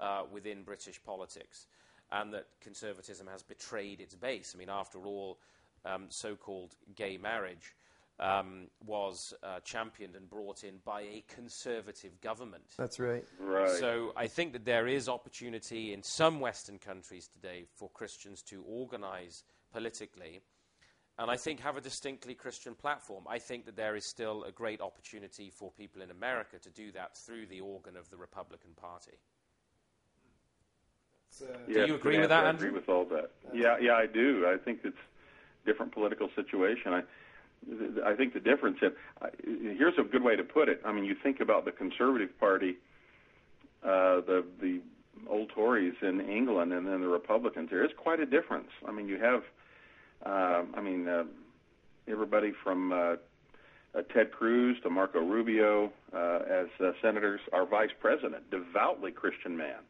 uh, 0.00 0.22
within 0.30 0.62
British 0.62 1.02
politics, 1.02 1.66
and 2.12 2.32
that 2.32 2.46
conservatism 2.60 3.26
has 3.26 3.42
betrayed 3.42 4.00
its 4.00 4.14
base. 4.14 4.52
I 4.54 4.58
mean, 4.58 4.70
after 4.70 5.06
all, 5.06 5.38
um, 5.84 6.06
so 6.08 6.34
called 6.36 6.74
gay 6.94 7.16
marriage 7.16 7.74
um, 8.18 8.68
was 8.84 9.34
uh, 9.42 9.60
championed 9.60 10.16
and 10.16 10.28
brought 10.28 10.64
in 10.64 10.78
by 10.84 11.02
a 11.02 11.24
conservative 11.28 12.20
government. 12.20 12.64
That's 12.76 12.98
right. 12.98 13.24
Right. 13.38 13.70
So 13.70 14.12
I 14.16 14.26
think 14.26 14.52
that 14.52 14.64
there 14.64 14.86
is 14.86 15.08
opportunity 15.08 15.92
in 15.92 16.02
some 16.02 16.40
Western 16.40 16.78
countries 16.78 17.28
today 17.28 17.64
for 17.74 17.90
Christians 17.90 18.42
to 18.42 18.62
organize 18.66 19.44
politically 19.72 20.40
and 21.18 21.30
I 21.30 21.36
think 21.36 21.60
have 21.60 21.76
a 21.76 21.80
distinctly 21.80 22.34
Christian 22.34 22.74
platform. 22.74 23.24
I 23.28 23.38
think 23.38 23.64
that 23.66 23.76
there 23.76 23.96
is 23.96 24.04
still 24.06 24.44
a 24.44 24.52
great 24.52 24.80
opportunity 24.80 25.50
for 25.50 25.70
people 25.70 26.02
in 26.02 26.10
America 26.10 26.58
to 26.58 26.70
do 26.70 26.92
that 26.92 27.16
through 27.16 27.46
the 27.46 27.60
organ 27.60 27.96
of 27.96 28.08
the 28.10 28.16
Republican 28.16 28.70
Party. 28.76 29.18
Uh, 31.42 31.46
do 31.66 31.86
you 31.86 31.94
agree 31.94 32.18
with 32.18 32.28
that, 32.30 32.44
I 32.44 32.48
Andrew? 32.48 32.68
agree 32.68 32.78
with 32.78 32.88
all 32.88 33.04
that. 33.06 33.30
Yeah, 33.52 33.76
yeah, 33.80 33.94
I 33.94 34.06
do. 34.06 34.46
I 34.46 34.56
think 34.62 34.80
it's 34.84 34.96
different 35.66 35.92
political 35.92 36.28
situation. 36.34 36.92
I, 36.94 37.02
I 38.04 38.14
think 38.14 38.32
the 38.32 38.40
difference. 38.40 38.78
In, 38.80 38.92
I, 39.20 39.28
here's 39.44 39.98
a 39.98 40.02
good 40.02 40.22
way 40.22 40.36
to 40.36 40.44
put 40.44 40.68
it. 40.68 40.80
I 40.84 40.92
mean, 40.92 41.04
you 41.04 41.14
think 41.22 41.40
about 41.40 41.64
the 41.64 41.72
Conservative 41.72 42.38
Party, 42.38 42.76
uh, 43.82 44.20
the 44.20 44.44
the 44.60 44.80
old 45.28 45.50
Tories 45.50 45.94
in 46.02 46.20
England, 46.20 46.72
and 46.72 46.86
then 46.86 47.00
the 47.00 47.08
Republicans. 47.08 47.70
There 47.70 47.84
is 47.84 47.90
quite 47.96 48.20
a 48.20 48.26
difference. 48.26 48.68
I 48.86 48.92
mean, 48.92 49.08
you 49.08 49.18
have, 49.18 49.42
uh, 50.24 50.62
I 50.74 50.80
mean, 50.80 51.08
uh, 51.08 51.24
everybody 52.08 52.52
from 52.62 52.92
uh, 52.92 53.16
uh, 53.96 54.02
Ted 54.14 54.30
Cruz 54.32 54.76
to 54.82 54.90
Marco 54.90 55.20
Rubio 55.20 55.92
uh, 56.12 56.38
as 56.50 56.66
uh, 56.80 56.92
senators. 57.02 57.40
Our 57.52 57.66
vice 57.66 57.90
president, 58.00 58.50
devoutly 58.50 59.10
Christian 59.10 59.56
man. 59.56 59.80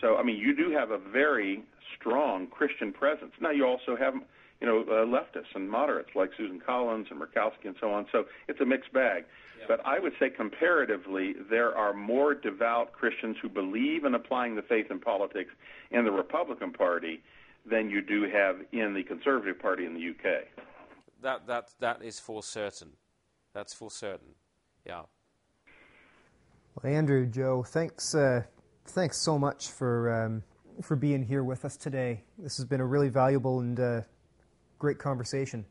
So, 0.00 0.16
I 0.16 0.22
mean, 0.22 0.36
you 0.36 0.54
do 0.54 0.70
have 0.70 0.90
a 0.90 0.98
very 0.98 1.62
strong 1.98 2.46
Christian 2.46 2.92
presence. 2.92 3.32
Now, 3.40 3.50
you 3.50 3.66
also 3.66 3.96
have, 3.96 4.14
you 4.60 4.66
know, 4.66 4.82
uh, 4.82 5.06
leftists 5.06 5.54
and 5.54 5.68
moderates 5.70 6.10
like 6.14 6.30
Susan 6.36 6.60
Collins 6.64 7.06
and 7.10 7.20
Murkowski 7.20 7.66
and 7.66 7.76
so 7.80 7.90
on. 7.90 8.06
So 8.12 8.24
it's 8.48 8.60
a 8.60 8.66
mixed 8.66 8.92
bag. 8.92 9.24
Yeah. 9.58 9.64
But 9.68 9.80
I 9.84 9.98
would 9.98 10.12
say 10.20 10.30
comparatively, 10.30 11.34
there 11.50 11.76
are 11.76 11.92
more 11.92 12.34
devout 12.34 12.92
Christians 12.92 13.36
who 13.42 13.48
believe 13.48 14.04
in 14.04 14.14
applying 14.14 14.56
the 14.56 14.62
faith 14.62 14.86
in 14.90 15.00
politics 15.00 15.50
in 15.90 16.04
the 16.04 16.12
Republican 16.12 16.72
Party 16.72 17.22
than 17.68 17.90
you 17.90 18.02
do 18.02 18.28
have 18.30 18.56
in 18.72 18.94
the 18.94 19.02
Conservative 19.02 19.58
Party 19.60 19.84
in 19.84 19.94
the 19.94 20.10
UK. 20.10 20.44
That 21.22 21.46
that 21.46 21.70
that 21.80 22.02
is 22.02 22.20
for 22.20 22.42
certain. 22.42 22.90
That's 23.54 23.74
for 23.74 23.90
certain. 23.90 24.34
Yeah. 24.86 25.02
Well, 26.82 26.92
Andrew, 26.92 27.26
Joe, 27.26 27.64
thanks. 27.64 28.14
Uh, 28.14 28.42
thanks 28.86 29.18
so 29.18 29.38
much 29.38 29.68
for 29.68 30.24
um, 30.24 30.42
for 30.82 30.96
being 30.96 31.24
here 31.24 31.42
with 31.42 31.64
us 31.64 31.76
today. 31.76 32.22
This 32.38 32.56
has 32.56 32.66
been 32.66 32.80
a 32.80 32.86
really 32.86 33.08
valuable 33.08 33.60
and 33.60 33.78
uh, 33.78 34.00
great 34.78 34.98
conversation. 34.98 35.64